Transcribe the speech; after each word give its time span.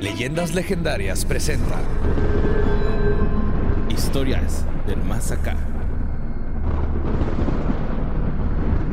Leyendas 0.00 0.54
legendarias 0.54 1.24
presenta 1.24 1.80
Historias 3.88 4.64
del 4.86 5.02
más 5.02 5.32
acá. 5.32 5.56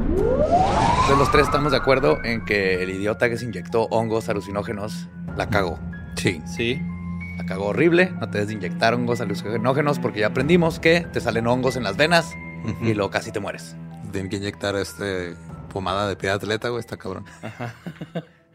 Entonces 0.08 1.18
los 1.18 1.32
tres 1.32 1.46
estamos 1.46 1.72
de 1.72 1.78
acuerdo 1.78 2.24
en 2.24 2.46
que 2.46 2.82
el 2.82 2.90
idiota 2.90 3.30
que 3.30 3.38
se 3.38 3.46
inyectó 3.46 3.84
hongos 3.92 4.30
alucinógenos 4.30 5.10
la 5.36 5.50
cagó. 5.50 5.78
Sí. 6.16 6.42
Sí. 6.46 6.82
La 7.38 7.46
cagó 7.46 7.66
horrible. 7.66 8.12
No 8.22 8.30
te 8.30 8.38
des 8.38 8.48
de 8.48 8.54
inyectar 8.54 8.94
hongos 8.94 9.20
alucinógenos 9.20 10.00
porque 10.00 10.22
ya 10.22 10.28
aprendimos 10.28 10.80
que 10.80 11.02
te 11.02 11.20
salen 11.20 11.48
hongos 11.48 11.76
en 11.76 11.84
las 11.84 11.98
venas 11.98 12.32
y 12.82 12.94
luego 12.94 13.12
casi 13.12 13.32
te 13.32 13.42
mueres. 13.42 13.76
Tienen 14.14 14.30
que 14.30 14.38
inyectar 14.38 14.76
este 14.78 15.36
pomada 15.74 16.08
de 16.08 16.16
pie 16.16 16.30
de 16.30 16.36
atleta, 16.36 16.70
güey, 16.70 16.80
está 16.80 16.96
cabrón. 16.96 17.26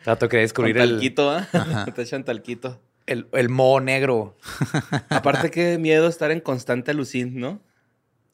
Trato 0.04 0.28
que 0.28 0.38
descubrir 0.38 0.76
Con 0.76 0.88
talquito, 0.88 1.38
¿eh? 1.38 1.46
Te 1.94 2.02
echan 2.02 2.24
talquito. 2.24 2.80
el, 3.06 3.28
el 3.32 3.48
moho 3.48 3.80
negro. 3.80 4.36
Aparte, 5.08 5.50
qué 5.50 5.78
miedo 5.78 6.08
estar 6.08 6.30
en 6.30 6.40
constante 6.40 6.90
alucin, 6.90 7.38
¿no? 7.38 7.60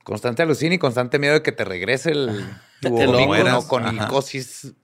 Constante 0.04 0.42
alucina 0.42 0.74
y 0.74 0.78
constante 0.78 1.18
miedo 1.18 1.34
de 1.34 1.42
que 1.42 1.52
te 1.52 1.64
regrese 1.64 2.10
el 2.10 2.44
tu 2.82 2.90
mueras. 2.90 3.64
con 3.64 3.90
micosis 3.90 4.74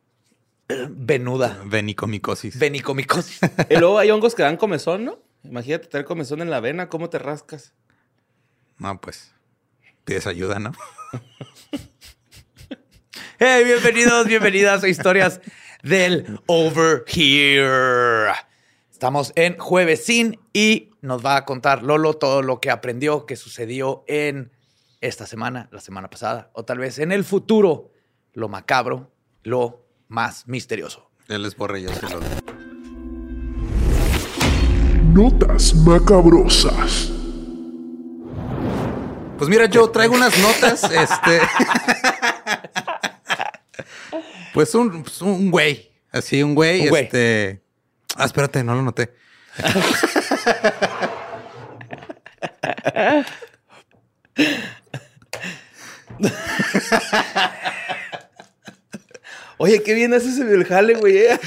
eh, 0.70 0.86
venuda. 0.88 1.60
Venicomicosis. 1.66 2.58
Venicomicosis. 2.58 3.40
Y 3.68 3.76
luego 3.76 3.98
hay 3.98 4.10
hongos 4.10 4.34
que 4.34 4.42
dan 4.42 4.56
comezón, 4.56 5.04
¿no? 5.04 5.18
Imagínate 5.44 5.88
tener 5.88 6.06
comezón 6.06 6.40
en 6.40 6.50
la 6.50 6.60
vena, 6.60 6.88
¿cómo 6.88 7.10
te 7.10 7.18
rascas? 7.18 7.74
No, 8.78 8.98
pues. 9.00 9.32
Pides 10.04 10.26
ayuda, 10.26 10.58
¿no? 10.58 10.72
Hey, 13.38 13.64
bienvenidos, 13.64 14.26
bienvenidas 14.26 14.82
a 14.84 14.88
Historias 14.88 15.40
del 15.82 16.40
Over 16.46 17.04
Here. 17.06 18.32
Estamos 18.90 19.32
en 19.34 19.56
Juevesín 19.58 20.38
y 20.52 20.90
nos 21.00 21.24
va 21.24 21.36
a 21.36 21.44
contar 21.44 21.82
Lolo 21.82 22.14
todo 22.14 22.42
lo 22.42 22.60
que 22.60 22.70
aprendió, 22.70 23.26
que 23.26 23.36
sucedió 23.36 24.04
en 24.06 24.52
esta 25.00 25.26
semana, 25.26 25.68
la 25.72 25.80
semana 25.80 26.10
pasada, 26.10 26.50
o 26.52 26.64
tal 26.64 26.78
vez 26.78 26.98
en 26.98 27.10
el 27.12 27.24
futuro, 27.24 27.90
lo 28.32 28.48
macabro, 28.48 29.10
lo 29.42 29.86
más 30.08 30.46
misterioso. 30.46 31.10
Él 31.28 31.46
es 31.46 31.56
borre, 31.56 31.82
yo 31.82 31.90
soy 31.94 32.10
Lolo. 32.10 32.26
Notas 35.14 35.74
macabrosas. 35.74 37.10
Pues 39.38 39.48
mira, 39.48 39.64
yo 39.64 39.90
traigo 39.90 40.14
unas 40.14 40.38
notas, 40.38 40.84
este. 40.84 41.40
pues 44.54 44.74
un, 44.74 45.02
pues 45.02 45.20
un 45.22 45.50
güey. 45.50 45.90
Así, 46.10 46.42
un 46.42 46.54
güey, 46.54 46.82
Un 46.82 46.88
güey. 46.88 47.04
este. 47.04 47.60
Ah, 48.16 48.24
espérate, 48.24 48.64
no 48.64 48.74
lo 48.74 48.82
noté. 48.82 49.10
Oye, 59.58 59.82
qué 59.82 59.94
bien 59.94 60.14
haces 60.14 60.38
el 60.38 60.64
jale, 60.64 60.94
güey. 60.94 61.18
eh. 61.18 61.38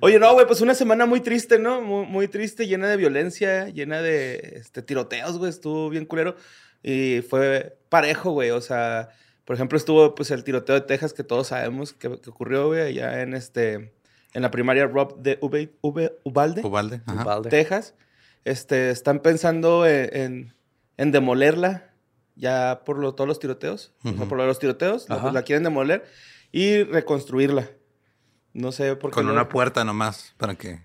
Oye, 0.00 0.18
no, 0.18 0.32
güey, 0.34 0.46
pues 0.46 0.60
una 0.60 0.74
semana 0.74 1.06
muy 1.06 1.20
triste, 1.20 1.60
¿no? 1.60 1.80
Muy, 1.80 2.06
muy 2.06 2.26
triste, 2.28 2.66
llena 2.66 2.88
de 2.88 2.96
violencia, 2.96 3.68
llena 3.68 4.02
de 4.02 4.54
este, 4.56 4.82
tiroteos, 4.82 5.38
güey. 5.38 5.50
Estuvo 5.50 5.88
bien 5.90 6.06
culero. 6.06 6.34
Y 6.82 7.20
fue 7.28 7.76
parejo, 7.88 8.32
güey. 8.32 8.50
O 8.50 8.60
sea, 8.60 9.10
por 9.44 9.54
ejemplo, 9.56 9.76
estuvo 9.76 10.14
pues 10.14 10.30
el 10.30 10.44
tiroteo 10.44 10.74
de 10.74 10.80
Texas 10.82 11.12
que 11.12 11.24
todos 11.24 11.48
sabemos 11.48 11.92
que, 11.92 12.20
que 12.20 12.30
ocurrió, 12.30 12.68
güey, 12.68 12.80
allá 12.82 13.22
en 13.22 13.34
este 13.34 13.92
en 14.34 14.40
la 14.42 14.50
primaria 14.50 14.86
Rob 14.86 15.18
de 15.20 15.38
Ube- 15.40 15.72
Ube- 15.82 16.14
Ubalde. 16.24 16.62
Ubalde. 16.64 17.02
Ubalde. 17.06 17.50
Texas, 17.50 17.94
este, 18.44 18.90
están 18.90 19.20
pensando 19.20 19.86
en, 19.86 20.16
en- 20.16 20.54
en 20.96 21.12
demolerla 21.12 21.90
ya 22.34 22.80
por 22.86 22.98
lo- 22.98 23.14
todos 23.14 23.28
los 23.28 23.38
tiroteos. 23.38 23.92
O 24.04 24.10
sea, 24.12 24.24
por 24.26 24.38
lo 24.38 24.44
de 24.44 24.48
los 24.48 24.58
tiroteos, 24.58 25.08
la, 25.10 25.16
Ajá. 25.16 25.32
la 25.32 25.42
quieren 25.42 25.64
demoler 25.64 26.04
y 26.50 26.82
reconstruirla. 26.84 27.68
No 28.54 28.72
sé 28.72 28.96
por 28.96 29.10
qué. 29.10 29.16
Con 29.16 29.26
no- 29.26 29.32
una 29.32 29.48
puerta 29.50 29.84
nomás, 29.84 30.34
para 30.38 30.54
que. 30.54 30.80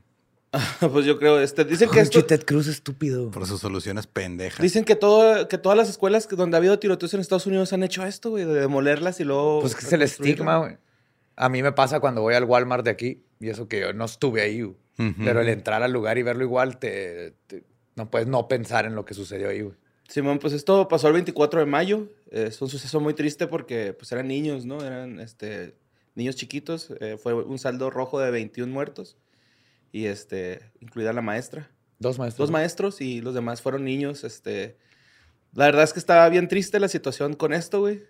pues 0.91 1.05
yo 1.05 1.17
creo, 1.19 1.39
este, 1.39 1.63
dicen 1.65 1.89
que 1.89 1.99
esto, 1.99 2.23
Ted 2.25 2.43
Cruz 2.45 2.67
estúpido. 2.67 3.31
Por 3.31 3.45
sus 3.45 3.59
soluciones 3.59 4.07
pendejas. 4.07 4.61
dicen 4.61 4.83
que 4.85 4.95
todo, 4.95 5.47
que 5.47 5.57
todas 5.57 5.77
las 5.77 5.89
escuelas 5.89 6.27
que- 6.27 6.35
donde 6.35 6.57
ha 6.57 6.59
habido 6.59 6.77
tiroteos 6.79 7.13
en 7.13 7.19
Estados 7.19 7.45
Unidos 7.47 7.73
han 7.73 7.83
hecho 7.83 8.05
esto, 8.05 8.29
güey, 8.31 8.45
de 8.45 8.53
demolerlas 8.53 9.19
y 9.19 9.23
luego. 9.23 9.61
Pues 9.61 9.75
que 9.75 9.85
es 9.85 9.93
el 9.93 10.01
estigma, 10.01 10.57
güey. 10.59 10.77
A 11.35 11.49
mí 11.49 11.61
me 11.61 11.71
pasa 11.71 11.99
cuando 11.99 12.21
voy 12.21 12.33
al 12.33 12.45
Walmart 12.45 12.83
de 12.83 12.91
aquí, 12.91 13.23
y 13.39 13.49
eso 13.49 13.67
que 13.67 13.79
yo 13.81 13.93
no 13.93 14.05
estuve 14.05 14.41
ahí, 14.41 14.61
güey. 14.61 14.75
Pero 15.23 15.41
el 15.41 15.49
entrar 15.49 15.83
al 15.83 15.91
lugar 15.93 16.17
y 16.17 16.23
verlo 16.23 16.43
igual, 16.43 16.79
te, 16.79 17.35
te- 17.45 17.63
no 17.95 18.09
puedes 18.09 18.27
no 18.27 18.47
pensar 18.47 18.85
en 18.87 18.95
lo 18.95 19.05
que 19.05 19.13
sucedió 19.13 19.49
ahí, 19.49 19.61
güey. 19.61 19.75
Simón, 20.07 20.39
pues 20.39 20.53
esto 20.53 20.87
pasó 20.87 21.07
el 21.07 21.13
24 21.13 21.59
de 21.59 21.65
mayo. 21.67 22.07
Es 22.31 22.59
un 22.61 22.69
suceso 22.69 22.99
muy 22.99 23.13
triste 23.13 23.45
porque 23.45 23.93
pues 23.93 24.11
eran 24.11 24.27
niños, 24.27 24.65
¿no? 24.65 24.81
Eran 24.83 25.19
este, 25.19 25.75
niños 26.15 26.35
chiquitos. 26.35 26.91
Eh, 26.99 27.17
fue 27.21 27.33
un 27.33 27.59
saldo 27.59 27.89
rojo 27.91 28.19
de 28.19 28.31
21 28.31 28.71
muertos. 28.73 29.17
Y 29.91 30.05
este, 30.05 30.71
incluida 30.79 31.13
la 31.13 31.21
maestra. 31.21 31.69
Dos 31.99 32.19
maestros. 32.19 32.47
Dos 32.47 32.51
maestros 32.51 33.01
y 33.01 33.21
los 33.21 33.33
demás 33.33 33.61
fueron 33.61 33.83
niños. 33.83 34.23
Este, 34.23 34.77
la 35.53 35.65
verdad 35.65 35.83
es 35.83 35.93
que 35.93 35.99
estaba 35.99 36.27
bien 36.29 36.47
triste 36.47 36.79
la 36.79 36.87
situación 36.87 37.33
con 37.33 37.53
esto, 37.53 37.79
güey. 37.79 38.03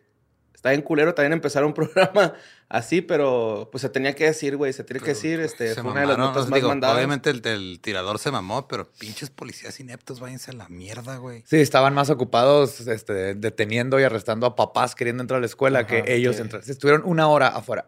Está 0.57 0.71
bien 0.71 0.81
culero 0.81 1.13
también 1.13 1.33
empezar 1.33 1.63
un 1.63 1.74
programa 1.75 2.33
así, 2.68 3.01
pero 3.01 3.69
pues 3.71 3.83
se 3.83 3.89
tenía 3.89 4.15
que 4.15 4.25
decir, 4.25 4.57
güey. 4.57 4.74
Se 4.74 4.83
tiene 4.83 5.00
que 5.01 5.12
decir. 5.12 5.39
Este, 5.39 5.75
Se 5.75 5.81
fue 5.83 5.92
una 5.92 6.01
de 6.01 6.07
las 6.07 6.18
notas 6.18 6.50
más 6.50 6.57
digo, 6.57 6.68
mandadas. 6.69 6.98
Obviamente 6.98 7.30
el, 7.30 7.45
el 7.45 7.80
tirador 7.80 8.18
se 8.18 8.31
mamó, 8.31 8.68
pero 8.68 8.92
pinches 9.00 9.30
policías 9.30 9.80
ineptos, 9.80 10.19
váyanse 10.19 10.50
a 10.50 10.56
la 10.56 10.68
mierda, 10.68 11.18
güey. 11.18 11.44
Sí, 11.45 11.57
estaban 11.57 11.94
más 11.94 12.09
ocupados 12.09 12.88
este, 12.88 13.36
deteniendo 13.36 14.00
y 14.00 14.04
arrestando 14.04 14.48
a 14.48 14.56
papás 14.56 14.95
queriendo 14.95 15.21
entrar 15.21 15.38
a 15.38 15.42
la 15.42 15.45
escuela 15.45 15.80
Ajá, 15.81 15.88
que 16.04 16.15
ellos 16.15 16.38
que- 16.38 16.42
entrar. 16.42 16.63
Estuvieron 16.68 17.04
una 17.06 17.27
hora 17.27 17.50
afuera 17.50 17.88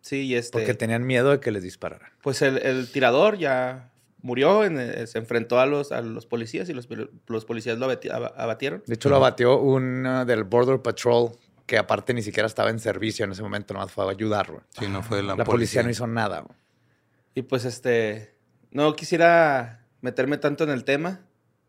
Sí, 0.00 0.22
y 0.22 0.34
este. 0.34 0.50
porque 0.58 0.74
tenían 0.74 1.06
miedo 1.06 1.30
de 1.30 1.38
que 1.40 1.52
les 1.52 1.62
dispararan. 1.62 2.10
Pues 2.22 2.42
el, 2.42 2.58
el 2.58 2.90
tirador 2.90 3.38
ya 3.38 3.92
murió, 4.22 4.64
en- 4.64 4.78
eh, 4.78 5.06
se 5.06 5.16
enfrentó 5.18 5.60
a 5.60 5.66
los, 5.66 5.92
a 5.92 6.02
los 6.02 6.26
policías 6.26 6.68
y 6.68 6.74
los, 6.74 6.88
los 7.28 7.44
policías 7.46 7.78
lo 7.78 7.86
abati- 7.90 8.10
aba- 8.12 8.34
abatieron. 8.36 8.82
De 8.86 8.94
hecho, 8.96 9.08
lo 9.08 9.16
abatió 9.16 9.58
un 9.58 10.02
del 10.26 10.44
Border 10.44 10.82
Patrol 10.82 11.30
que 11.70 11.78
aparte 11.78 12.12
ni 12.14 12.22
siquiera 12.22 12.48
estaba 12.48 12.68
en 12.70 12.80
servicio 12.80 13.24
en 13.24 13.30
ese 13.30 13.42
momento, 13.42 13.74
nomás 13.74 13.92
fue 13.92 14.04
a 14.04 14.10
ayudar, 14.10 14.50
güey. 14.50 14.62
Sí, 14.76 14.88
no 14.88 15.04
fue 15.04 15.22
la, 15.22 15.36
La, 15.36 15.44
policía 15.44 15.84
no 15.84 15.90
hizo 15.90 16.08
nada, 16.08 16.40
güey. 16.40 16.58
Y 17.36 17.42
pues 17.42 17.64
este, 17.64 18.34
no 18.72 18.96
quisiera 18.96 19.86
meterme 20.00 20.36
tanto 20.36 20.64
en 20.64 20.70
el 20.70 20.82
tema, 20.82 21.20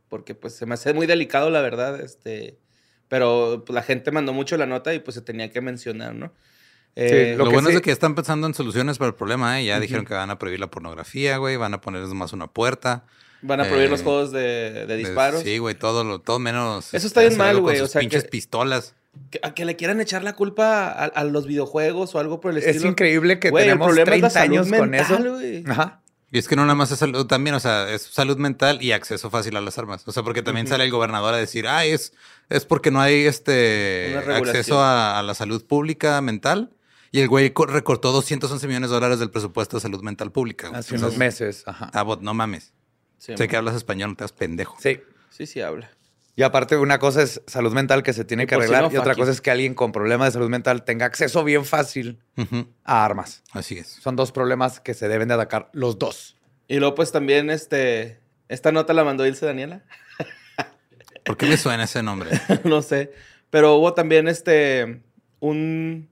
porque 0.10 0.34
pues 0.34 0.56
se 0.56 0.66
me 0.66 0.74
hace 0.74 0.92
muy 0.96 1.06
delicado, 1.06 1.52
la 1.52 1.62
verdad, 1.62 2.02
este, 2.02 2.58
Pero 3.10 3.62
pues, 3.64 3.76
la 3.76 3.84
gente 3.84 4.10
mandó 4.10 4.34
mucho 4.34 4.58
la 4.58 4.66
nota 4.66 4.92
y 4.96 5.00
pues 5.00 5.14
se 5.14 5.22
tenía 5.22 5.52
que 5.52 5.62
mencionar, 5.62 6.16
¿no? 6.16 6.28
Sí, 6.96 7.04
Eh, 7.04 7.36
Lo 7.38 7.44
Lo, 7.46 7.52
que 7.52 7.54
bueno 7.58 7.70
sí- 7.70 7.76
es 7.76 7.82
que 7.84 7.92
están 7.92 8.16
pensando 8.16 8.48
en 8.48 8.56
soluciones 8.56 8.98
para 8.98 9.10
el 9.10 9.16
problema, 9.16 9.62
¿eh? 9.62 9.66
Ya 9.66 9.80
dijeron 9.80 10.04
que 10.04 10.16
van 10.16 10.32
a 10.32 10.40
prohibir 10.40 10.60
la 10.60 10.72
pornografía, 10.72 11.38
güey. 11.38 11.58
Van 11.58 11.74
a 11.76 11.80
poner 11.82 12.02
más 12.08 12.34
una 12.34 12.48
puerta. 12.48 13.06
van 13.44 13.60
a 13.62 13.64
prohibir 13.66 13.86
eh, 13.88 13.92
los 13.92 14.02
juegos 14.02 14.32
de, 14.32 14.86
de 14.88 14.98
disparos. 14.98 15.44
Sí, 15.44 15.58
güey, 15.60 15.76
todo, 15.76 16.04
lo, 16.04 16.20
todo 16.20 16.40
menos. 16.40 16.92
Eso 16.94 17.06
está 17.06 17.22
bien 17.22 17.38
mal, 17.38 17.60
güey, 17.62 17.80
o 17.82 17.88
sea, 17.88 18.00
pinches 18.02 18.24
que- 18.24 18.30
pistolas. 18.30 18.96
Que, 19.30 19.40
a 19.44 19.54
que 19.54 19.66
le 19.66 19.76
quieran 19.76 20.00
echar 20.00 20.24
la 20.24 20.34
culpa 20.34 20.88
a, 20.90 21.06
a 21.06 21.24
los 21.26 21.46
videojuegos 21.46 22.16
o 22.16 22.20
algo 22.20 22.40
por 22.40 22.52
el 22.52 22.58
estilo. 22.60 22.78
Es 22.78 22.86
increíble 22.86 23.40
que 23.40 23.50
el 23.50 23.54
tenemos 23.54 23.88
problema 23.88 24.04
es 24.16 24.22
la 24.22 24.30
30 24.30 24.30
salud 24.30 24.58
años 24.58 24.80
con 24.80 24.96
eso. 24.96 25.72
Ajá. 25.72 26.02
Y 26.34 26.38
es 26.38 26.48
que 26.48 26.56
no 26.56 26.62
nada 26.62 26.76
más 26.76 26.92
es 26.92 27.00
salud 27.00 27.26
también, 27.28 27.54
o 27.56 27.60
sea, 27.60 27.90
es 27.94 28.04
salud 28.04 28.38
mental 28.38 28.82
y 28.82 28.94
acceso 28.94 29.30
fácil 29.30 29.58
a 29.58 29.62
las 29.62 29.78
armas. 29.78 30.08
O 30.08 30.14
sea, 30.14 30.24
porque 30.24 30.42
también 30.42 30.66
sale 30.66 30.86
el 30.86 30.92
gobernador 30.92 31.34
a 31.34 31.38
decir, 31.38 31.68
ay, 31.68 31.92
es, 31.92 32.14
es 32.50 32.64
porque 32.66 32.90
no 32.90 33.02
hay 33.02 33.26
este 33.26 34.16
acceso 34.18 34.80
a, 34.80 35.20
a 35.20 35.24
la 35.24 35.34
salud 35.34 35.66
pública 35.66 36.22
mental. 36.22 36.72
Y 37.12 37.20
el 37.20 37.28
güey 37.28 37.52
co- 37.52 37.66
recortó 37.66 38.14
211 38.14 38.66
millones 38.68 38.90
de 38.90 38.94
dólares 38.94 39.20
del 39.20 39.30
presupuesto 39.30 39.76
de 39.76 39.82
salud 39.82 40.02
mental 40.02 40.32
pública. 40.32 40.68
Hace 40.68 40.96
Entonces, 40.96 41.02
unos 41.02 41.18
meses. 41.18 41.64
Ajá. 41.66 41.92
Ah, 41.94 42.04
bot, 42.04 42.22
no 42.22 42.34
mames. 42.34 42.72
Sí, 43.18 43.34
sé 43.36 43.50
que 43.50 43.58
hablas 43.58 43.76
español, 43.76 44.12
no 44.12 44.16
te 44.16 44.24
das 44.24 44.32
pendejo. 44.32 44.78
Sí. 44.80 45.02
sí, 45.30 45.46
sí 45.46 45.60
habla. 45.60 45.92
Y 46.42 46.44
aparte, 46.44 46.76
una 46.76 46.98
cosa 46.98 47.22
es 47.22 47.44
salud 47.46 47.72
mental 47.72 48.02
que 48.02 48.14
se 48.14 48.26
tiene 48.26 48.46
Y 48.46 48.46
que 48.48 48.56
si 48.56 48.62
arreglar 48.62 48.86
no, 48.86 48.92
y 48.92 48.98
otra 48.98 49.14
cosa 49.14 49.30
es 49.30 49.42
que 49.42 49.52
alguien 49.52 49.76
con 49.76 49.92
problemas 49.92 50.30
de 50.30 50.32
salud 50.32 50.50
mental 50.50 50.84
tenga 50.84 51.06
acceso 51.06 51.44
bien 51.44 51.66
fácil 51.66 52.18
a 52.84 53.06
armas. 53.06 53.44
Así 53.52 53.78
es. 53.78 53.90
Son 54.02 54.16
dos 54.16 54.32
problemas 54.32 54.80
que 54.80 54.96
se 54.96 55.08
deben 55.08 55.28
de 55.28 55.36
atacar 55.36 55.70
los 55.72 56.00
dos. 56.00 56.38
Y 56.68 56.80
luego, 56.80 56.96
pues 56.96 57.12
también, 57.12 57.52
este. 57.52 58.22
Esta 58.48 58.72
nota 58.72 58.92
la 58.94 59.04
mandó 59.04 59.24
Ilse 59.28 59.46
Daniela. 59.46 59.84
¿Por 61.26 61.38
qué 61.38 61.46
me 61.46 61.58
suena 61.58 61.84
ese 61.84 62.02
nombre? 62.02 62.32
no 62.64 62.82
sé. 62.82 63.12
Pero 63.52 63.76
hubo 63.76 63.94
también 63.94 64.28
este. 64.28 65.04
Un. 65.42 66.10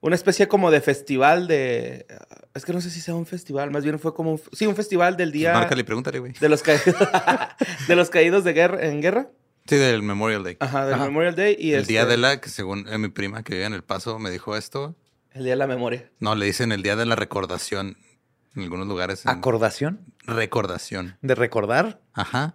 Una 0.00 0.14
especie 0.14 0.46
como 0.46 0.70
de 0.70 0.80
festival 0.80 1.48
de. 1.48 2.06
Es 2.54 2.64
que 2.64 2.72
no 2.72 2.80
sé 2.80 2.90
si 2.90 3.00
sea 3.00 3.16
un 3.16 3.26
festival, 3.26 3.72
más 3.72 3.82
bien 3.82 3.98
fue 3.98 4.14
como 4.14 4.30
un. 4.30 4.40
Sí, 4.52 4.64
un 4.64 4.76
festival 4.76 5.16
del 5.16 5.32
día. 5.32 5.54
Márcale 5.54 5.80
y 5.80 5.84
pregúntale, 5.84 6.20
güey. 6.20 6.34
De 6.34 6.48
los 6.48 6.62
caídos. 6.62 6.94
de 7.88 7.96
los 7.96 8.10
caídos 8.10 8.44
de 8.44 8.52
guerra, 8.52 8.86
en 8.86 9.02
guerra. 9.02 9.28
Sí, 9.68 9.76
del 9.76 10.02
Memorial 10.02 10.44
Day. 10.44 10.56
Ajá, 10.60 10.84
del 10.86 10.94
Ajá. 10.94 11.04
Memorial 11.06 11.34
Day. 11.34 11.56
Y 11.58 11.72
el 11.72 11.80
este, 11.80 11.92
día 11.94 12.06
de 12.06 12.16
la, 12.16 12.40
que 12.40 12.48
según 12.48 12.86
eh, 12.88 12.98
mi 12.98 13.08
prima 13.08 13.42
que 13.42 13.54
vive 13.54 13.64
en 13.66 13.72
El 13.74 13.82
Paso 13.84 14.18
me 14.18 14.30
dijo 14.30 14.56
esto. 14.56 14.94
El 15.32 15.44
día 15.44 15.52
de 15.52 15.56
la 15.56 15.66
memoria. 15.66 16.10
No, 16.20 16.34
le 16.34 16.46
dicen 16.46 16.72
el 16.72 16.82
día 16.82 16.96
de 16.96 17.04
la 17.06 17.16
recordación. 17.16 17.96
En 18.54 18.62
algunos 18.62 18.86
lugares. 18.86 19.24
en- 19.26 19.30
¿Acordación? 19.32 20.00
recordación. 20.24 21.18
¿De 21.20 21.34
recordar? 21.34 22.00
Ajá. 22.14 22.54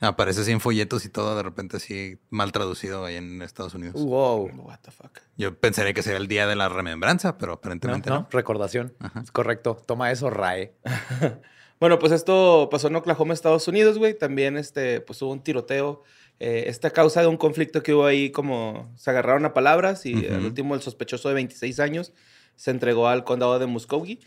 Aparece 0.00 0.42
así 0.42 0.52
en 0.52 0.60
folletos 0.60 1.04
y 1.06 1.08
todo, 1.08 1.34
de 1.36 1.42
repente 1.42 1.78
así 1.78 2.18
mal 2.28 2.52
traducido 2.52 3.04
ahí 3.06 3.16
en 3.16 3.40
Estados 3.40 3.72
Unidos. 3.74 3.94
Wow. 4.02 4.50
What 4.64 4.80
the 4.82 4.90
fuck. 4.90 5.20
Yo 5.38 5.58
pensaría 5.58 5.94
que 5.94 6.02
sería 6.02 6.18
el 6.18 6.28
día 6.28 6.46
de 6.46 6.54
la 6.54 6.68
remembranza, 6.68 7.38
pero 7.38 7.52
No, 7.52 7.54
aparentemente 7.54 8.10
no. 8.10 8.16
no, 8.20 8.28
recordación. 8.30 8.94
Ajá. 9.00 9.20
Es 9.20 9.30
correcto. 9.30 9.74
Toma 9.86 10.10
eso, 10.10 10.28
RAE. 10.28 10.74
Bueno, 11.78 11.98
pues 11.98 12.12
esto 12.12 12.68
pasó 12.70 12.88
en 12.88 12.96
Oklahoma, 12.96 13.34
Estados 13.34 13.68
Unidos, 13.68 13.98
güey. 13.98 14.14
También 14.14 14.56
este, 14.56 15.00
pues 15.00 15.20
hubo 15.22 15.32
un 15.32 15.42
tiroteo. 15.42 16.02
Eh, 16.40 16.64
esta 16.68 16.90
causa 16.90 17.20
de 17.20 17.26
un 17.26 17.36
conflicto 17.36 17.82
que 17.82 17.94
hubo 17.94 18.06
ahí, 18.06 18.30
como 18.30 18.92
se 18.96 19.10
agarraron 19.10 19.44
a 19.44 19.54
palabras 19.54 20.04
y 20.06 20.14
Ujú. 20.14 20.34
al 20.34 20.44
último 20.44 20.74
el 20.74 20.82
sospechoso 20.82 21.28
de 21.28 21.34
26 21.34 21.80
años 21.80 22.12
se 22.56 22.70
entregó 22.70 23.08
al 23.08 23.24
condado 23.24 23.58
de 23.58 23.66
Muskogee 23.66 24.18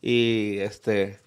y 0.00 0.58
este, 0.58 1.18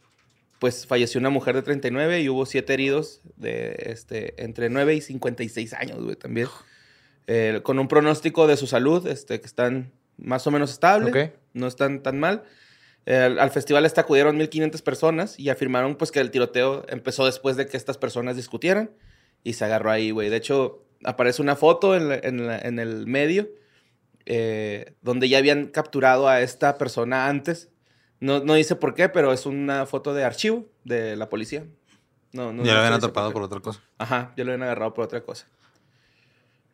pues 0.59 0.85
falleció 0.87 1.19
una 1.19 1.29
mujer 1.29 1.55
de 1.55 1.61
39 1.61 2.21
y 2.21 2.29
hubo 2.29 2.45
siete 2.45 2.73
heridos 2.73 3.21
de 3.37 3.75
este, 3.87 4.41
entre 4.43 4.69
9 4.69 4.95
y 4.95 5.01
56 5.01 5.73
años, 5.73 6.01
güey, 6.03 6.15
también. 6.15 6.47
Eh, 7.27 7.61
con 7.63 7.79
un 7.79 7.87
pronóstico 7.87 8.45
de 8.47 8.55
su 8.57 8.67
salud, 8.67 9.07
este, 9.07 9.39
que 9.39 9.47
están 9.47 9.91
más 10.17 10.45
o 10.47 10.51
menos 10.51 10.71
estables, 10.71 11.09
Ok. 11.09 11.33
no 11.53 11.67
están 11.67 12.03
tan 12.03 12.19
mal. 12.19 12.43
Eh, 13.05 13.15
al, 13.17 13.39
al 13.39 13.51
festival 13.51 13.85
este 13.85 14.01
acudieron 14.01 14.37
1.500 14.37 14.81
personas 14.81 15.39
y 15.39 15.49
afirmaron 15.49 15.95
pues 15.95 16.11
que 16.11 16.19
el 16.19 16.31
tiroteo 16.31 16.85
empezó 16.89 17.25
después 17.25 17.55
de 17.55 17.67
que 17.67 17.77
estas 17.77 17.97
personas 17.97 18.35
discutieran 18.35 18.91
y 19.43 19.53
se 19.53 19.65
agarró 19.65 19.91
ahí, 19.91 20.09
güey. 20.11 20.29
De 20.29 20.37
hecho, 20.37 20.83
aparece 21.03 21.41
una 21.41 21.55
foto 21.55 21.95
en, 21.95 22.09
la- 22.09 22.15
en 22.21 22.47
la- 22.47 22.59
en 22.59 22.79
el 22.79 23.05
medio 23.05 23.47
eh, 24.25 24.95
donde 25.01 25.29
ya 25.29 25.37
habían 25.37 25.67
capturado 25.67 26.27
a 26.27 26.41
esta 26.41 26.77
persona 26.79 27.27
antes. 27.27 27.69
No, 28.19 28.39
no 28.39 28.55
dice 28.55 28.75
por 28.75 28.95
qué, 28.95 29.07
pero 29.07 29.31
es 29.33 29.45
una 29.45 29.85
foto 29.85 30.15
de 30.15 30.23
archivo 30.23 30.65
de 30.83 31.15
la 31.15 31.29
policía. 31.29 31.65
No, 32.31 32.51
no, 32.51 32.63
ya 32.65 32.73
lo 32.73 32.79
habían 32.79 32.93
atrapado 32.93 33.29
qué. 33.29 33.33
por 33.33 33.43
otra 33.43 33.59
cosa. 33.59 33.81
Ajá, 33.99 34.33
ya 34.35 34.43
lo 34.43 34.51
habían 34.51 34.63
agarrado 34.63 34.93
por 34.95 35.05
otra 35.05 35.21
cosa. 35.21 35.47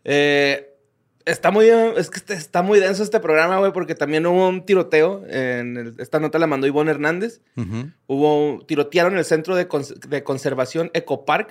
Eh, 0.03 0.70
está 1.25 1.51
muy, 1.51 1.67
es 1.67 2.09
que 2.09 2.17
este- 2.17 2.33
está 2.33 2.61
muy 2.61 2.79
denso 2.79 3.03
este 3.03 3.19
programa, 3.19 3.57
güey, 3.59 3.71
porque 3.73 3.95
también 3.95 4.25
hubo 4.25 4.47
un 4.47 4.65
tiroteo. 4.65 5.23
En 5.27 5.77
el- 5.77 5.95
esta 5.99 6.19
nota 6.19 6.39
la 6.39 6.47
mandó 6.47 6.67
Ivonne 6.67 6.91
Hernández. 6.91 7.41
Hubo, 8.07 8.63
tirotearon 8.67 9.17
el 9.17 9.25
centro 9.25 9.55
de, 9.55 9.67
cons- 9.69 9.99
de 9.99 10.23
conservación 10.23 10.91
Ecopark 10.93 11.49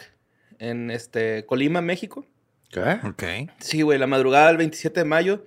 en 0.58 0.90
este, 0.90 1.44
Colima, 1.46 1.80
México. 1.80 2.26
¿Qué? 2.70 3.00
Ok. 3.04 3.50
Sí, 3.58 3.82
güey, 3.82 3.98
la 3.98 4.06
madrugada 4.06 4.48
del 4.48 4.56
27 4.58 5.00
de 5.00 5.04
mayo 5.04 5.44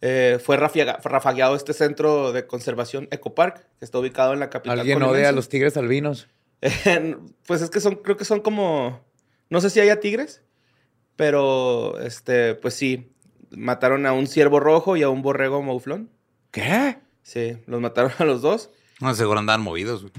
eh, 0.00 0.38
fue 0.42 0.56
rafagueado 0.56 1.54
este 1.54 1.72
centro 1.74 2.32
de 2.32 2.46
conservación 2.46 3.06
Ecopark, 3.12 3.66
que 3.78 3.84
está 3.84 3.98
ubicado 3.98 4.32
en 4.32 4.40
la 4.40 4.50
capital. 4.50 4.80
Alguien 4.80 5.02
odia 5.02 5.28
a 5.28 5.32
los 5.32 5.48
tigres 5.48 5.76
albinos. 5.76 6.28
pues 7.46 7.62
es 7.62 7.70
que 7.70 7.80
son, 7.80 7.96
creo 7.96 8.16
que 8.16 8.24
son 8.24 8.40
como, 8.40 9.04
no 9.50 9.60
sé 9.60 9.70
si 9.70 9.78
haya 9.80 10.00
tigres, 10.00 10.42
pero 11.16 11.98
este, 12.00 12.54
pues 12.54 12.74
sí, 12.74 13.11
mataron 13.56 14.06
a 14.06 14.12
un 14.12 14.26
ciervo 14.26 14.60
rojo 14.60 14.96
y 14.96 15.02
a 15.02 15.08
un 15.08 15.22
borrego 15.22 15.62
mouflón. 15.62 16.10
¿Qué? 16.50 16.98
Sí, 17.22 17.56
los 17.66 17.80
mataron 17.80 18.12
a 18.18 18.24
los 18.24 18.42
dos. 18.42 18.70
No, 19.00 19.14
seguro 19.14 19.38
andaban 19.38 19.62
movidos, 19.62 20.02
güey. 20.02 20.12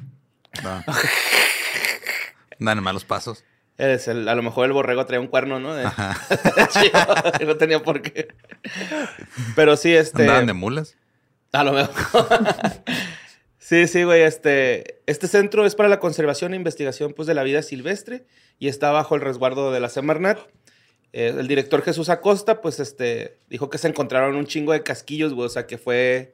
Andan 2.59 2.77
en 2.77 2.83
malos 2.83 3.05
pasos. 3.05 3.43
Es 3.77 4.07
el- 4.07 4.27
a 4.29 4.35
lo 4.35 4.43
mejor 4.43 4.65
el 4.65 4.73
borrego 4.73 5.05
traía 5.05 5.19
un 5.19 5.27
cuerno, 5.27 5.59
¿no? 5.59 5.73
De- 5.73 5.85
Ajá. 5.85 6.15
Chido, 6.69 7.47
no 7.47 7.57
tenía 7.57 7.81
por 7.81 8.01
qué. 8.01 8.27
Pero 9.55 9.75
sí, 9.77 9.93
este. 9.93 10.21
Andaban 10.23 10.45
de 10.47 10.53
mulas. 10.53 10.95
A 11.51 11.63
lo 11.63 11.73
mejor. 11.73 12.27
sí, 13.57 13.87
sí, 13.87 14.03
güey. 14.03 14.21
Este, 14.21 15.01
este 15.07 15.27
centro 15.27 15.65
es 15.65 15.75
para 15.75 15.89
la 15.89 15.99
conservación 15.99 16.53
e 16.53 16.57
investigación 16.57 17.13
pues, 17.13 17.27
de 17.27 17.33
la 17.33 17.43
vida 17.43 17.61
silvestre 17.63 18.25
y 18.59 18.67
está 18.67 18.91
bajo 18.91 19.15
el 19.15 19.21
resguardo 19.21 19.71
de 19.71 19.79
la 19.79 19.89
Semarnat. 19.89 20.39
Eh, 21.13 21.33
el 21.37 21.47
director 21.47 21.81
Jesús 21.83 22.09
Acosta, 22.09 22.59
pues, 22.61 22.79
este, 22.79 23.37
dijo 23.49 23.69
que 23.69 23.77
se 23.77 23.87
encontraron 23.87 24.35
un 24.35 24.45
chingo 24.47 24.73
de 24.73 24.83
casquillos, 24.83 25.33
güey. 25.33 25.45
O 25.45 25.49
sea, 25.49 25.67
que 25.67 25.77
fue 25.77 26.33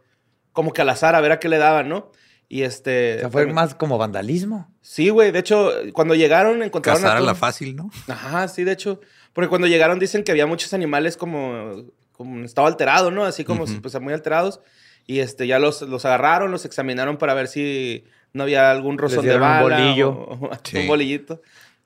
como 0.53 0.71
que 0.73 0.81
al 0.81 0.89
azar 0.89 1.15
a 1.15 1.21
ver 1.21 1.31
a 1.33 1.39
qué 1.39 1.49
le 1.49 1.57
daban, 1.57 1.89
¿no? 1.89 2.11
Y 2.47 2.63
este. 2.63 3.17
O 3.17 3.19
sea, 3.19 3.29
fue 3.29 3.41
también- 3.41 3.55
más 3.55 3.75
como 3.75 3.97
vandalismo. 3.97 4.73
Sí, 4.81 5.09
güey. 5.09 5.31
De 5.31 5.39
hecho, 5.39 5.71
cuando 5.93 6.15
llegaron, 6.15 6.63
encontraron. 6.63 7.01
Cazar 7.03 7.17
a 7.17 7.21
la 7.21 7.35
fácil, 7.35 7.75
¿no? 7.75 7.91
Ajá, 8.07 8.47
sí, 8.47 8.63
de 8.63 8.71
hecho. 8.71 9.01
Porque 9.33 9.49
cuando 9.49 9.67
llegaron 9.67 9.99
dicen 9.99 10.23
que 10.23 10.31
había 10.31 10.47
muchos 10.47 10.73
animales 10.73 11.15
como, 11.17 11.83
como 12.13 12.37
en 12.37 12.45
estado 12.45 12.65
alterado, 12.67 13.11
¿no? 13.11 13.25
Así 13.25 13.43
como 13.43 13.65
Ujú. 13.65 13.81
pues, 13.81 13.99
muy 14.01 14.13
alterados. 14.13 14.61
Y 15.05 15.19
este, 15.19 15.45
ya 15.45 15.59
los, 15.59 15.81
los 15.83 16.05
agarraron, 16.05 16.51
los 16.51 16.65
examinaron 16.65 17.17
para 17.17 17.33
ver 17.33 17.47
si 17.47 18.03
no 18.33 18.43
había 18.43 18.71
algún 18.71 18.97
rozón 18.97 19.17
de 19.25 19.29
dieron 19.31 19.41
un 19.43 19.47
bala. 19.49 19.77
bolillo. 19.81 20.09
o- 20.09 20.45
o 20.47 20.49
Sí. 20.63 20.77
Un 20.79 20.87
bolillito. 20.87 21.41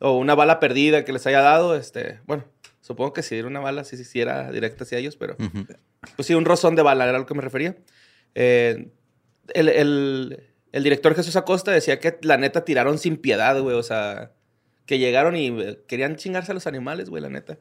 O 0.05 0.17
una 0.17 0.36
bala 0.36 0.60
perdida 0.60 1.05
que 1.05 1.13
les 1.13 1.25
haya 1.27 1.41
dado. 1.41 1.75
Este, 1.75 2.19
bueno, 2.25 2.43
supongo 2.81 3.13
que 3.13 3.24
si 3.24 3.36
era 3.38 3.48
una 3.48 3.62
bala, 3.62 3.83
sí, 3.86 3.95
sí, 3.95 4.03
sí 4.03 4.19
era 4.19 4.51
directa 4.51 4.83
hacia 4.83 4.98
ellos, 4.98 5.15
pero 5.15 5.38
pues 6.15 6.27
sí, 6.27 6.33
un 6.33 6.43
rozón 6.45 6.75
de 6.75 6.81
bala 6.81 7.05
era 7.07 7.15
a 7.15 7.19
lo 7.19 7.25
que 7.25 7.33
me 7.36 7.41
refería. 7.41 7.75
Eh, 8.36 8.89
el, 9.53 9.69
el- 9.69 10.43
el 10.74 10.83
director 10.83 11.13
Jesús 11.13 11.36
Acosta 11.36 11.69
decía 11.72 12.00
que 12.00 12.17
la 12.24 12.36
neta 12.38 12.65
tiraron 12.65 12.98
sin 12.98 13.17
piedad, 13.17 13.60
güey. 13.62 13.75
O 13.75 13.83
sea, 13.83 14.31
que 14.88 14.98
llegaron 14.98 15.36
y 15.36 15.48
eh, 15.62 15.79
querían 15.88 16.15
chingarse 16.15 16.51
a 16.51 16.55
los 16.55 16.65
animales, 16.65 17.10
güey, 17.12 17.22
la 17.22 17.29
neta. 17.29 17.60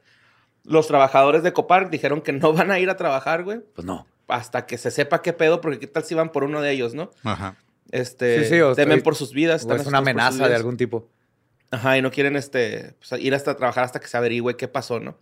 Los 0.64 0.86
trabajadores 0.88 1.42
de 1.42 1.52
Copark 1.52 1.90
dijeron 1.90 2.22
que 2.22 2.32
no 2.32 2.52
van 2.54 2.70
a 2.70 2.78
ir 2.78 2.88
a 2.88 2.96
trabajar, 2.96 3.44
güey, 3.44 3.60
Pues 3.74 3.84
no. 3.84 4.06
hasta 4.28 4.64
que 4.64 4.78
se 4.78 4.90
sepa 4.90 5.20
qué 5.20 5.32
pedo, 5.34 5.60
porque 5.60 5.78
qué 5.78 5.86
tal 5.88 6.04
si 6.04 6.14
van 6.14 6.32
por 6.32 6.42
uno 6.44 6.62
de 6.62 6.70
ellos, 6.72 6.94
¿no? 6.94 7.10
Ajá. 7.22 7.56
Este, 7.90 8.44
Sí, 8.44 8.54
sí, 8.54 8.60
o 8.62 8.74
sea, 8.74 8.82
temen 8.84 9.02
por 9.02 9.14
sus 9.14 9.32
vidas. 9.34 9.62
O 9.62 9.66
están 9.66 9.80
es 9.82 9.86
una 9.86 9.98
amenaza 9.98 10.48
de 10.48 10.54
algún 10.54 10.76
tipo. 10.78 11.10
Ajá, 11.72 11.96
y 11.96 12.02
no 12.02 12.10
quieren 12.10 12.36
este, 12.36 12.94
pues, 12.98 13.20
ir 13.20 13.34
hasta 13.34 13.56
trabajar 13.56 13.84
hasta 13.84 13.98
que 13.98 14.06
se 14.06 14.16
averigüe 14.18 14.58
qué 14.58 14.68
pasó, 14.68 15.00
¿no? 15.00 15.16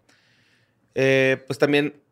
Eh, 0.97 1.45
pues 1.47 1.61
también 1.61 2.03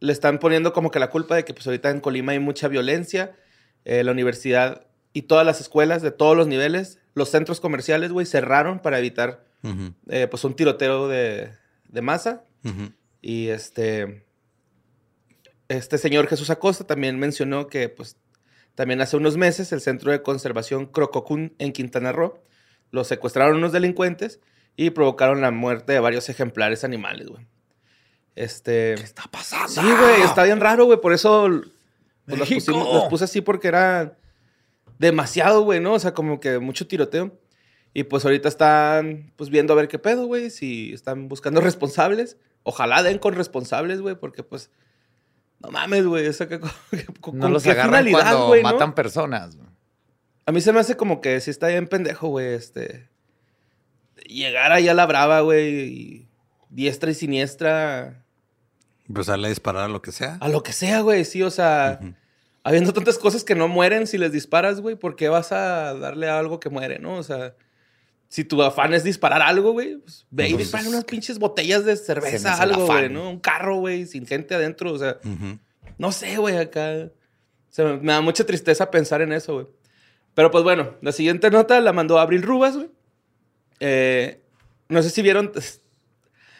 le 0.00 0.12
están 0.12 0.40
poniendo 0.40 0.72
como 0.72 0.90
que 0.90 0.98
la 0.98 1.10
culpa 1.10 1.36
de 1.36 1.44
que 1.44 1.54
pues 1.54 1.64
ahorita 1.64 1.88
en 1.90 2.00
Colima 2.00 2.32
hay 2.32 2.40
mucha 2.40 2.66
violencia. 2.66 3.36
Eh, 3.84 4.02
la 4.02 4.10
universidad 4.10 4.84
y 5.12 5.22
todas 5.22 5.46
las 5.46 5.60
escuelas 5.60 6.02
de 6.02 6.10
todos 6.10 6.36
los 6.36 6.48
niveles, 6.48 6.98
los 7.14 7.30
centros 7.30 7.60
comerciales, 7.60 8.10
güey, 8.10 8.26
cerraron 8.26 8.80
para 8.80 8.98
evitar 8.98 9.44
eh, 10.08 10.26
pues 10.28 10.42
un 10.42 10.54
tiroteo 10.54 11.06
de, 11.06 11.52
de 11.88 12.02
masa. 12.02 12.44
Y 13.22 13.48
este, 13.48 14.26
este 15.68 15.98
señor 15.98 16.26
Jesús 16.26 16.50
Acosta 16.50 16.84
también 16.84 17.16
mencionó 17.18 17.68
que, 17.68 17.88
pues, 17.88 18.16
también 18.74 19.00
hace 19.00 19.16
unos 19.16 19.36
meses 19.36 19.70
el 19.72 19.80
Centro 19.80 20.10
de 20.10 20.22
Conservación 20.22 20.86
Crococún 20.86 21.54
en 21.58 21.72
Quintana 21.72 22.10
Roo 22.10 22.42
lo 22.90 23.04
secuestraron 23.04 23.56
unos 23.58 23.72
delincuentes 23.72 24.40
y 24.76 24.90
provocaron 24.90 25.40
la 25.40 25.50
muerte 25.50 25.92
de 25.92 26.00
varios 26.00 26.28
ejemplares 26.28 26.84
animales, 26.84 27.28
güey. 27.28 27.46
Este. 28.36 28.94
¿Qué 28.96 29.02
está 29.02 29.24
pasando? 29.30 29.68
Sí, 29.68 29.80
güey, 29.80 30.22
está 30.22 30.44
bien 30.44 30.60
raro, 30.60 30.84
güey. 30.84 31.00
Por 31.00 31.12
eso 31.12 31.48
pues, 32.26 32.38
México. 32.38 32.60
pusimos- 32.60 32.94
las 32.94 33.04
puse 33.08 33.24
así 33.24 33.40
porque 33.40 33.68
era 33.68 34.16
demasiado, 34.98 35.62
güey, 35.62 35.80
¿no? 35.80 35.94
O 35.94 35.98
sea, 35.98 36.14
como 36.14 36.40
que 36.40 36.58
mucho 36.58 36.86
tiroteo. 36.86 37.36
Y 37.94 38.04
pues 38.04 38.24
ahorita 38.24 38.48
están 38.48 39.32
pues 39.36 39.50
viendo 39.50 39.72
a 39.72 39.76
ver 39.76 39.88
qué 39.88 39.98
pedo, 39.98 40.26
güey, 40.26 40.50
si 40.50 40.92
están 40.92 41.28
buscando 41.28 41.60
responsables. 41.60 42.36
Ojalá 42.62 43.02
den 43.02 43.18
con 43.18 43.34
responsables, 43.34 44.00
güey, 44.00 44.14
porque 44.14 44.42
pues 44.42 44.70
no 45.60 45.70
mames, 45.70 46.06
güey, 46.06 46.26
o 46.28 46.32
sea, 46.32 46.46
que 46.48 46.60
con, 47.20 47.38
No 47.38 47.44
con 47.44 47.52
los 47.52 47.66
agarran 47.66 48.08
cuando 48.12 48.54
¿no? 48.54 48.62
matan 48.62 48.94
personas. 48.94 49.56
güey. 49.56 49.67
A 50.48 50.50
mí 50.50 50.62
se 50.62 50.72
me 50.72 50.80
hace 50.80 50.96
como 50.96 51.20
que 51.20 51.38
sí 51.42 51.50
está 51.50 51.68
bien 51.68 51.86
pendejo, 51.86 52.28
güey, 52.28 52.54
este 52.54 53.06
llegar 54.26 54.72
ahí 54.72 54.88
a 54.88 54.94
la 54.94 55.04
brava, 55.04 55.42
güey, 55.42 55.74
y 55.74 56.28
diestra 56.70 57.10
y 57.10 57.14
siniestra 57.14 58.24
Empezarle 59.06 59.48
a 59.48 59.50
disparar 59.50 59.84
a 59.84 59.88
lo 59.88 60.00
que 60.00 60.10
sea. 60.10 60.38
a 60.40 60.48
lo 60.48 60.62
que 60.62 60.72
sea, 60.72 61.02
güey, 61.02 61.26
sí, 61.26 61.42
o 61.42 61.50
sea, 61.50 62.00
habiendo 62.64 62.94
tantas 62.94 63.18
cosas 63.18 63.44
que 63.44 63.54
no 63.54 63.68
mueren 63.68 64.06
si 64.06 64.16
les 64.16 64.32
disparas, 64.32 64.80
güey, 64.80 64.96
¿por 64.96 65.16
qué 65.16 65.28
vas 65.28 65.52
a 65.52 65.92
darle 65.92 66.30
a 66.30 66.38
algo 66.38 66.60
que 66.60 66.70
muere, 66.70 66.98
no? 66.98 67.16
O 67.16 67.22
sea, 67.22 67.54
si 68.30 68.42
tu 68.42 68.62
afán 68.62 68.94
es 68.94 69.04
disparar 69.04 69.42
algo, 69.42 69.72
güey, 69.72 69.98
pues 69.98 70.26
ve 70.30 70.48
y 70.48 70.56
dispara 70.56 70.88
unas 70.88 71.04
pinches 71.04 71.38
botellas 71.38 71.84
de 71.84 71.94
cerveza, 71.94 72.54
algo, 72.54 72.86
güey. 72.86 73.10
¿no? 73.10 73.28
Un 73.28 73.38
carro, 73.38 73.80
güey, 73.80 74.06
sin 74.06 74.26
gente 74.26 74.54
adentro, 74.54 74.94
o 74.94 74.98
sea, 74.98 75.18
no 75.98 76.10
sé, 76.10 76.38
güey, 76.38 76.56
acá. 76.56 77.10
Se 77.68 77.84
me, 77.84 77.98
me 77.98 78.12
da 78.14 78.22
mucha 78.22 78.46
tristeza 78.46 78.90
pensar 78.90 79.20
en 79.20 79.34
eso, 79.34 79.52
güey. 79.52 79.66
Pero 80.38 80.52
pues 80.52 80.62
bueno, 80.62 80.94
la 81.00 81.10
siguiente 81.10 81.50
nota 81.50 81.80
la 81.80 81.92
mandó 81.92 82.20
Abril 82.20 82.44
Rubas, 82.44 82.76
güey. 82.76 82.88
Eh, 83.80 84.40
no 84.88 85.02
sé 85.02 85.10
si 85.10 85.20
vieron. 85.20 85.50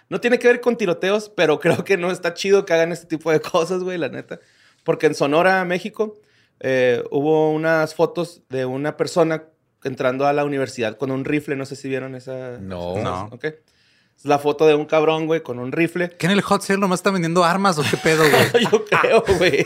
No 0.08 0.20
tiene 0.20 0.40
que 0.40 0.48
ver 0.48 0.60
con 0.60 0.76
tiroteos, 0.76 1.28
pero 1.28 1.60
creo 1.60 1.84
que 1.84 1.96
no 1.96 2.10
está 2.10 2.34
chido 2.34 2.66
que 2.66 2.72
hagan 2.72 2.90
este 2.90 3.06
tipo 3.06 3.30
de 3.30 3.40
cosas, 3.40 3.84
güey, 3.84 3.96
la 3.96 4.08
neta. 4.08 4.40
Porque 4.82 5.06
en 5.06 5.14
Sonora, 5.14 5.64
México, 5.64 6.18
eh, 6.58 7.04
hubo 7.12 7.52
unas 7.52 7.94
fotos 7.94 8.42
de 8.48 8.64
una 8.64 8.96
persona 8.96 9.44
entrando 9.84 10.26
a 10.26 10.32
la 10.32 10.44
universidad 10.44 10.96
con 10.96 11.12
un 11.12 11.24
rifle. 11.24 11.54
No 11.54 11.64
sé 11.64 11.76
si 11.76 11.88
vieron 11.88 12.16
esa. 12.16 12.58
No. 12.58 13.00
No. 13.00 13.28
Ok. 13.30 13.44
Es 13.44 14.24
la 14.24 14.40
foto 14.40 14.66
de 14.66 14.74
un 14.74 14.86
cabrón, 14.86 15.26
güey, 15.26 15.44
con 15.44 15.60
un 15.60 15.70
rifle. 15.70 16.10
¿Qué 16.18 16.26
en 16.26 16.32
el 16.32 16.42
hot 16.42 16.62
sale 16.62 16.80
nomás 16.80 16.98
está 16.98 17.12
vendiendo 17.12 17.44
armas 17.44 17.78
o 17.78 17.84
qué 17.88 17.96
pedo, 17.96 18.24
güey? 18.28 18.66
Yo 18.72 18.84
creo, 18.84 19.22
güey. 19.38 19.64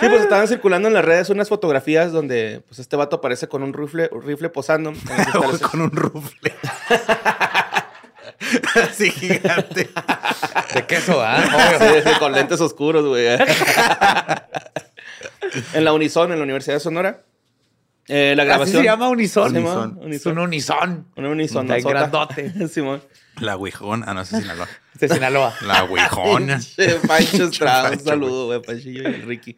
Sí, 0.00 0.08
pues 0.08 0.22
estaban 0.22 0.48
circulando 0.48 0.88
en 0.88 0.94
las 0.94 1.04
redes 1.04 1.30
unas 1.30 1.48
fotografías 1.48 2.12
donde 2.12 2.62
pues 2.68 2.78
este 2.78 2.96
vato 2.96 3.16
aparece 3.16 3.48
con 3.48 3.62
un 3.62 3.72
rifle, 3.72 4.08
un 4.12 4.22
rifle 4.22 4.48
posando. 4.48 4.92
Con 5.70 5.80
un 5.82 5.90
rufle. 5.90 6.54
Así 8.74 9.10
gigante. 9.10 9.88
De 10.74 10.86
queso, 10.86 11.20
¿ah? 11.22 11.42
Sí, 11.78 11.84
sí, 12.04 12.10
con 12.18 12.32
lentes 12.32 12.60
oscuros, 12.60 13.04
güey. 13.04 13.26
en 15.74 15.84
la 15.84 15.92
Unison, 15.92 16.32
en 16.32 16.38
la 16.38 16.44
Universidad 16.44 16.76
de 16.76 16.80
Sonora. 16.80 17.22
Eh, 18.08 18.34
la 18.36 18.42
Así 18.42 18.48
grabación. 18.48 18.78
se 18.78 18.84
llama 18.84 19.08
Unison. 19.08 19.52
Simón, 19.52 20.00
Es 20.10 20.26
un 20.26 20.38
Unison. 20.38 21.06
Una 21.16 21.28
Unison. 21.28 21.70
Está 21.70 21.90
grandote. 21.90 22.68
Simón. 22.68 23.02
La 23.40 23.56
Ouijón. 23.56 24.04
Ah, 24.06 24.14
no, 24.14 24.20
es 24.22 24.28
Sinaloa. 24.28 24.68
De 25.00 25.08
Sinaloa. 25.08 25.54
La. 25.62 25.86
Pinche 26.76 26.96
Pancho 27.06 27.44
Estrada. 27.44 27.90
Un 27.90 28.00
saludo, 28.00 28.46
güey, 28.46 28.62
Panchillo 28.62 29.02
y 29.02 29.06
el 29.06 29.22
Ricky. 29.22 29.56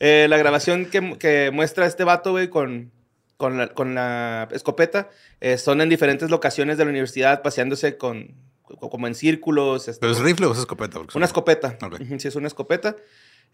Eh, 0.00 0.26
la 0.28 0.36
grabación 0.36 0.86
que, 0.86 1.16
que 1.18 1.50
muestra 1.52 1.86
este 1.86 2.04
vato, 2.04 2.32
güey, 2.32 2.48
con, 2.48 2.90
con, 3.36 3.56
la, 3.58 3.68
con 3.68 3.94
la 3.94 4.48
escopeta, 4.52 5.08
eh, 5.40 5.56
son 5.58 5.80
en 5.80 5.88
diferentes 5.88 6.30
locaciones 6.30 6.76
de 6.78 6.84
la 6.84 6.90
universidad, 6.90 7.42
paseándose 7.42 7.96
con, 7.96 8.34
co- 8.62 8.90
como 8.90 9.06
en 9.06 9.14
círculos. 9.14 9.88
este, 9.88 10.00
¿Pero 10.00 10.12
es 10.12 10.18
rifle 10.18 10.46
o 10.46 10.52
es 10.52 10.58
escopeta? 10.58 11.00
Una 11.14 11.26
escopeta. 11.26 11.78
Sí, 12.18 12.28
es 12.28 12.36
una 12.36 12.48
escopeta. 12.48 12.96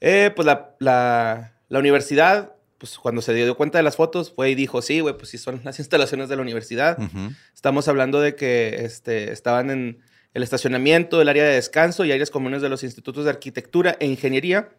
Eh, 0.01 0.33
pues 0.35 0.47
la, 0.47 0.75
la, 0.79 1.53
la 1.69 1.79
universidad, 1.79 2.55
pues 2.81 2.99
cuando 2.99 3.21
se 3.21 3.35
dio 3.35 3.55
cuenta 3.57 3.77
de 3.77 3.85
las 3.85 3.97
fotos, 3.97 4.33
fue 4.35 4.49
y 4.51 4.55
dijo, 4.55 4.81
sí, 4.81 5.01
güey, 5.01 5.15
pues 5.15 5.29
sí 5.29 5.37
son 5.37 5.61
las 5.65 5.79
instalaciones 5.79 6.31
de 6.31 6.37
la 6.37 6.43
universidad. 6.43 6.99
Ujú. 6.99 7.33
Estamos 7.55 7.87
hablando 7.89 8.23
de 8.23 8.35
que 8.35 8.85
este, 8.87 9.33
estaban 9.33 9.71
en 9.71 10.01
el 10.33 10.43
estacionamiento, 10.43 11.21
el 11.21 11.29
área 11.29 11.45
de 11.45 11.55
descanso 11.55 12.07
y 12.07 12.13
áreas 12.13 12.31
comunes 12.31 12.63
de 12.63 12.71
los 12.71 12.83
institutos 12.83 13.25
de 13.25 13.31
arquitectura 13.31 13.97
e 14.01 14.07
ingeniería. 14.07 14.71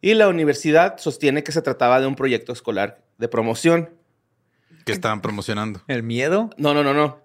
Y 0.00 0.14
la 0.14 0.28
universidad 0.28 0.98
sostiene 0.98 1.42
que 1.42 1.50
se 1.50 1.60
trataba 1.60 2.00
de 2.00 2.06
un 2.06 2.14
proyecto 2.14 2.52
escolar 2.52 3.02
de 3.18 3.26
promoción. 3.26 3.90
¿Qué 4.86 4.92
estaban 4.92 5.20
promocionando? 5.20 5.82
El 5.88 6.04
miedo. 6.04 6.50
No, 6.56 6.72
no, 6.72 6.84
no, 6.84 6.94
no. 6.94 7.20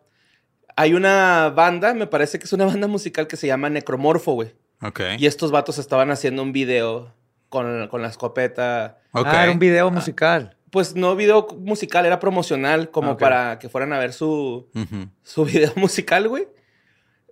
Hay 0.75 0.95
una 0.95 1.53
banda, 1.55 1.93
me 1.93 2.07
parece 2.07 2.39
que 2.39 2.45
es 2.45 2.53
una 2.53 2.65
banda 2.65 2.87
musical 2.87 3.27
que 3.27 3.37
se 3.37 3.45
llama 3.45 3.69
Necromorfo, 3.69 4.33
güey. 4.33 4.55
Ok. 4.81 5.01
Y 5.19 5.27
estos 5.27 5.51
vatos 5.51 5.77
estaban 5.77 6.09
haciendo 6.09 6.41
un 6.41 6.51
video 6.51 7.13
con, 7.55 7.87
con 7.87 8.01
la 8.01 8.09
escopeta. 8.09 8.97
Ok. 9.11 9.27
Ah, 9.29 9.43
era 9.43 9.51
un 9.53 9.59
video 9.59 9.89
musical. 9.91 10.57
Pues 10.71 10.93
no 10.95 11.15
video 11.15 11.47
musical, 11.57 12.05
era 12.05 12.19
promocional, 12.19 12.91
como 12.91 13.11
Ok. 13.11 13.19
para 13.19 13.59
que 13.59 13.69
fueran 13.69 13.93
a 13.93 13.99
ver 13.99 14.11
su, 14.11 14.67
Ujú. 14.75 15.09
su 15.23 15.45
video 15.45 15.71
musical, 15.77 16.27
güey. 16.27 16.47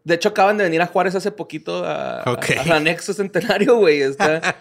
De 0.06 0.16
hecho, 0.16 0.30
acaban 0.30 0.58
de 0.58 0.64
venir 0.64 0.82
a 0.82 0.86
Juárez 0.88 1.16
hace 1.16 1.32
poquito 1.32 1.84
a, 1.86 2.24
Ok. 2.26 2.46
a- 2.58 2.62
al 2.62 2.72
anexo 2.72 3.14
centenario, 3.14 3.76
güey. 3.78 4.02
Está... 4.02 4.56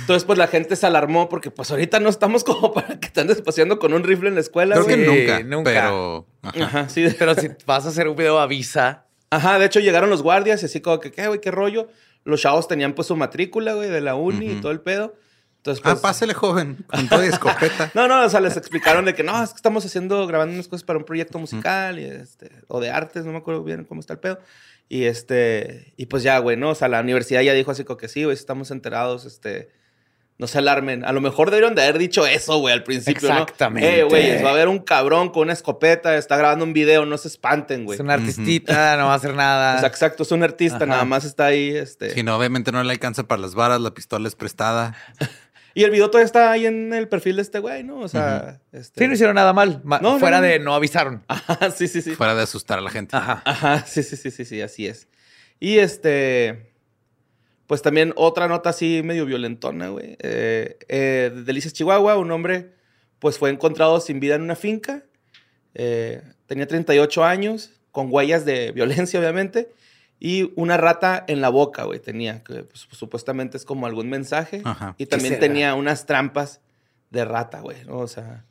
Entonces, 0.00 0.24
pues 0.24 0.38
la 0.38 0.48
gente 0.48 0.76
se 0.76 0.86
alarmó 0.86 1.28
porque, 1.30 1.50
pues 1.50 1.70
ahorita 1.70 1.98
no 2.00 2.08
estamos 2.10 2.44
como 2.44 2.72
para 2.74 2.98
que 3.00 3.06
estén 3.06 3.26
despaciando 3.26 3.78
con 3.78 3.92
un 3.94 4.02
rifle 4.04 4.28
en 4.28 4.34
la 4.34 4.40
escuela, 4.42 4.74
Creo 4.74 4.84
güey. 4.84 4.96
que 4.96 5.06
nunca, 5.06 5.42
nunca. 5.44 5.70
Pero. 5.70 6.26
ajá. 6.42 6.64
Ajá, 6.64 6.88
sí. 6.88 7.06
Pero 7.18 7.34
si 7.34 7.48
vas 7.66 7.84
a 7.86 7.88
hacer 7.90 8.08
un 8.08 8.16
video, 8.16 8.38
avisa. 8.38 9.06
Ajá, 9.30 9.58
de 9.58 9.64
hecho 9.66 9.80
llegaron 9.80 10.10
los 10.10 10.22
guardias 10.22 10.62
y 10.62 10.66
así 10.66 10.80
como 10.82 11.00
que, 11.00 11.10
¿qué, 11.10 11.26
güey? 11.28 11.40
¿Qué 11.40 11.50
rollo? 11.50 11.88
Los 12.24 12.40
chavos 12.40 12.68
tenían 12.68 12.92
pues 12.94 13.08
su 13.08 13.16
matrícula, 13.16 13.74
güey, 13.74 13.90
de 13.90 14.00
la 14.00 14.14
uni 14.14 14.52
y 14.52 14.60
todo 14.60 14.72
el 14.72 14.80
pedo. 14.80 15.14
Entonces, 15.58 15.82
Ah, 15.84 15.90
pues... 15.90 16.00
pásele, 16.00 16.34
joven. 16.34 16.84
Con 16.88 17.08
todo 17.08 17.24
y 17.24 17.28
escopeta. 17.28 17.90
No, 17.94 18.08
no, 18.08 18.24
o 18.24 18.28
sea, 18.28 18.40
les 18.40 18.56
explicaron 18.56 19.04
de 19.04 19.14
que 19.14 19.22
no, 19.22 19.40
es 19.42 19.50
que 19.50 19.56
estamos 19.56 19.84
haciendo, 19.84 20.26
grabando 20.26 20.54
unas 20.54 20.66
cosas 20.68 20.82
para 20.84 20.98
un 20.98 21.04
proyecto 21.04 21.38
musical 21.38 21.98
y 22.00 22.04
este, 22.04 22.50
o 22.68 22.80
de 22.80 22.90
artes, 22.90 23.24
no 23.24 23.32
me 23.32 23.38
acuerdo 23.38 23.62
bien 23.62 23.84
cómo 23.84 24.00
está 24.00 24.14
el 24.14 24.18
pedo. 24.18 24.40
Y 24.88 25.04
este, 25.04 25.94
y 25.96 26.06
pues 26.06 26.22
ya, 26.24 26.38
güey, 26.38 26.56
¿no? 26.56 26.70
O 26.70 26.74
sea, 26.74 26.88
la 26.88 27.00
universidad 27.00 27.42
ya 27.42 27.52
dijo 27.54 27.70
así 27.70 27.84
como 27.84 27.96
que 27.96 28.08
sí, 28.08 28.24
güey, 28.24 28.34
estamos 28.34 28.70
enterados, 28.72 29.24
este, 29.24 29.70
no 30.38 30.46
se 30.46 30.58
alarmen. 30.58 31.04
A 31.04 31.12
lo 31.12 31.20
mejor 31.20 31.50
debieron 31.50 31.74
de 31.74 31.82
haber 31.82 31.98
dicho 31.98 32.26
eso, 32.26 32.58
güey, 32.58 32.74
al 32.74 32.82
principio, 32.82 33.28
¿no? 33.28 33.34
Exactamente. 33.42 34.00
Eh, 34.00 34.02
güey, 34.04 34.42
va 34.42 34.50
a 34.50 34.52
haber 34.52 34.68
un 34.68 34.80
cabrón 34.80 35.30
con 35.30 35.42
una 35.44 35.52
escopeta, 35.52 36.16
está 36.16 36.36
grabando 36.36 36.64
un 36.64 36.72
video, 36.72 37.06
no 37.06 37.16
se 37.18 37.28
espanten, 37.28 37.84
güey. 37.84 37.96
Es 37.96 38.00
una 38.00 38.14
artistita, 38.14 38.96
no 38.96 39.06
va 39.06 39.12
a 39.12 39.16
hacer 39.16 39.34
nada. 39.34 39.76
O 39.76 39.78
sea, 39.80 39.88
exacto, 39.88 40.22
es 40.24 40.32
un 40.32 40.42
artista, 40.42 40.76
Ajá. 40.76 40.86
nada 40.86 41.04
más 41.04 41.24
está 41.24 41.46
ahí, 41.46 41.70
este. 41.76 42.10
Si 42.10 42.22
no, 42.22 42.36
obviamente 42.36 42.72
no 42.72 42.82
le 42.82 42.90
alcanza 42.92 43.22
para 43.24 43.40
las 43.40 43.54
varas, 43.54 43.80
la 43.80 43.92
pistola 43.94 44.26
es 44.28 44.34
prestada. 44.34 44.96
Y 45.74 45.84
el 45.84 45.90
video 45.90 46.10
todavía 46.10 46.26
está 46.26 46.50
ahí 46.50 46.66
en 46.66 46.92
el 46.92 47.08
perfil 47.08 47.36
de 47.36 47.40
este 47.40 47.58
güey, 47.58 47.82
¿no? 47.82 48.00
O 48.00 48.06
sea, 48.08 48.60
este... 48.72 49.00
Sí, 49.00 49.08
no 49.08 49.14
hicieron 49.14 49.34
nada 49.36 49.54
mal. 49.54 49.80
Ma- 49.84 50.00
No, 50.00 50.12
no, 50.12 50.18
Fuera 50.18 50.36
no. 50.36 50.42
de 50.46 50.58
no 50.58 50.74
avisaron. 50.74 51.24
Ajá, 51.28 51.70
sí, 51.70 51.88
sí, 51.88 52.02
sí. 52.02 52.14
Fuera 52.14 52.34
de 52.34 52.42
asustar 52.42 52.76
a 52.78 52.82
la 52.82 52.90
gente. 52.90 53.16
Ajá. 53.16 53.40
Ajá, 53.46 53.82
sí, 53.86 54.02
sí, 54.02 54.16
sí, 54.18 54.30
sí, 54.30 54.44
sí, 54.44 54.60
así 54.60 54.86
es. 54.86 55.08
Y 55.60 55.78
este, 55.78 56.71
pues 57.66 57.82
también 57.82 58.12
otra 58.16 58.48
nota 58.48 58.70
así 58.70 59.02
medio 59.02 59.26
violentona, 59.26 59.88
güey. 59.88 60.16
Eh, 60.20 60.78
eh, 60.88 61.30
de 61.34 61.42
Delicias, 61.42 61.72
Chihuahua, 61.72 62.16
un 62.16 62.30
hombre 62.30 62.72
pues 63.18 63.38
fue 63.38 63.50
encontrado 63.50 64.00
sin 64.00 64.18
vida 64.18 64.34
en 64.34 64.42
una 64.42 64.56
finca. 64.56 65.04
Eh, 65.74 66.22
tenía 66.46 66.66
38 66.66 67.24
años, 67.24 67.70
con 67.92 68.08
huellas 68.10 68.44
de 68.44 68.72
violencia, 68.72 69.20
obviamente. 69.20 69.72
Y 70.18 70.52
una 70.56 70.76
rata 70.76 71.24
en 71.28 71.40
la 71.40 71.48
boca, 71.48 71.84
güey, 71.84 72.00
tenía, 72.00 72.42
que 72.42 72.64
pues, 72.64 72.88
supuestamente 72.90 73.56
es 73.56 73.64
como 73.64 73.86
algún 73.86 74.08
mensaje. 74.08 74.62
Ajá. 74.64 74.94
Y 74.98 75.06
también 75.06 75.38
tenía 75.38 75.74
unas 75.74 76.04
trampas 76.06 76.60
de 77.10 77.24
rata, 77.24 77.60
güey, 77.60 77.84
¿no? 77.84 77.98
O 77.98 78.08
sea, 78.08 78.44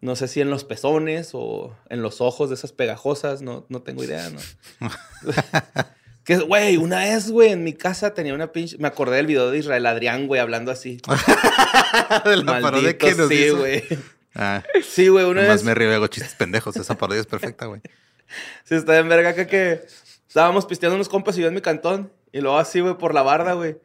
no 0.00 0.14
sé 0.14 0.28
si 0.28 0.42
en 0.42 0.50
los 0.50 0.64
pezones 0.64 1.30
o 1.32 1.74
en 1.88 2.02
los 2.02 2.20
ojos 2.20 2.50
de 2.50 2.54
esas 2.54 2.72
pegajosas, 2.72 3.40
no, 3.40 3.64
no 3.70 3.80
tengo 3.80 4.04
idea, 4.04 4.28
¿no? 4.30 4.40
que, 6.26 6.38
güey, 6.38 6.76
una 6.76 6.98
vez, 6.98 7.30
güey, 7.30 7.52
en 7.52 7.62
mi 7.62 7.72
casa 7.72 8.12
tenía 8.12 8.34
una 8.34 8.50
pinche... 8.50 8.76
Me 8.78 8.88
acordé 8.88 9.18
del 9.18 9.28
video 9.28 9.48
de 9.52 9.58
Israel 9.58 9.86
Adrián, 9.86 10.26
güey, 10.26 10.40
hablando 10.40 10.72
así. 10.72 11.00
de 12.24 12.36
la 12.38 12.60
parodia 12.60 12.98
que 12.98 13.14
nos 13.14 13.28
sí, 13.28 13.50
güey. 13.50 13.84
Ah, 14.34 14.60
Sí, 14.82 15.06
güey, 15.06 15.24
una 15.24 15.42
vez... 15.42 15.62
me 15.62 15.72
río 15.72 15.88
y 15.88 15.94
hago 15.94 16.08
chistes 16.08 16.34
pendejos. 16.34 16.76
Esa 16.76 16.98
parodia 16.98 17.20
es 17.20 17.28
perfecta, 17.28 17.66
güey. 17.66 17.80
Sí, 18.64 18.74
está 18.74 18.98
en 18.98 19.08
verga 19.08 19.30
acá 19.30 19.46
que 19.46 19.86
estábamos 20.26 20.66
pisteando 20.66 20.96
unos 20.96 21.08
compas 21.08 21.38
y 21.38 21.42
yo 21.42 21.46
en 21.46 21.54
mi 21.54 21.60
cantón. 21.60 22.12
Y 22.32 22.40
luego 22.40 22.58
así, 22.58 22.80
güey, 22.80 22.98
por 22.98 23.14
la 23.14 23.22
barda, 23.22 23.52
güey. 23.52 23.76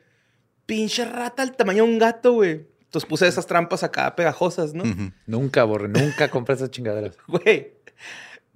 Pinche 0.65 1.05
rata 1.05 1.43
al 1.43 1.55
tamaño 1.55 1.83
de 1.83 1.91
un 1.91 1.99
gato, 1.99 2.31
güey. 2.33 2.65
Entonces 2.85 3.07
puse 3.07 3.27
esas 3.27 3.45
trampas 3.45 3.83
acá 3.83 4.15
pegajosas, 4.15 4.73
¿no? 4.73 4.83
Nunca, 5.27 5.63
borre. 5.63 5.89
Nunca 5.89 6.29
compré 6.31 6.55
esas 6.55 6.71
chingaderas. 6.71 7.17
Güey, 7.27 7.75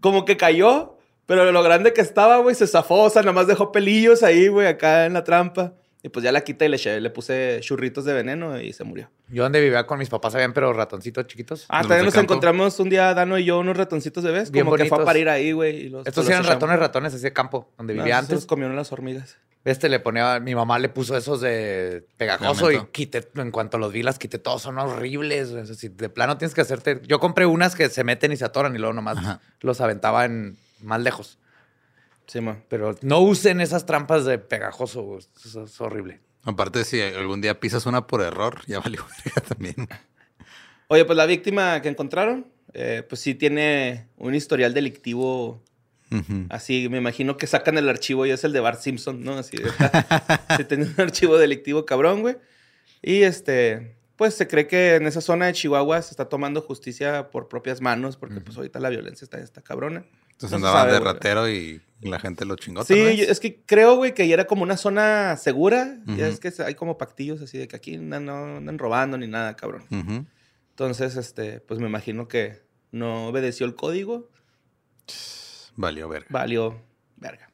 como 0.02 0.26
que 0.26 0.38
cayó, 0.38 0.95
pero 1.26 1.52
lo 1.52 1.64
grande 1.64 1.94
que 1.94 2.02
estaba, 2.02 2.38
güey, 2.38 2.56
se 2.56 2.68
zafó. 2.68 3.04
O 3.04 3.10
sea, 3.10 3.22
nada 3.22 3.34
más 3.34 3.48
dejó 3.48 3.72
pelillos 3.72 4.24
ahí, 4.24 4.48
güey, 4.48 4.68
acá 4.68 5.06
en 5.06 5.14
la 5.14 5.24
trampa. 5.24 5.74
Y 6.04 6.10
pues 6.10 6.24
ya 6.24 6.32
la 6.32 6.42
quité 6.42 6.66
y 6.68 6.70
le, 6.70 7.10
puse 7.10 7.58
churritos 7.62 8.06
de 8.06 8.14
veneno 8.14 8.62
y 8.62 8.74
se 8.74 8.84
murió. 8.84 9.10
Yo 9.30 9.42
donde 9.42 9.60
vivía 9.60 9.88
con 9.88 9.98
mis 9.98 10.08
papás 10.08 10.36
habían 10.36 10.54
pero 10.54 10.72
ratoncitos 10.72 11.26
chiquitos. 11.26 11.66
Ah, 11.68 11.82
también 11.82 12.06
nos 12.06 12.16
encontramos 12.16 12.80
un 12.80 12.90
día, 12.90 13.12
Dano 13.16 13.40
y 13.40 13.46
yo, 13.46 13.58
unos 13.58 13.76
ratoncitos 13.76 14.24
de 14.24 14.30
vez. 14.32 14.52
Bien 14.52 14.66
Como 14.66 14.78
que 14.78 14.86
fue 14.86 15.02
a 15.02 15.04
parir 15.04 15.30
ahí, 15.30 15.52
güey. 15.52 15.88
y 15.88 15.90
los- 15.90 16.06
Estos 16.06 16.30
eran 16.30 16.44
ratones, 16.44 16.78
ratones, 16.78 17.12
ese 17.16 17.34
campo 17.34 17.72
donde 17.76 17.96
No, 17.96 18.04
vivía 18.04 18.18
esos 18.18 18.28
se 18.28 18.34
los 18.34 18.42
antes. 18.42 18.48
comieron 18.48 18.76
las 18.76 18.92
hormigas. 18.92 19.38
Este 19.64 19.90
le 19.90 20.00
ponía, 20.00 20.40
mi 20.40 20.54
mamá 20.54 20.78
le 20.78 20.90
puso 20.90 21.18
esos 21.18 21.42
de 21.42 22.06
pegajoso 22.18 22.72
y 22.72 22.86
quité, 22.92 23.28
en 23.38 23.50
cuanto 23.50 23.80
los 23.80 23.92
vi, 23.92 24.04
las 24.04 24.20
quité 24.20 24.38
todos, 24.38 24.62
son 24.62 24.78
horribles. 24.78 25.50
güey. 25.54 25.64
O 25.64 25.66
sea, 25.66 25.74
si 25.76 25.88
de 25.88 26.10
plano 26.10 26.38
tienes 26.38 26.54
que 26.54 26.62
hacerte. 26.62 27.02
Yo 27.08 27.20
compré 27.20 27.48
unas 27.48 27.74
que 27.74 27.90
se 27.90 28.04
meten 28.04 28.32
y 28.32 28.38
se 28.38 28.46
atoran 28.46 28.76
y 28.76 28.78
luego 28.78 28.94
nomás 28.94 29.18
Ajá. 29.18 29.40
los 29.62 29.82
aventaba 29.82 30.26
en 30.26 30.56
más 30.82 31.02
lejos. 31.02 31.40
Sí, 32.28 32.42
man. 32.42 32.64
Pero 32.70 32.96
no 33.02 33.20
usen 33.22 33.62
esas 33.62 33.86
trampas 33.86 34.26
de 34.26 34.38
pegajoso, 34.40 35.04
güey. 35.04 35.20
Eso 35.44 35.64
es 35.64 35.80
horrible. 35.82 36.22
Aparte, 36.44 36.84
si 36.84 37.02
algún 37.02 37.42
día 37.42 37.60
pisas 37.60 37.86
una 37.86 38.08
por 38.08 38.22
error, 38.22 38.62
ya 38.68 38.80
valió 38.80 39.06
también. 39.48 39.76
Oye, 40.88 41.06
pues 41.06 41.18
la 41.18 41.26
víctima 41.26 41.82
que 41.82 41.90
encontraron, 41.90 42.48
eh, 42.74 43.04
pues 43.08 43.22
sí 43.22 43.34
tiene 43.36 44.08
un 44.18 44.36
historial 44.36 44.74
delictivo 44.74 45.62
así. 46.50 46.88
Me 46.90 46.98
imagino 47.00 47.36
que 47.38 47.48
sacan 47.48 47.78
el 47.78 47.90
archivo 47.90 48.26
y 48.26 48.32
es 48.32 48.44
el 48.44 48.54
de 48.54 48.60
Bart 48.60 48.80
Simpson, 48.80 49.24
¿no? 49.24 49.38
Así. 49.38 49.58
de- 49.58 49.70
sí, 50.58 50.64
tiene 50.66 50.86
un 50.86 50.96
archivo 51.02 51.38
delictivo 51.38 51.86
cabrón, 51.86 52.22
güey. 52.22 52.38
Y 53.02 53.24
este, 53.24 53.98
pues 54.16 54.34
se 54.36 54.48
cree 54.48 54.68
que 54.68 54.96
en 54.96 55.08
esa 55.08 55.22
zona 55.22 55.48
de 55.48 55.54
Chihuahua 55.54 56.02
se 56.02 56.12
está 56.12 56.30
tomando 56.30 56.62
justicia 56.62 57.30
por 57.32 57.48
propias 57.50 57.82
manos, 57.82 58.18
porque 58.18 58.40
pues 58.42 58.56
ahorita 58.58 58.80
la 58.80 58.90
violencia 58.90 59.26
está, 59.26 59.40
está 59.40 59.62
cabrona. 59.62 60.06
Entonces 60.36 60.52
No 60.52 60.58
se 60.60 60.68
andaba 60.68 60.80
sabe, 60.82 60.92
de 60.94 61.00
güey. 61.00 61.14
ratero 61.14 61.50
y 61.50 61.82
la 62.02 62.20
gente 62.20 62.46
lo 62.46 62.56
chingó. 62.56 62.84
Sí, 62.84 63.18
yo- 63.18 63.26
es 63.26 63.40
que 63.40 63.62
creo, 63.66 63.96
güey, 63.96 64.14
que 64.14 64.24
ahí 64.24 64.34
era 64.34 64.46
como 64.46 64.64
una 64.64 64.78
zona 64.78 65.38
segura. 65.38 65.98
Ya 66.06 66.14
Ujú. 66.14 66.24
es 66.26 66.40
que 66.40 66.52
hay 66.64 66.76
como 66.76 66.98
pactillos 66.98 67.42
así 67.42 67.58
de 67.58 67.68
que 67.68 67.76
aquí 67.76 67.98
no, 67.98 68.20
no 68.20 68.58
andan 68.58 68.78
robando 68.78 69.18
ni 69.18 69.28
nada, 69.28 69.56
cabrón. 69.56 70.28
Entonces, 70.72 71.16
este, 71.16 71.62
pues 71.62 71.80
me 71.80 71.88
imagino 71.88 72.28
que 72.28 72.62
no 72.92 73.28
obedeció 73.28 73.66
el 73.66 73.76
código. 73.76 74.30
Valió 75.76 76.08
verga. 76.10 76.28
Valió 76.30 76.82
verga. 77.18 77.50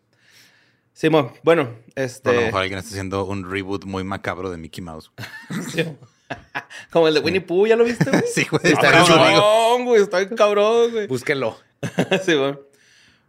Simón, 0.94 1.32
bueno, 1.44 1.76
este. 1.96 2.30
A 2.30 2.34
lo 2.34 2.42
mejor 2.42 2.62
alguien 2.62 2.80
está 2.80 2.92
haciendo 2.92 3.26
un 3.26 3.50
reboot 3.50 3.86
muy 3.86 4.04
macabro 4.04 4.52
de 4.52 4.58
Mickey 4.58 4.84
Mouse. 4.84 5.12
Como 6.92 7.08
el 7.08 7.14
de 7.14 7.20
Winnie 7.20 7.42
Pooh, 7.42 7.68
¿ya 7.68 7.76
lo 7.76 7.84
viste, 7.84 8.10
güey? 8.10 8.24
Sí, 8.34 8.46
güey. 8.50 8.62
Está 8.64 8.88
Está 8.88 9.04
bien 9.04 9.06
cabrón, 9.06 9.86
güey. 9.86 10.02
Está 10.02 10.18
bien 10.20 10.36
cabrón, 10.36 10.92
güey. 10.92 11.08
Búsquenlo. 11.08 11.58
Sí, 12.26 12.36
bueno. 12.36 12.60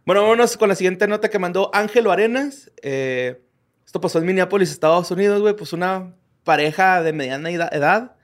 Bueno, 0.05 0.21
vámonos 0.23 0.57
con 0.57 0.69
la 0.69 0.75
siguiente 0.75 1.07
nota 1.07 1.29
que 1.29 1.39
mandó 1.39 1.71
Ángelo 1.73 2.11
Arenas. 2.11 2.71
Eh, 2.81 3.41
esto 3.85 4.01
pasó 4.01 4.19
en 4.19 4.25
Minneapolis, 4.25 4.69
Estados 4.71 5.09
Unidos, 5.11 5.41
güey. 5.41 5.55
Pues 5.55 5.71
una 5.73 6.13
pareja 6.43 7.01
de 7.01 7.13
mediana 7.13 7.49
eda- 7.51 7.69
edad 7.71 8.15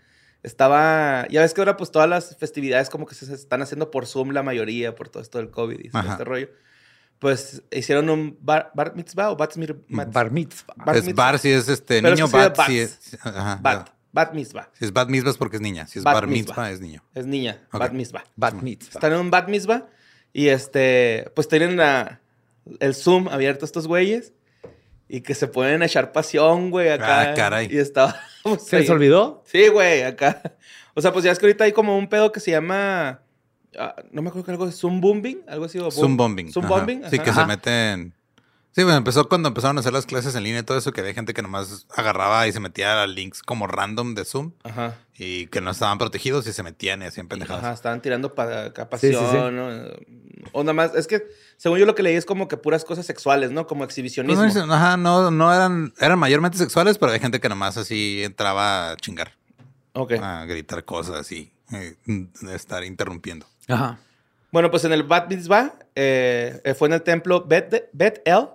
estaba... 0.43 1.25
Ya 1.29 1.41
ves 1.41 1.53
que 1.53 1.61
ahora 1.61 1.77
pues 1.77 1.91
todas 1.91 2.09
las 2.09 2.35
festividades 2.37 2.89
como 2.89 3.05
que 3.05 3.15
se 3.15 3.33
están 3.33 3.61
haciendo 3.61 3.91
por 3.91 4.05
Zoom 4.07 4.31
la 4.31 4.43
mayoría, 4.43 4.93
por 4.95 5.07
todo 5.09 5.23
esto 5.23 5.37
del 5.37 5.51
COVID 5.51 5.79
y 5.79 5.89
todo 5.89 5.99
Ajá. 5.99 6.11
este 6.13 6.23
rollo. 6.25 6.49
Pues 7.19 7.63
hicieron 7.71 8.09
un 8.09 8.37
bar, 8.41 8.71
bar 8.73 8.95
mitzvah 8.95 9.31
o 9.31 9.35
bat, 9.37 9.53
mat- 9.89 10.11
Bar 10.11 10.31
mitzvah. 10.31 10.73
bar 10.85 10.95
Es 10.97 11.05
mitzvah. 11.05 11.23
bar 11.31 11.39
si 11.39 11.49
es 11.51 11.67
este 11.67 12.01
Pero 12.01 12.15
niño, 12.15 12.25
es 12.25 12.31
que 12.31 12.37
de 12.37 12.49
bat 12.49 12.65
si 12.67 12.79
es. 12.79 13.17
Ajá, 13.21 13.59
bat, 13.61 13.87
ya. 13.87 13.93
bat 14.13 14.33
mitzvah. 14.33 14.69
Si 14.73 14.85
es 14.85 14.93
bat 14.93 15.09
mitzvah 15.09 15.31
es 15.31 15.37
porque 15.37 15.57
es 15.57 15.61
niña. 15.61 15.85
Si 15.87 15.99
es 15.99 16.05
Bat 16.05 16.13
bar 16.13 16.27
mitzvah. 16.27 16.53
mitzvah 16.53 16.71
es 16.71 16.79
niño. 16.79 17.03
Es 17.13 17.25
niña, 17.25 17.61
Ok. 17.73 17.79
bat 17.79 17.91
mitzvah. 17.93 18.23
Bat 18.37 18.53
mitzvah. 18.55 18.93
Están 18.93 19.13
en 19.13 19.19
un 19.19 19.29
bat 19.31 19.47
mitzvah 19.49 19.87
y 20.33 20.47
este, 20.49 21.31
pues 21.35 21.47
tienen 21.47 21.77
la- 21.77 22.21
el 22.79 22.93
Zoom 22.95 23.27
abierto 23.29 23.65
estos 23.65 23.87
güeyes 23.87 24.33
y 25.07 25.21
que 25.21 25.33
se 25.33 25.47
pueden 25.47 25.81
echar 25.81 26.11
pasión, 26.11 26.69
güey, 26.69 26.89
acá. 26.89 27.31
Ah, 27.31 27.33
caray. 27.33 27.67
Y 27.71 27.77
estaba... 27.79 28.15
pues, 28.43 28.63
¿Se 28.63 28.79
les 28.79 28.89
olvidó? 28.89 29.43
Sí, 29.45 29.67
güey, 29.69 30.03
acá. 30.03 30.41
O 30.93 31.01
sea, 31.01 31.11
pues 31.13 31.25
ya 31.25 31.31
es 31.31 31.39
que 31.39 31.45
ahorita 31.47 31.63
hay 31.63 31.71
como 31.71 31.97
un 31.97 32.07
pedo 32.09 32.31
que 32.31 32.39
se 32.39 32.51
llama... 32.51 33.21
ah, 33.77 33.95
no 34.11 34.21
me 34.21 34.29
acuerdo 34.29 34.45
que 34.45 34.51
algo 34.51 34.65
de 34.67 34.71
Zoom 34.71 35.01
Bombing, 35.01 35.41
algo 35.47 35.65
así. 35.65 35.79
o 35.79 35.89
Zoom 35.89 36.15
bombing. 36.17 36.51
Zoom 36.51 36.65
ajá. 36.65 36.75
Bombing. 36.75 37.03
Sí, 37.09 37.17
que 37.19 37.29
Ajá. 37.31 37.41
se 37.41 37.47
meten. 37.47 38.13
Sí, 38.71 38.83
bueno, 38.83 38.97
empezó 38.97 39.27
cuando 39.27 39.47
empezaron 39.47 39.77
a 39.77 39.79
hacer 39.79 39.93
las 39.93 40.05
clases 40.05 40.35
en 40.35 40.43
línea 40.43 40.59
y 40.59 40.63
todo 40.63 40.77
eso, 40.77 40.91
que 40.91 41.01
había 41.01 41.13
gente 41.15 41.33
que 41.33 41.41
nomás 41.41 41.87
agarraba 41.95 42.47
y 42.47 42.51
se 42.51 42.59
metía 42.59 43.01
a 43.01 43.07
links 43.07 43.41
como 43.41 43.65
random 43.65 44.13
de 44.13 44.25
Zoom 44.25 44.51
Ajá. 44.63 44.95
Y 45.21 45.47
que 45.47 45.59
no 45.61 45.71
estaban 45.71 45.97
protegidos 45.97 46.47
y 46.47 46.53
se 46.53 46.63
metían 46.63 47.01
y 47.01 47.05
hacían 47.05 47.27
pendejadas. 47.27 47.63
Ajá, 47.63 47.73
estaban 47.73 48.01
tirando 48.01 48.33
para 48.33 48.65
acá 48.67 48.87
Sí, 48.97 49.09
sí, 49.09 49.13
pasión, 49.13 49.49
sí. 49.51 49.55
¿no? 49.55 50.49
O 50.53 50.63
nada 50.63 50.73
más, 50.73 50.95
es 50.95 51.05
que 51.07 51.27
según 51.57 51.77
yo 51.77 51.85
lo 51.85 51.93
que 51.93 52.03
leí 52.03 52.15
es 52.15 52.25
como 52.25 52.47
que 52.47 52.55
puras 52.55 52.85
cosas 52.85 53.05
sexuales, 53.05 53.51
¿no? 53.51 53.67
Como 53.67 53.79
Pues 53.79 53.89
exhibicionismo. 53.89 54.41
no, 54.41 54.47
dicen- 54.47 54.71
ajá, 54.71 54.95
no, 54.97 55.29
no 55.29 55.53
eran, 55.53 55.93
eran 55.99 56.17
mayormente 56.17 56.57
sexuales, 56.57 56.97
pero 56.97 57.11
hay 57.11 57.19
gente 57.19 57.39
que 57.41 57.49
nomás 57.49 57.75
así 57.77 58.23
entraba 58.23 58.91
a 58.91 58.95
chingar, 58.95 59.33
Ok. 59.93 60.13
a 60.21 60.45
gritar 60.45 60.85
cosas 60.85 61.29
y 61.33 61.51
eh, 61.73 61.95
estar 62.53 62.83
interrumpiendo. 62.85 63.45
Ajá. 63.67 63.99
Bueno, 64.51 64.71
pues 64.71 64.85
en 64.85 64.93
el 64.93 65.03
Bat 65.03 65.29
Mitzvah 65.29 65.73
eh, 65.95 66.61
eh, 66.63 66.73
fue 66.73 66.87
en 66.87 66.93
el 66.93 67.01
templo 67.03 67.45
Bet, 67.45 67.89
Bet 67.93 68.21
El. 68.25 68.47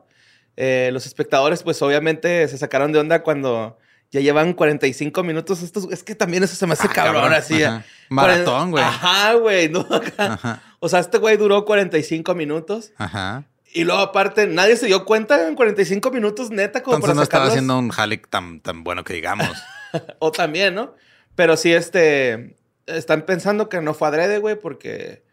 Eh, 0.56 0.90
los 0.92 1.04
espectadores, 1.06 1.62
pues 1.62 1.80
obviamente 1.82 2.48
se 2.48 2.56
sacaron 2.58 2.90
de 2.92 2.98
onda 3.00 3.22
cuando 3.22 3.76
ya 4.14 4.20
llevan 4.20 4.52
45 4.54 5.22
minutos. 5.22 5.62
Estos, 5.62 5.88
es 5.90 6.02
que 6.02 6.14
también 6.14 6.42
eso 6.44 6.54
se 6.54 6.66
me 6.66 6.72
hace 6.74 6.86
Ah, 6.88 6.92
cabrón, 6.94 7.14
cabrón, 7.22 7.34
así. 7.34 7.62
ajá. 7.62 7.78
eh. 7.80 7.84
Maratón, 8.08 8.70
güey. 8.70 8.84
Ajá, 8.84 9.34
güey. 9.34 9.68
¿no? 9.68 9.86
Ajá, 10.16 10.62
O 10.78 10.88
sea, 10.88 11.00
este 11.00 11.18
güey 11.18 11.36
duró 11.36 11.64
45 11.64 12.34
minutos. 12.34 12.92
ajá. 12.96 13.44
Y 13.76 13.82
luego, 13.82 14.00
aparte, 14.02 14.46
nadie 14.46 14.76
se 14.76 14.86
dio 14.86 15.04
cuenta 15.04 15.48
en 15.48 15.56
45 15.56 16.12
minutos, 16.12 16.50
neta, 16.50 16.84
como 16.84 16.94
Entonces 16.94 17.08
para 17.08 17.14
no 17.16 17.22
estaba 17.24 17.46
haciendo 17.46 17.76
un 17.76 17.88
jale 17.88 18.18
tan, 18.18 18.60
tan 18.60 18.84
bueno 18.84 19.02
que 19.04 19.14
digamos. 19.14 19.48
O 20.20 20.30
también, 20.32 20.74
¿no? 20.74 20.94
Pero 21.34 21.56
sí, 21.56 21.72
este. 21.72 22.56
Están 22.86 23.22
pensando 23.22 23.68
que 23.68 23.80
no 23.80 23.94
fue 23.94 24.08
adrede, 24.08 24.38
güey, 24.38 24.54
porque 24.56 25.24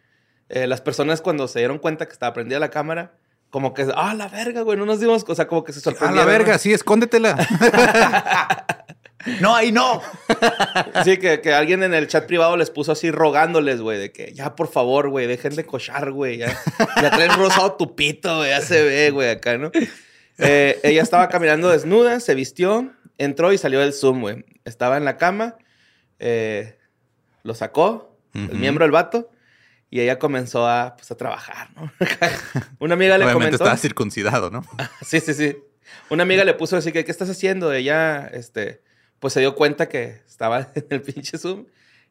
eh, 0.50 0.65
las 0.67 0.82
personas 0.82 1.22
cuando 1.22 1.48
se 1.48 1.60
dieron 1.60 1.78
cuenta 1.80 2.06
que 2.08 2.13
estaba 2.13 2.34
prendida 2.34 2.60
la 2.60 2.70
cámara, 2.70 3.13
como 3.52 3.74
que, 3.74 3.86
ah, 3.96 4.16
la 4.16 4.28
verga, 4.28 4.62
güey, 4.62 4.78
no 4.78 4.86
nos 4.86 5.00
dimos, 5.00 5.24
o 5.28 5.36
sea, 5.36 5.48
como 5.48 5.64
que 5.64 5.74
se 5.74 5.80
a 5.80 5.82
sorprendieron. 5.84 6.26
la 6.26 6.26
verga, 6.26 6.58
sí, 6.58 6.74
escóndetela. 6.74 7.38
No, 9.40 9.56
ahí 9.56 9.72
no. 9.72 10.02
Sí, 11.04 11.18
que, 11.18 11.42
que 11.42 11.54
alguien 11.54 11.84
en 11.84 11.94
el 11.94 12.08
chat 12.08 12.26
privado 12.26 12.58
les 12.58 12.70
puso 12.70 12.92
así 12.92 13.12
rogándoles, 13.12 13.82
güey, 13.82 14.00
de 14.00 14.12
que 14.12 14.34
ya, 14.34 14.56
por 14.56 14.68
favor, 14.68 15.10
güey, 15.10 15.28
dejen 15.28 15.56
de 15.56 15.66
cochar, 15.66 16.12
güey, 16.12 16.38
ya, 16.38 16.60
ya 17.02 17.12
traen 17.12 17.34
rosado 17.38 17.74
tu 17.74 17.96
pito, 17.96 18.38
güey, 18.38 18.50
ya 18.50 18.62
se 18.62 18.84
ve, 18.84 19.12
güey, 19.12 19.30
acá, 19.30 19.58
¿no? 19.58 19.72
Eh, 20.38 20.80
ella 20.84 21.04
estaba 21.04 21.28
caminando 21.30 21.70
desnuda, 21.70 22.20
se 22.20 22.34
vistió, 22.34 22.92
entró 23.18 23.54
y 23.54 23.58
salió 23.58 23.80
del 23.80 23.94
Zoom, 23.94 24.22
güey. 24.22 24.46
Estaba 24.66 24.98
en 24.98 25.06
la 25.06 25.18
cama, 25.18 25.56
eh, 26.20 26.78
lo 27.44 27.54
sacó, 27.54 28.18
el 28.34 28.58
miembro 28.58 28.86
del 28.86 28.92
vato, 28.92 29.30
y 29.91 29.99
ella 29.99 30.17
comenzó 30.17 30.67
a, 30.67 30.95
pues, 30.95 31.12
a 31.12 31.15
trabajar, 31.15 31.69
¿no? 31.75 31.91
Una 32.80 32.95
amiga 32.95 33.17
le 33.17 33.25
Obviamente 33.25 33.34
comentó. 33.49 33.63
estaba 33.65 33.77
circuncidado, 33.77 34.49
¿no? 34.49 34.63
Sí, 35.06 35.19
sí, 35.19 35.34
sí. 35.34 35.58
Una 36.10 36.23
amiga 36.23 36.45
le 36.45 36.54
puso 36.54 36.77
así 36.77 36.93
que, 36.93 37.04
¿qué 37.04 37.12
estás 37.12 37.30
haciendo? 37.30 37.73
Ella, 37.73 38.27
este, 38.34 38.82
pues 39.19 39.34
se 39.34 39.41
dio 39.41 39.54
cuenta 39.54 39.89
que 39.89 40.21
estaba 40.25 40.69
en 40.75 40.86
el 40.89 41.01
pinche 41.01 41.38
Zoom 41.38 41.65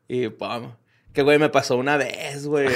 y, 0.07 0.29
pum, 0.29 0.73
que, 1.15 1.23
güey, 1.23 1.39
me 1.39 1.49
pasó 1.49 1.77
una 1.77 1.97
vez, 1.97 2.47
güey. 2.47 2.69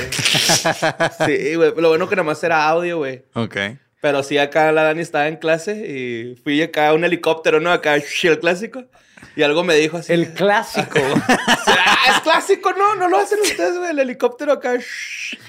Sí, 1.25 1.55
güey. 1.55 1.73
Lo 1.77 1.89
bueno 1.91 2.09
que 2.09 2.17
nada 2.17 2.27
más 2.27 2.43
era 2.43 2.67
audio, 2.67 2.99
güey. 2.99 3.25
Ok. 3.35 3.57
Pero 4.01 4.23
sí, 4.23 4.39
acá 4.39 4.73
la 4.73 4.83
Dani 4.85 5.03
estaba 5.03 5.29
en 5.29 5.37
clase 5.37 5.87
y 5.87 6.35
fui 6.43 6.61
acá 6.63 6.89
a 6.89 6.95
un 6.95 7.05
helicóptero, 7.05 7.61
¿no? 7.61 7.71
Acá, 7.71 7.95
el 7.95 8.41
clásico. 8.41 8.85
Y 9.37 9.43
algo 9.43 9.65
me 9.65 9.75
dijo 9.75 9.97
así. 9.99 10.13
El 10.13 10.33
clásico. 10.35 10.99
Ah, 12.07 12.17
es 12.17 12.21
clásico, 12.23 12.73
no, 12.75 12.97
no 12.97 13.09
lo 13.09 13.17
hacen 13.19 13.39
ustedes, 13.41 13.79
güey. 13.79 13.91
El 13.91 13.99
helicóptero 13.99 14.53
acá. 14.53 14.75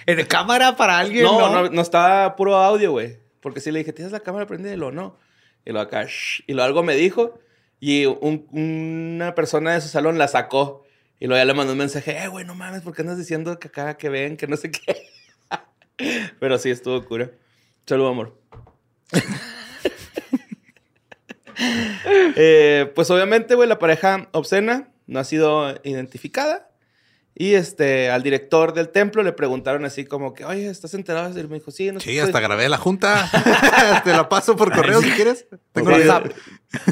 en 0.06 0.26
cámara 0.26 0.76
para 0.78 0.98
alguien. 1.00 1.24
No, 1.26 1.40
No, 1.40 1.64
no, 1.64 1.70
no, 1.70 1.82
estaba 1.82 2.36
puro 2.38 2.56
audio, 2.56 2.92
güey. 2.92 3.20
Porque 3.42 3.60
sí 3.60 3.72
le 3.72 3.80
dije, 3.80 3.92
¿tienes 3.94 4.12
la 4.14 4.22
cámara 4.22 4.46
prendida? 4.48 4.74
Y 4.74 4.78
lo 4.78 4.92
no. 4.92 5.18
Y 5.66 5.72
lo 5.74 5.82
acá, 5.82 6.06
shh. 6.06 6.44
y 6.48 6.54
lo 6.54 6.64
algo 6.64 6.82
me 6.84 6.96
dijo. 6.96 7.40
Y 7.82 8.06
un- 8.06 8.48
una 8.52 9.36
persona 9.36 9.74
de 9.74 9.82
su 9.82 9.90
salón 9.90 10.18
la 10.18 10.28
sacó. 10.30 10.86
Y 11.20 11.28
luego 11.28 11.42
ya 11.42 11.46
le 11.46 11.54
mandó 11.54 11.74
un 11.74 11.80
mensaje, 11.80 12.18
eh, 12.24 12.28
güey, 12.30 12.46
no 12.46 12.56
mames, 12.56 12.82
¿por 12.84 12.94
qué 12.96 13.02
andas 13.02 13.18
diciendo 13.18 13.60
que 13.60 13.68
acá, 13.68 13.98
que 13.98 14.10
ven, 14.10 14.38
que 14.38 14.48
no 14.48 14.56
sé 14.58 14.72
qué? 14.72 15.08
Pero 16.40 16.58
sí, 16.58 16.70
estuvo 16.70 17.04
cura. 17.06 17.32
Salud, 17.86 18.08
amor. 18.10 18.38
Eh, 22.38 22.92
pues 22.96 23.10
obviamente, 23.10 23.56
güey, 23.56 23.70
la 23.70 23.80
pareja 23.80 24.28
obscena 24.32 24.90
no 25.08 25.20
ha 25.20 25.24
sido 25.24 25.76
identificada. 25.84 26.70
Y 27.38 27.56
este, 27.56 28.10
al 28.10 28.24
director 28.24 28.74
del 28.74 28.90
templo 28.90 29.22
le 29.22 29.34
preguntaron 29.34 29.84
así 29.84 30.06
como 30.06 30.34
que, 30.34 30.46
oye, 30.46 30.70
¿estás 30.70 30.94
enterado? 30.94 31.38
Y 31.38 31.44
me 31.48 31.56
dijo, 31.56 31.70
sí, 31.70 31.92
no 31.92 32.00
Sí, 32.00 32.18
hasta 32.18 32.40
grabé 32.40 32.70
la 32.70 32.78
junta. 32.78 33.30
Te 34.06 34.12
la 34.12 34.30
paso 34.30 34.56
por 34.56 34.74
correo 34.74 35.02
si 35.02 35.12
quieres. 35.12 35.46
Tengo 35.74 35.92
Sí, 35.94 35.98
WhatsApp. 36.08 36.32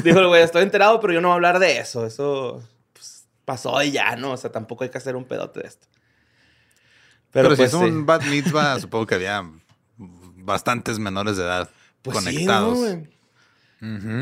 Dijo 0.04 0.28
güey, 0.28 0.42
estoy 0.42 0.62
enterado, 0.62 1.00
pero 1.00 1.14
yo 1.14 1.22
no 1.22 1.28
voy 1.28 1.32
a 1.32 1.36
hablar 1.36 1.58
de 1.60 1.78
eso. 1.78 2.04
Eso 2.04 2.62
pues, 2.92 3.26
pasó 3.46 3.82
y 3.82 3.92
ya, 3.92 4.16
¿no? 4.16 4.32
O 4.32 4.36
sea, 4.36 4.52
tampoco 4.52 4.84
hay 4.84 4.90
que 4.90 4.98
hacer 4.98 5.16
un 5.16 5.24
pedote 5.24 5.60
de 5.60 5.66
esto. 5.68 5.86
Pero, 7.30 7.48
Pero, 7.48 7.56
pues, 7.56 7.70
si 7.70 7.76
es 7.76 7.82
un 7.82 8.00
sí. 8.00 8.04
bad 8.04 8.22
mitzvah, 8.24 8.78
supongo 8.80 9.06
que 9.06 9.14
había 9.14 9.50
bastantes 9.96 10.98
menores 10.98 11.38
de 11.38 11.44
edad 11.44 11.70
Pues 12.02 12.18
sí, 12.18 12.24
conectados. 12.24 12.78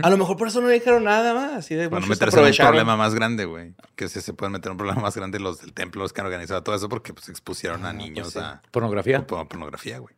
A 0.03 0.11
lo 0.11 0.17
mejor 0.17 0.37
por 0.37 0.49
eso 0.49 0.61
no 0.61 0.69
le 0.69 0.75
dijeron 0.75 1.05
nada 1.05 1.35
más. 1.35 1.53
Así 1.53 1.75
de 1.75 1.89
Para 1.89 2.01
no 2.01 2.07
muchos 2.07 2.21
meterse 2.21 2.41
en 2.41 2.47
un 2.47 2.69
problema 2.69 2.97
más 2.97 3.15
grande, 3.15 3.45
güey. 3.45 3.75
Que 3.97 4.09
si 4.09 4.21
se 4.21 4.33
pueden 4.33 4.53
meter 4.53 4.69
en 4.69 4.73
un 4.73 4.79
problema 4.79 5.01
más 5.01 5.17
grande 5.17 5.39
los 5.39 5.61
del 5.61 5.73
templo, 5.73 6.03
los 6.03 6.13
que 6.13 6.21
han 6.21 6.27
organizado 6.27 6.63
todo 6.63 6.75
eso, 6.75 6.89
porque 6.89 7.15
pues 7.15 7.29
expusieron 7.29 7.85
a 7.85 7.93
niños 7.93 8.33
pues 8.33 8.45
sí. 8.45 8.51
a, 8.51 8.63
Pornografía. 8.71 9.19
a 9.19 9.27
pornografía, 9.27 9.99
güey. 9.99 10.15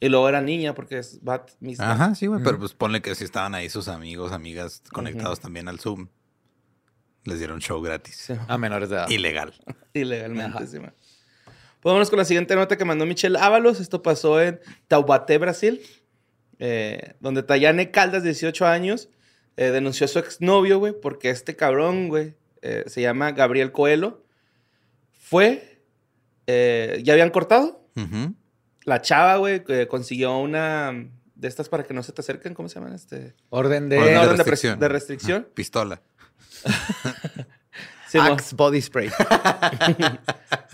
Y 0.00 0.08
luego 0.08 0.28
era 0.28 0.40
niña 0.40 0.74
porque 0.74 0.98
es 0.98 1.22
Bat 1.22 1.52
misma. 1.60 1.92
Ajá, 1.92 2.14
sí, 2.14 2.26
güey. 2.26 2.42
Pero 2.42 2.58
pues 2.58 2.74
ponle 2.74 3.00
que 3.00 3.14
si 3.14 3.24
estaban 3.24 3.54
ahí 3.54 3.70
sus 3.70 3.88
amigos, 3.88 4.32
amigas 4.32 4.82
conectados 4.92 5.40
también 5.40 5.68
al 5.68 5.78
Zoom. 5.78 6.08
Les 7.24 7.38
dieron 7.38 7.60
show 7.60 7.80
gratis. 7.80 8.16
Sí. 8.16 8.34
A 8.48 8.58
menores 8.58 8.90
de 8.90 8.96
edad. 8.96 9.08
Ilegal. 9.08 9.54
Ilegalmente, 9.94 10.58
Ajá. 10.58 10.66
sí, 10.66 10.78
man. 10.78 10.92
Pues 11.44 11.90
vámonos 11.90 12.10
con 12.10 12.18
la 12.18 12.24
siguiente 12.24 12.54
nota 12.56 12.76
que 12.76 12.84
mandó 12.84 13.06
Michelle 13.06 13.38
Ábalos. 13.38 13.80
Esto 13.80 14.02
pasó 14.02 14.40
en 14.40 14.60
Taubaté, 14.88 15.38
Brasil, 15.38 15.80
eh, 16.58 17.14
donde 17.20 17.42
Tayane 17.42 17.90
Caldas, 17.90 18.22
18 18.22 18.66
años, 18.66 19.08
eh, 19.56 19.66
denunció 19.70 20.04
a 20.06 20.08
su 20.08 20.18
exnovio, 20.18 20.78
güey, 20.78 20.92
porque 21.00 21.30
este 21.30 21.56
cabrón, 21.56 22.08
güey, 22.08 22.34
eh, 22.62 22.84
se 22.86 23.00
llama 23.02 23.32
Gabriel 23.32 23.72
Coelho, 23.72 24.22
fue, 25.20 25.80
eh, 26.46 27.00
ya 27.04 27.12
habían 27.14 27.30
cortado. 27.30 27.80
La 28.84 29.00
chava, 29.00 29.36
güey, 29.36 29.64
que 29.64 29.86
consiguió 29.88 30.36
una 30.38 30.92
de 31.34 31.48
estas 31.48 31.68
para 31.68 31.84
que 31.84 31.94
no 31.94 32.02
se 32.02 32.12
te 32.12 32.20
acerquen, 32.20 32.54
¿cómo 32.54 32.68
se 32.68 32.76
llaman? 32.76 32.92
Este, 32.94 33.34
Orden 33.50 33.88
de 33.88 33.98
Orden 33.98 34.12
de 34.12 34.18
orden 34.18 34.36
de, 34.36 34.42
pres- 34.42 34.46
restricción. 34.46 34.78
de 34.80 34.88
restricción. 34.88 35.42
Ajá, 35.42 35.54
Pistola. 35.54 36.02
Sí, 38.08 38.18
Axe 38.20 38.54
Body 38.54 38.80
Spray. 38.80 39.10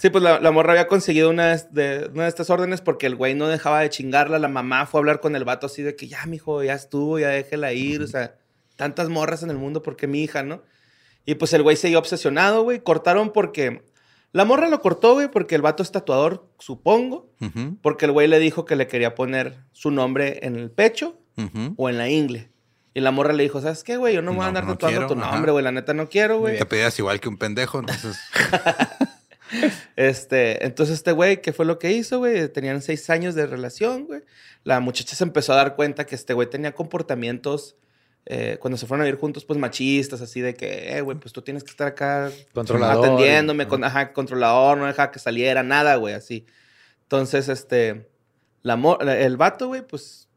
Sí, 0.00 0.08
pues 0.08 0.24
la, 0.24 0.40
la 0.40 0.50
morra 0.50 0.72
había 0.72 0.86
conseguido 0.86 1.28
una 1.28 1.54
de, 1.56 2.08
una 2.14 2.22
de 2.22 2.30
estas 2.30 2.48
órdenes 2.48 2.80
porque 2.80 3.04
el 3.06 3.16
güey 3.16 3.34
no 3.34 3.48
dejaba 3.48 3.80
de 3.80 3.90
chingarla. 3.90 4.38
La 4.38 4.48
mamá 4.48 4.86
fue 4.86 4.98
a 4.98 5.00
hablar 5.00 5.20
con 5.20 5.36
el 5.36 5.44
vato 5.44 5.66
así 5.66 5.82
de 5.82 5.94
que 5.94 6.08
ya, 6.08 6.24
mijo, 6.24 6.62
ya 6.64 6.72
estuvo, 6.72 7.18
ya 7.18 7.28
déjela 7.28 7.74
ir. 7.74 8.00
O 8.00 8.06
sea, 8.06 8.34
tantas 8.76 9.10
morras 9.10 9.42
en 9.42 9.50
el 9.50 9.58
mundo, 9.58 9.82
porque 9.82 10.06
mi 10.06 10.22
hija, 10.22 10.42
no? 10.42 10.62
Y 11.26 11.34
pues 11.34 11.52
el 11.52 11.62
güey 11.62 11.76
seguía 11.76 11.98
obsesionado, 11.98 12.62
güey. 12.62 12.80
Cortaron 12.80 13.30
porque. 13.30 13.84
La 14.32 14.46
morra 14.46 14.70
lo 14.70 14.80
cortó, 14.80 15.12
güey, 15.12 15.28
porque 15.30 15.54
el 15.54 15.60
vato 15.60 15.82
es 15.82 15.92
tatuador, 15.92 16.48
supongo. 16.58 17.30
Porque 17.82 18.06
el 18.06 18.12
güey 18.12 18.26
le 18.26 18.38
dijo 18.38 18.64
que 18.64 18.76
le 18.76 18.86
quería 18.86 19.14
poner 19.14 19.58
su 19.72 19.90
nombre 19.90 20.38
en 20.46 20.56
el 20.56 20.70
pecho 20.70 21.20
o 21.76 21.90
en 21.90 21.98
la 21.98 22.08
ingle. 22.08 22.50
Y 22.94 23.00
la 23.00 23.10
morra 23.10 23.34
le 23.34 23.42
dijo, 23.42 23.60
¿sabes 23.60 23.84
qué, 23.84 23.98
güey? 23.98 24.14
Yo 24.14 24.22
no 24.22 24.30
me 24.30 24.38
voy 24.38 24.46
a 24.46 24.48
andar 24.48 24.64
no 24.64 24.72
tatuando 24.72 25.00
quiero, 25.00 25.14
tu 25.14 25.20
ajá. 25.20 25.32
nombre, 25.32 25.52
güey. 25.52 25.62
La 25.62 25.72
neta 25.72 25.92
no 25.92 26.08
quiero, 26.08 26.38
güey. 26.38 26.56
Te 26.58 26.64
pedías 26.64 26.98
igual 26.98 27.20
que 27.20 27.28
un 27.28 27.36
pendejo, 27.36 27.80
entonces. 27.80 28.18
Este, 29.96 30.64
entonces 30.64 30.96
este 30.96 31.12
güey, 31.12 31.42
¿qué 31.42 31.52
fue 31.52 31.64
lo 31.64 31.78
que 31.78 31.92
hizo, 31.92 32.18
güey? 32.18 32.48
Tenían 32.48 32.82
seis 32.82 33.08
años 33.10 33.34
de 33.34 33.46
relación, 33.46 34.06
güey. 34.06 34.22
La 34.64 34.80
muchacha 34.80 35.16
se 35.16 35.24
empezó 35.24 35.52
a 35.52 35.56
dar 35.56 35.76
cuenta 35.76 36.06
que 36.06 36.14
este 36.14 36.34
güey 36.34 36.48
tenía 36.48 36.72
comportamientos, 36.72 37.76
eh, 38.26 38.58
cuando 38.60 38.76
se 38.76 38.86
fueron 38.86 39.02
a 39.02 39.04
vivir 39.06 39.18
juntos, 39.18 39.44
pues 39.44 39.58
machistas, 39.58 40.20
así 40.20 40.40
de 40.40 40.54
que, 40.54 40.96
eh, 40.96 41.00
güey, 41.00 41.18
pues 41.18 41.32
tú 41.32 41.42
tienes 41.42 41.64
que 41.64 41.70
estar 41.70 41.88
acá 41.88 42.30
Controlador. 42.52 43.04
atendiéndome, 43.04 43.66
con, 43.66 43.82
ajá, 43.82 44.12
controlador, 44.12 44.76
no 44.78 44.86
dejaba 44.86 45.10
que 45.10 45.18
saliera, 45.18 45.62
nada, 45.62 45.96
güey, 45.96 46.14
así. 46.14 46.46
Entonces, 47.02 47.48
este, 47.48 48.08
la 48.62 48.74
el 49.00 49.36
vato, 49.36 49.68
güey, 49.68 49.82
pues 49.82 50.28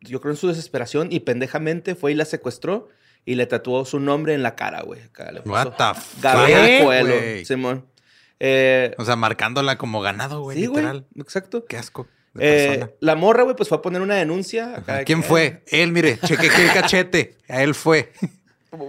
yo 0.00 0.20
creo 0.20 0.32
en 0.32 0.38
su 0.38 0.48
desesperación 0.48 1.08
y 1.10 1.20
pendejamente 1.20 1.94
fue 1.94 2.12
y 2.12 2.14
la 2.14 2.24
secuestró 2.24 2.88
y 3.24 3.34
le 3.34 3.46
tatuó 3.46 3.84
su 3.84 4.00
nombre 4.00 4.34
en 4.34 4.42
la 4.42 4.56
cara, 4.56 4.82
güey. 4.82 5.00
Acá 5.02 5.30
le 5.30 5.42
puso 5.42 5.52
What 5.52 5.72
the 5.76 6.00
fuck, 6.00 6.22
Gabriel 6.22 6.84
Coelho? 6.84 7.44
Simón. 7.44 7.91
Eh, 8.44 8.92
O 8.98 9.04
sea, 9.04 9.14
marcándola 9.14 9.78
como 9.78 10.00
ganado, 10.00 10.40
güey, 10.42 10.58
sí, 10.58 10.66
güey, 10.66 10.82
literal. 10.82 11.06
exacto. 11.16 11.64
Qué 11.64 11.76
asco. 11.76 12.08
Eh, 12.38 12.96
la 13.00 13.14
morra, 13.14 13.44
güey, 13.44 13.54
pues 13.54 13.68
fue 13.68 13.78
a 13.78 13.82
poner 13.82 14.00
una 14.02 14.16
denuncia. 14.16 14.76
acá 14.78 15.04
¿Quién 15.04 15.20
que, 15.22 15.28
fue? 15.28 15.62
Él, 15.68 15.92
mire, 15.92 16.18
cheque 16.18 16.48
que 16.48 16.64
el 16.64 16.72
cachete. 16.72 17.36
A 17.48 17.62
él 17.62 17.74
fue. 17.74 18.12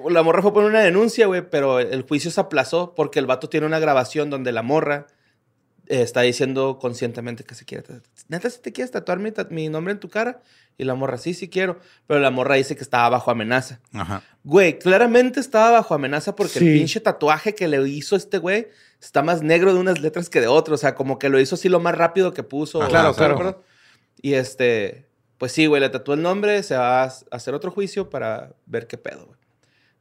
La 0.09 0.23
morra 0.23 0.41
fue 0.41 0.51
a 0.51 0.53
poner 0.53 0.69
una 0.69 0.79
denuncia, 0.81 1.27
güey, 1.27 1.47
pero 1.49 1.79
el 1.79 2.01
juicio 2.03 2.31
se 2.31 2.39
aplazó 2.41 2.95
porque 2.95 3.19
el 3.19 3.25
vato 3.25 3.49
tiene 3.49 3.65
una 3.67 3.79
grabación 3.79 4.29
donde 4.29 4.53
la 4.53 4.61
morra 4.63 5.07
eh, 5.87 6.01
está 6.01 6.21
diciendo 6.21 6.79
conscientemente 6.79 7.43
que 7.43 7.53
se 7.53 7.65
quiere 7.65 7.83
tatuar. 7.83 8.01
Neta, 8.29 8.49
si 8.49 8.61
te 8.61 8.71
quieres 8.71 8.91
tatuar 8.91 9.19
mi, 9.19 9.31
ta- 9.31 9.47
mi 9.51 9.67
nombre 9.69 9.91
en 9.91 9.99
tu 9.99 10.09
cara. 10.09 10.41
Y 10.77 10.85
la 10.85 10.95
morra, 10.95 11.17
sí, 11.17 11.33
sí 11.35 11.49
quiero. 11.49 11.79
Pero 12.07 12.21
la 12.21 12.31
morra 12.31 12.55
dice 12.55 12.75
que 12.77 12.81
estaba 12.81 13.09
bajo 13.09 13.29
amenaza. 13.29 13.81
Ajá. 13.91 14.23
Güey, 14.45 14.79
claramente 14.79 15.39
estaba 15.41 15.71
bajo 15.71 15.93
amenaza 15.93 16.33
porque 16.35 16.57
el 16.59 16.65
pinche 16.73 16.99
tatuaje 17.01 17.53
que 17.53 17.67
le 17.67 17.85
hizo 17.89 18.15
este 18.15 18.37
güey 18.37 18.69
está 19.05 19.21
más 19.21 19.41
negro 19.41 19.73
de 19.73 19.79
unas 19.79 19.99
letras 19.99 20.29
que 20.29 20.41
de 20.41 20.47
otras. 20.47 20.75
O 20.75 20.81
sea, 20.81 20.95
como 20.95 21.19
que 21.19 21.29
lo 21.29 21.39
hizo 21.39 21.55
así 21.55 21.69
lo 21.69 21.79
más 21.79 21.95
rápido 21.95 22.33
que 22.33 22.43
puso. 22.43 22.81
Ah, 22.81 22.87
claro, 22.87 23.11
¿estás 23.11 23.29
de 23.29 23.35
claro. 23.35 23.63
Y 24.21 24.33
este, 24.35 25.07
pues 25.37 25.51
sí, 25.51 25.65
güey, 25.65 25.81
le 25.81 25.89
tatuó 25.89 26.13
el 26.15 26.21
nombre. 26.21 26.63
Se 26.63 26.75
va 26.75 27.03
a 27.03 27.13
hacer 27.31 27.53
otro 27.53 27.71
juicio 27.71 28.09
para 28.09 28.53
ver 28.65 28.87
qué 28.87 28.97
pedo, 28.97 29.25
güey. 29.25 29.39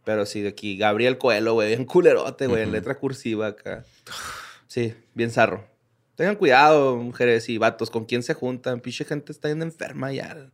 Pero 0.05 0.27
sí, 0.27 0.41
de 0.41 0.49
aquí, 0.49 0.77
Gabriel 0.77 1.19
Coelho, 1.19 1.55
güey, 1.55 1.69
bien 1.69 1.85
culerote, 1.85 2.47
güey, 2.47 2.63
en 2.63 2.69
Ujú. 2.69 2.77
letra 2.77 2.97
cursiva 2.97 3.49
acá. 3.49 3.85
Sí, 4.67 4.95
bien 5.15 5.31
zarro. 5.31 5.67
Tengan 6.17 6.37
cuidado, 6.37 6.97
mujeres 6.97 7.49
y 7.49 7.59
vatos, 7.59 7.91
con 7.91 8.05
quién 8.05 8.23
se 8.23 8.35
juntan. 8.35 8.81
Pinche 8.81 9.05
gente 9.05 9.33
está 9.33 9.49
yendo 9.49 9.65
enferma 9.65 10.13
ya. 10.13 10.51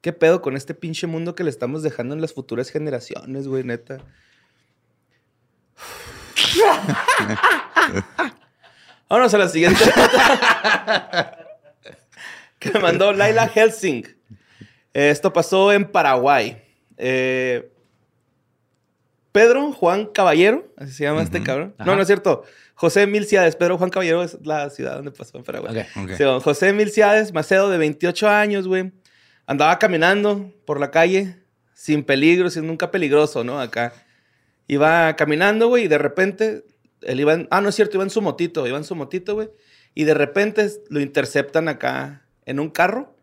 ¿Qué 0.00 0.12
pedo 0.12 0.42
con 0.42 0.54
este 0.56 0.74
pinche 0.74 1.06
mundo 1.06 1.34
que 1.34 1.44
le 1.44 1.50
estamos 1.50 1.82
dejando 1.82 2.14
en 2.14 2.20
las 2.20 2.32
futuras 2.34 2.70
generaciones, 2.70 3.48
güey, 3.48 3.64
neta? 3.64 3.98
Vámonos 9.08 9.34
a 9.34 9.38
la 9.38 9.48
siguiente 9.48 9.84
que 12.58 12.70
me 12.72 12.80
mandó 12.80 13.12
Laila 13.12 13.48
Helsing. 13.48 14.04
Esto 14.92 15.32
pasó 15.32 15.72
en 15.72 15.84
Paraguay. 15.84 16.62
Eh, 16.96 17.70
Pedro 19.32 19.72
Juan 19.72 20.06
Caballero, 20.06 20.72
así 20.76 20.92
se 20.92 21.04
llama 21.04 21.22
este 21.22 21.42
cabrón. 21.42 21.74
Ajá. 21.76 21.90
No, 21.90 21.96
no 21.96 22.02
es 22.02 22.06
cierto. 22.06 22.44
José 22.74 23.06
Milciades. 23.06 23.56
Pedro 23.56 23.78
Juan 23.78 23.90
Caballero 23.90 24.22
es 24.22 24.38
la 24.44 24.70
ciudad 24.70 24.96
donde 24.96 25.10
pasó 25.10 25.38
en 25.38 25.44
Paraguay. 25.44 25.80
Ok. 25.80 26.04
Ok. 26.04 26.10
Sí, 26.16 26.24
José 26.42 26.72
Milciades 26.72 27.32
Macedo, 27.32 27.70
de 27.70 27.78
28 27.78 28.28
años, 28.28 28.68
güey. 28.68 28.92
Andaba 29.46 29.78
caminando 29.78 30.52
por 30.64 30.80
la 30.80 30.90
calle 30.90 31.36
sin 31.74 32.04
peligro, 32.04 32.48
sin 32.48 32.66
nunca 32.66 32.90
peligroso, 32.90 33.44
¿no? 33.44 33.60
Acá. 33.60 33.92
Iba 34.66 35.14
caminando, 35.16 35.68
güey, 35.68 35.84
y 35.84 35.88
de 35.88 35.98
repente 35.98 36.64
él 37.06 37.20
iba. 37.20 37.46
Ah, 37.50 37.60
no 37.60 37.68
es 37.68 37.74
cierto, 37.74 37.96
iba 37.96 38.04
en 38.04 38.10
su 38.10 38.22
motito, 38.22 38.66
iba 38.66 38.78
en 38.78 38.84
su 38.84 38.94
motito, 38.94 39.34
güey. 39.34 39.50
Y 39.94 40.04
de 40.04 40.14
repente 40.14 40.68
lo 40.88 41.00
interceptan 41.00 41.68
acá 41.68 42.26
en 42.44 42.60
un 42.60 42.70
carro. 42.70 43.16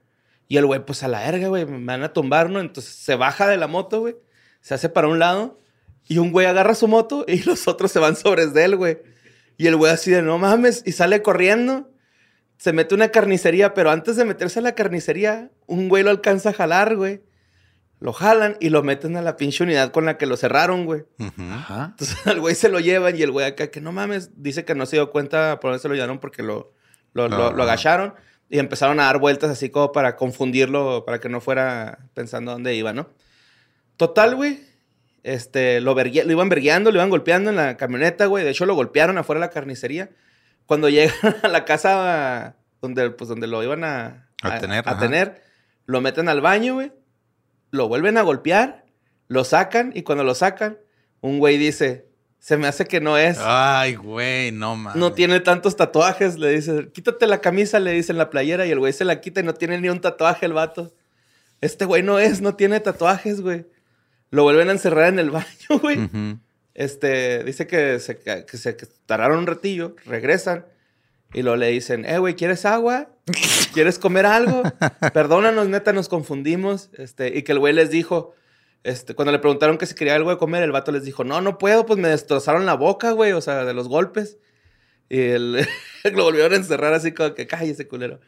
Y 0.47 0.57
el 0.57 0.65
güey, 0.65 0.85
pues 0.85 1.03
a 1.03 1.07
la 1.07 1.19
verga, 1.19 1.47
güey, 1.47 1.65
me 1.65 1.85
van 1.85 2.03
a 2.03 2.13
tumbar, 2.13 2.49
¿no? 2.49 2.59
Entonces 2.59 2.93
se 2.93 3.15
baja 3.15 3.47
de 3.47 3.57
la 3.57 3.67
moto, 3.67 4.01
güey. 4.01 4.15
Se 4.61 4.73
hace 4.73 4.89
para 4.89 5.07
un 5.07 5.19
lado. 5.19 5.59
Y 6.07 6.17
un 6.17 6.31
güey 6.31 6.45
agarra 6.45 6.75
su 6.75 6.87
moto 6.87 7.25
y 7.27 7.43
los 7.43 7.67
otros 7.67 7.91
se 7.91 7.99
van 7.99 8.15
sobre 8.15 8.43
él, 8.43 8.75
güey. 8.75 8.99
Y 9.57 9.67
el 9.67 9.75
güey 9.75 9.91
así 9.91 10.11
de, 10.11 10.21
no 10.21 10.37
mames, 10.37 10.81
y 10.85 10.93
sale 10.93 11.21
corriendo 11.21 11.91
se 12.61 12.73
mete 12.73 12.93
una 12.93 13.09
carnicería, 13.09 13.73
pero 13.73 13.89
antes 13.89 14.17
de 14.17 14.23
meterse 14.23 14.59
a 14.59 14.61
la 14.61 14.75
carnicería, 14.75 15.49
un 15.65 15.89
güey 15.89 16.03
lo 16.03 16.11
alcanza 16.11 16.51
a 16.51 16.53
jalar, 16.53 16.95
güey. 16.95 17.23
Lo 18.01 18.11
jalan 18.13 18.57
y 18.59 18.69
lo 18.69 18.81
meten 18.83 19.15
a 19.15 19.21
la 19.21 19.37
pinche 19.37 19.63
unidad 19.63 19.91
con 19.91 20.05
la 20.05 20.17
que 20.17 20.25
lo 20.25 20.35
cerraron, 20.35 20.85
güey. 20.85 21.03
Ajá. 21.51 21.89
Entonces 21.91 22.17
al 22.27 22.39
güey 22.41 22.55
se 22.55 22.67
lo 22.67 22.79
llevan 22.79 23.15
y 23.15 23.21
el 23.21 23.31
güey 23.31 23.45
acá, 23.45 23.67
que 23.71 23.79
no 23.79 23.91
mames, 23.93 24.31
dice 24.41 24.65
que 24.65 24.75
no 24.75 24.85
se 24.85 24.95
dio 24.97 25.11
cuenta 25.11 25.59
por 25.59 25.69
dónde 25.71 25.81
se 25.81 25.87
lo 25.87 25.93
llevaron 25.93 26.19
porque 26.19 26.41
lo, 26.43 26.73
lo, 27.13 27.29
lo- 27.29 27.45
Ajá. 27.47 27.55
lo 27.55 27.63
agacharon 27.63 28.15
y 28.49 28.59
empezaron 28.59 28.99
a 28.99 29.03
dar 29.05 29.19
vueltas 29.19 29.49
así 29.51 29.69
como 29.69 29.91
para 29.93 30.15
confundirlo, 30.17 31.05
para 31.05 31.19
que 31.21 31.29
no 31.29 31.39
fuera 31.41 31.99
pensando 32.13 32.51
a 32.51 32.55
dónde 32.55 32.73
iba, 32.75 32.91
¿no? 32.91 33.07
Total, 33.97 34.35
güey. 34.35 34.59
Este, 35.23 35.79
lo, 35.79 35.93
vergue- 35.95 36.23
lo 36.25 36.31
iban 36.31 36.49
vergueando, 36.49 36.89
lo 36.91 36.97
iban 36.97 37.11
golpeando 37.11 37.51
en 37.51 37.55
la 37.55 37.77
camioneta, 37.77 38.25
güey. 38.25 38.43
De 38.43 38.49
hecho, 38.49 38.65
lo 38.65 38.73
golpearon 38.73 39.17
afuera 39.19 39.39
de 39.39 39.45
la 39.45 39.51
carnicería. 39.53 40.09
Cuando 40.65 40.89
llegan 40.89 41.13
a 41.43 41.47
la 41.47 41.65
casa 41.65 42.55
donde, 42.81 43.11
pues, 43.11 43.27
donde 43.29 43.45
lo 43.45 43.61
iban 43.63 43.83
a, 43.83 44.27
A 44.41 44.57
tener, 44.59 44.83
a 44.87 44.97
tener, 44.97 45.43
lo 45.85 46.01
meten 46.01 46.27
al 46.27 46.41
baño, 46.41 46.73
güey. 46.73 46.91
Lo 47.71 47.87
vuelven 47.87 48.17
a 48.17 48.21
golpear, 48.21 48.85
lo 49.27 49.43
sacan 49.43 49.91
y 49.95 50.03
cuando 50.03 50.23
lo 50.23 50.35
sacan, 50.35 50.77
un 51.21 51.39
güey 51.39 51.57
dice, 51.57 52.07
se 52.39 52.57
me 52.57 52.67
hace 52.67 52.85
que 52.85 53.01
no 53.01 53.17
es. 53.17 53.37
Ay, 53.39 53.95
güey, 53.95 54.51
no 54.51 54.75
mames. 54.75 54.99
No 54.99 55.13
tiene 55.13 55.39
tantos 55.39 55.75
tatuajes, 55.75 56.37
le 56.37 56.49
dice, 56.49 56.89
quítate 56.93 57.27
la 57.27 57.39
camisa, 57.39 57.79
le 57.79 57.91
dice 57.91 58.11
en 58.11 58.17
la 58.17 58.29
playera, 58.29 58.65
y 58.65 58.71
el 58.71 58.79
güey 58.79 58.93
se 58.93 59.05
la 59.05 59.21
quita 59.21 59.39
y 59.39 59.43
no 59.43 59.53
tiene 59.53 59.79
ni 59.79 59.89
un 59.89 60.01
tatuaje 60.01 60.45
el 60.45 60.53
vato. 60.53 60.93
Este 61.61 61.85
güey 61.85 62.03
no 62.03 62.19
es, 62.19 62.41
no 62.41 62.55
tiene 62.55 62.79
tatuajes, 62.79 63.41
güey. 63.41 63.67
Lo 64.31 64.43
vuelven 64.43 64.69
a 64.69 64.71
encerrar 64.71 65.09
en 65.09 65.19
el 65.19 65.29
baño, 65.29 65.45
güey. 65.81 66.09
Este, 66.73 67.43
dice 67.43 67.67
que 67.67 67.99
se, 67.99 68.17
que 68.19 68.57
se 68.57 68.75
que 68.75 68.87
tardaron 69.05 69.39
un 69.39 69.47
ratillo, 69.47 69.95
regresan 70.05 70.65
y 71.33 71.43
luego 71.43 71.57
le 71.57 71.67
dicen, 71.67 72.05
eh, 72.05 72.17
güey, 72.17 72.35
¿quieres 72.35 72.65
agua? 72.65 73.09
¿Quieres 73.73 73.99
comer 73.99 74.25
algo? 74.25 74.63
Perdónanos, 75.13 75.67
neta, 75.69 75.93
nos 75.93 76.09
confundimos. 76.09 76.89
Este, 76.97 77.37
y 77.37 77.43
que 77.43 77.51
el 77.53 77.59
güey 77.59 77.73
les 77.73 77.89
dijo, 77.89 78.33
este, 78.83 79.13
cuando 79.15 79.31
le 79.31 79.39
preguntaron 79.39 79.77
que 79.77 79.85
si 79.85 79.95
quería 79.95 80.15
algo 80.15 80.29
de 80.31 80.37
comer, 80.37 80.63
el 80.63 80.71
vato 80.71 80.91
les 80.91 81.03
dijo, 81.03 81.23
no, 81.23 81.41
no 81.41 81.57
puedo, 81.57 81.85
pues 81.85 81.99
me 81.99 82.07
destrozaron 82.09 82.65
la 82.65 82.73
boca, 82.75 83.11
güey, 83.11 83.31
o 83.33 83.41
sea, 83.41 83.65
de 83.65 83.73
los 83.73 83.87
golpes. 83.87 84.37
Y 85.09 85.19
el- 85.19 85.67
lo 86.13 86.23
volvieron 86.23 86.53
a 86.53 86.55
encerrar 86.57 86.93
así 86.93 87.11
como 87.11 87.33
que 87.33 87.47
cállese, 87.47 87.87
culero. 87.87 88.19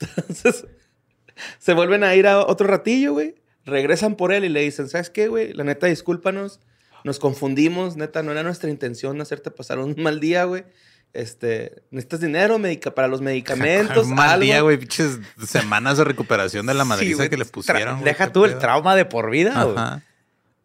Entonces, 0.00 0.66
se 1.58 1.74
vuelven 1.74 2.04
a 2.04 2.14
ir 2.14 2.26
a 2.26 2.40
otro 2.40 2.66
ratillo, 2.66 3.12
güey. 3.12 3.34
regresan 3.64 4.16
por 4.16 4.32
él 4.32 4.44
y 4.44 4.48
le 4.48 4.60
dicen, 4.62 4.88
¿sabes 4.88 5.08
qué, 5.10 5.28
güey? 5.28 5.52
La 5.52 5.64
neta, 5.64 5.86
discúlpanos. 5.86 6.60
Nos 7.04 7.18
confundimos, 7.18 7.96
neta, 7.96 8.22
no 8.22 8.30
era 8.30 8.42
nuestra 8.44 8.70
intención 8.70 9.20
hacerte 9.20 9.50
pasar 9.50 9.78
un 9.80 9.94
mal 9.98 10.20
día, 10.20 10.44
güey. 10.44 10.64
Este, 11.12 11.82
necesitas 11.90 12.20
dinero 12.20 12.58
medica 12.58 12.94
para 12.94 13.06
los 13.08 13.20
medicamentos, 13.20 14.06
Un 14.06 14.14
mal 14.14 14.30
algo?" 14.30 14.44
día, 14.44 14.60
güey. 14.62 14.78
Pinches 14.78 15.18
semanas 15.46 15.98
de 15.98 16.04
recuperación 16.04 16.66
de 16.66 16.74
la 16.74 16.84
madriza 16.84 17.28
que 17.28 17.36
le 17.36 17.44
pusieron. 17.44 18.02
Deja 18.02 18.32
tú 18.32 18.44
el 18.44 18.52
pedo. 18.52 18.60
trauma 18.60 18.94
de 18.96 19.04
por 19.04 19.30
vida, 19.30 19.64
güey. 19.64 19.76
Ajá. 19.76 20.02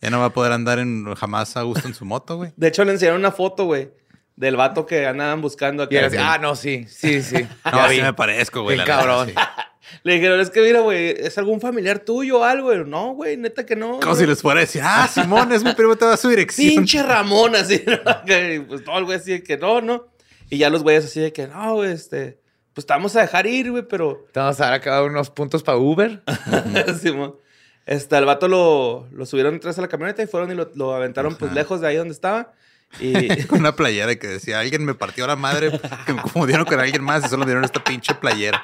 Ya 0.01 0.09
no 0.11 0.19
va 0.19 0.25
a 0.25 0.29
poder 0.33 0.51
andar 0.51 0.79
en, 0.79 1.13
jamás 1.15 1.57
a 1.57 1.63
gusto 1.63 1.87
en 1.87 1.95
su 1.95 2.05
moto, 2.05 2.37
güey. 2.37 2.51
De 2.55 2.67
hecho, 2.67 2.85
le 2.85 2.91
enseñaron 2.91 3.19
una 3.19 3.31
foto, 3.31 3.65
güey, 3.65 3.89
del 4.35 4.55
vato 4.55 4.85
que 4.85 5.07
andaban 5.07 5.41
buscando 5.41 5.83
así, 5.83 6.17
ah, 6.19 6.37
no, 6.39 6.55
sí, 6.55 6.85
sí, 6.87 7.23
sí. 7.23 7.47
No, 7.71 7.79
así 7.81 7.99
me 8.01 8.13
parezco, 8.13 8.61
güey. 8.61 8.77
Neta, 8.77 8.97
cabrón. 8.97 9.29
sí. 9.29 9.33
Le 10.03 10.15
dijeron, 10.15 10.39
es 10.41 10.49
que 10.49 10.61
mira, 10.61 10.81
güey, 10.81 11.11
¿es 11.11 11.37
algún 11.37 11.61
familiar 11.61 11.99
tuyo 11.99 12.39
o 12.39 12.43
algo? 12.43 12.73
Y, 12.73 12.83
no, 12.85 13.13
güey, 13.13 13.37
neta 13.37 13.65
que 13.65 13.75
no. 13.75 13.99
Como 13.99 14.05
no". 14.05 14.15
si 14.15 14.25
les 14.25 14.41
fuera 14.41 14.59
a 14.59 14.61
decir, 14.61 14.81
ah, 14.83 15.07
Simón, 15.11 15.51
es 15.53 15.63
mi 15.63 15.73
primo, 15.73 15.95
te 15.95 16.05
va 16.05 16.13
a 16.13 16.17
su 16.17 16.27
dirección. 16.27 16.67
Pinche 16.67 17.01
Ramón, 17.03 17.55
así, 17.55 17.83
¿no? 17.87 17.97
Pues 18.67 18.83
todo 18.83 18.97
el 18.97 19.05
güey 19.05 19.17
así 19.17 19.31
de 19.31 19.43
que 19.43 19.57
no, 19.57 19.79
no. 19.79 20.07
Y 20.49 20.57
ya 20.57 20.69
los 20.69 20.83
güeyes 20.83 21.05
así 21.05 21.19
de 21.19 21.33
que 21.33 21.47
no, 21.47 21.75
güey, 21.75 21.91
este, 21.91 22.39
pues 22.73 22.85
te 22.85 22.93
vamos 22.93 23.15
a 23.15 23.21
dejar 23.21 23.47
ir, 23.47 23.71
güey, 23.71 23.83
pero. 23.83 24.25
Te 24.31 24.39
vamos 24.39 24.59
a 24.61 24.65
dar 24.65 24.73
acá 24.73 25.03
unos 25.03 25.29
puntos 25.29 25.63
para 25.63 25.77
Uber. 25.77 26.23
Simón. 27.01 27.35
Este, 27.85 28.15
al 28.15 28.25
vato 28.25 28.47
lo, 28.47 29.07
lo 29.11 29.25
subieron 29.25 29.53
detrás 29.53 29.77
de 29.77 29.81
la 29.81 29.87
camioneta 29.87 30.21
y 30.21 30.27
fueron 30.27 30.51
y 30.51 30.55
lo, 30.55 30.69
lo 30.75 30.93
aventaron 30.93 31.35
pues 31.37 31.53
lejos 31.53 31.81
de 31.81 31.87
ahí 31.87 31.95
donde 31.95 32.13
estaba. 32.13 32.53
Y 32.99 33.43
Con 33.47 33.59
una 33.59 33.75
playera 33.75 34.15
que 34.15 34.27
decía, 34.27 34.59
alguien 34.59 34.85
me 34.85 34.93
partió 34.93 35.25
la 35.27 35.35
madre, 35.35 35.71
que 36.05 36.13
me 36.13 36.21
confundieron 36.21 36.65
con 36.65 36.79
alguien 36.79 37.03
más 37.03 37.25
y 37.25 37.29
solo 37.29 37.39
me 37.41 37.45
dieron 37.47 37.63
esta 37.63 37.83
pinche 37.83 38.13
playera. 38.15 38.63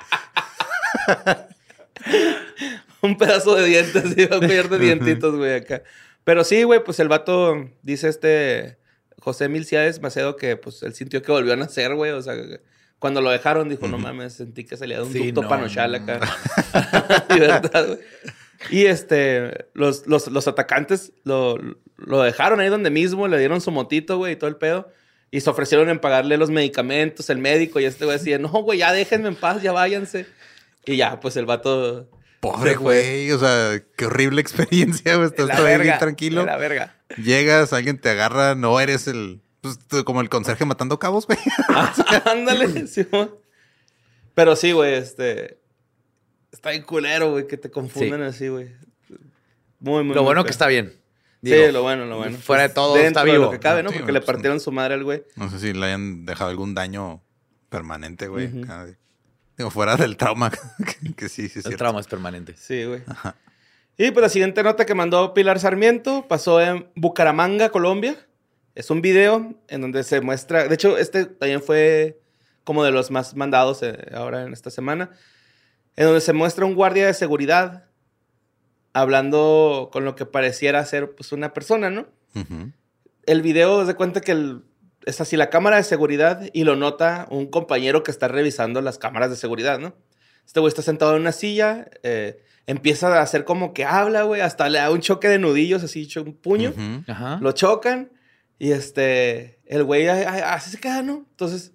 un 3.02 3.18
pedazo 3.18 3.56
de 3.56 3.66
dientes, 3.66 4.18
iba 4.18 4.38
a 4.38 4.40
collar 4.40 4.70
de 4.70 4.80
dientitos, 4.80 5.36
güey, 5.36 5.56
acá. 5.56 5.84
Pero 6.24 6.44
sí, 6.44 6.64
güey, 6.64 6.84
pues 6.84 7.00
el 7.00 7.10
vato 7.10 7.70
dice 7.82 8.10
este 8.10 8.78
José 9.24 9.48
Milciades 9.48 10.02
Macedo 10.02 10.36
que 10.36 10.58
pues 10.58 10.84
él 10.84 10.94
sintió 10.94 11.22
que 11.22 11.32
volvió 11.32 11.54
a 11.54 11.56
nacer, 11.56 11.96
güey. 11.96 12.12
O 12.12 12.22
sea, 12.22 12.36
cuando 13.00 13.22
lo 13.22 13.30
dejaron 13.30 13.70
dijo, 13.70 13.88
no 13.88 13.98
mames, 13.98 14.34
sentí 14.34 14.66
que 14.66 14.76
salía 14.76 14.98
de 14.98 15.04
un 15.04 15.14
Sí, 15.14 15.28
ducto 15.28 15.44
no, 15.44 15.48
panochal 15.48 15.94
no, 15.94 15.98
acá. 15.98 16.20
Libertad, 17.34 17.88
güey. 17.88 18.00
Y 18.70 18.86
este, 18.86 19.68
los, 19.74 20.08
los, 20.08 20.28
los 20.28 20.48
atacantes 20.50 21.14
lo, 21.24 21.58
lo 21.96 22.22
dejaron 22.22 22.60
ahí 22.60 22.68
donde 22.68 22.90
mismo, 22.90 23.30
le 23.30 23.40
dieron 23.40 23.62
su 23.62 23.72
motito, 23.72 24.18
güey, 24.18 24.34
y 24.34 24.36
todo 24.36 24.50
el 24.50 24.58
pedo. 24.58 24.92
Y 25.32 25.40
se 25.40 25.50
ofrecieron 25.50 25.90
en 25.90 26.00
pagarle 26.00 26.36
los 26.36 26.50
medicamentos, 26.50 27.30
el 27.30 27.38
médico, 27.38 27.80
y 27.80 27.86
este 27.86 28.04
güey 28.04 28.18
decía, 28.18 28.40
no, 28.40 28.50
güey, 28.50 28.80
ya 28.80 28.92
déjenme 28.92 29.30
en 29.30 29.36
paz, 29.36 29.62
ya 29.62 29.72
váyanse. 29.72 30.26
Y 30.86 30.98
ya, 30.98 31.22
pues 31.22 31.38
el 31.38 31.46
vato 31.46 32.10
Pobre 32.44 32.76
güey, 32.76 33.32
o 33.32 33.40
sea, 33.40 33.82
qué 33.96 34.06
horrible 34.06 34.42
experiencia, 34.46 35.16
güey. 35.16 35.28
Estás 35.28 35.48
verga, 35.48 35.84
bien 35.84 35.98
tranquilo. 35.98 36.46
La 36.46 36.58
verga. 36.58 36.94
Llegas, 37.18 37.74
alguien 37.74 38.00
te 38.00 38.10
agarra, 38.10 38.56
no 38.56 38.80
eres 38.80 39.08
el. 39.08 39.42
Pues, 39.62 39.80
tú, 39.88 40.04
como 40.04 40.22
el 40.22 40.30
conserje 40.30 40.66
matando 40.66 41.00
cabos, 41.00 41.26
güey. 41.28 41.38
Ándale, 42.26 42.88
Simón. 42.88 43.32
Pero 44.34 44.56
sí, 44.56 44.72
güey, 44.72 44.94
este. 44.96 45.60
Está 46.52 46.72
bien 46.72 46.84
culero, 46.84 47.32
güey, 47.32 47.48
que 47.48 47.58
te 47.58 47.70
confunden 47.72 48.22
así, 48.24 48.48
güey. 48.48 48.70
Muy, 49.80 50.04
muy 50.04 50.16
Lo 50.16 50.22
muy 50.22 50.26
bueno 50.28 50.42
feo. 50.42 50.46
que 50.46 50.52
está 50.52 50.68
bien. 50.68 50.94
Sí, 51.44 51.54
lo 51.74 51.82
bueno, 51.82 52.06
lo 52.06 52.18
bueno. 52.18 52.38
fuera 52.38 52.64
de 52.64 52.70
Pues, 52.70 52.76
todo, 52.76 52.96
está 52.98 53.26
de 53.26 53.32
vivo. 53.32 53.46
lo 53.46 53.52
que 53.52 53.60
cabe, 53.60 53.84
¿no? 53.84 53.90
Sí, 53.90 53.98
Porque 53.98 54.14
le 54.14 54.20
pues, 54.22 54.28
partieron 54.28 54.60
su 54.62 54.72
madre 54.72 54.94
al 54.94 55.04
güey. 55.04 55.24
No 55.36 55.50
sé 55.50 55.60
si 55.60 55.74
le 55.74 55.86
hayan 55.88 56.26
dejado 56.26 56.50
algún 56.50 56.74
daño 56.74 57.22
permanente, 57.70 58.28
güey. 58.28 58.48
De- 58.48 58.98
Digo, 59.58 59.70
fuera 59.70 59.98
del 59.98 60.16
trauma, 60.18 60.52
que, 61.02 61.14
que 61.14 61.28
sí, 61.30 61.44
sí, 61.44 61.46
es 61.48 61.56
El 61.58 61.62
cierto. 61.64 61.78
trauma 61.80 62.00
es 62.00 62.08
permanente. 62.08 62.56
Sí, 62.58 62.86
güey. 62.86 63.02
Y 63.98 64.12
pues 64.12 64.22
la 64.22 64.30
siguiente 64.30 64.64
nota 64.64 64.86
que 64.86 64.96
mandó 64.96 65.34
Pilar 65.34 65.60
Sarmiento 65.60 66.26
pasó 66.28 66.60
en 66.62 66.88
Bucaramanga, 66.96 67.70
Colombia. 67.70 68.16
Es 68.76 68.90
un 68.90 69.02
video 69.02 69.54
en 69.68 69.82
donde 69.82 70.04
se 70.04 70.20
muestra. 70.22 70.68
De 70.68 70.74
hecho, 70.76 70.98
este 70.98 71.26
también 71.26 71.62
fue 71.62 72.20
como 72.64 72.84
de 72.84 72.92
los 72.92 73.12
más 73.12 73.36
mandados 73.36 73.84
eh, 73.84 73.98
ahora 74.16 74.44
en 74.44 74.54
esta 74.54 74.72
semana. 74.72 75.12
En 75.96 76.06
donde 76.06 76.22
se 76.22 76.34
muestra 76.34 76.66
un 76.66 76.74
guardia 76.74 77.06
de 77.06 77.14
seguridad 77.14 77.86
hablando 78.94 79.90
con 79.92 80.06
lo 80.06 80.16
que 80.16 80.26
pareciera 80.26 80.84
ser 80.86 81.12
pues, 81.16 81.32
una 81.32 81.54
persona, 81.54 81.90
¿no? 81.90 82.08
El 83.26 83.42
video 83.42 83.86
se 83.86 83.94
cuenta 83.96 84.22
que 84.22 84.32
el- 84.32 84.64
es 85.06 85.20
así 85.22 85.36
la 85.38 85.50
cámara 85.50 85.78
de 85.78 85.84
seguridad 85.84 86.50
y 86.54 86.64
lo 86.64 86.76
nota 86.76 87.28
un 87.30 87.48
compañero 87.48 88.04
que 88.04 88.12
está 88.12 88.28
revisando 88.28 88.82
las 88.82 88.98
cámaras 88.98 89.30
de 89.30 89.36
seguridad, 89.36 89.78
¿no? 89.80 89.94
Este 90.46 90.60
güey 90.60 90.70
está 90.70 90.82
sentado 90.82 91.16
en 91.16 91.22
una 91.22 91.32
silla, 91.32 91.90
eh, 92.04 92.43
empieza 92.68 93.08
a 93.08 93.22
hacer 93.22 93.46
como 93.46 93.74
que 93.74 93.86
habla, 93.86 94.24
güey, 94.24 94.42
hasta 94.42 94.70
le 94.70 94.80
da 94.80 94.92
un 94.92 95.02
choque 95.02 95.28
de 95.28 95.40
nudillos, 95.40 95.84
así, 95.84 96.08
un 96.18 96.34
puño. 96.34 96.74
Ajá. 97.08 97.40
lo 97.42 97.52
chocan 97.52 98.12
y 98.60 98.72
este, 98.72 99.60
el 99.66 99.84
güey 99.84 100.08
así 100.08 100.72
se 100.72 100.80
queda, 100.80 101.02
¿no? 101.02 101.26
Entonces, 101.30 101.74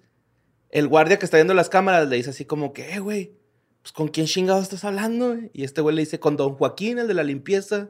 el 0.69 0.87
guardia 0.87 1.19
que 1.19 1.25
está 1.25 1.37
viendo 1.37 1.53
las 1.53 1.69
cámaras 1.69 2.07
le 2.07 2.15
dice 2.15 2.31
así 2.31 2.45
como 2.45 2.73
que, 2.73 2.93
eh, 2.93 2.99
güey, 2.99 3.33
pues 3.81 3.91
con 3.91 4.07
quién 4.07 4.25
chingado 4.25 4.61
estás 4.61 4.83
hablando, 4.83 5.35
güey?" 5.35 5.51
Y 5.53 5.63
este 5.63 5.81
güey 5.81 5.95
le 5.95 6.01
dice, 6.01 6.19
con 6.19 6.37
don 6.37 6.55
Joaquín, 6.55 6.99
el 6.99 7.07
de 7.07 7.13
la 7.13 7.23
limpieza. 7.23 7.89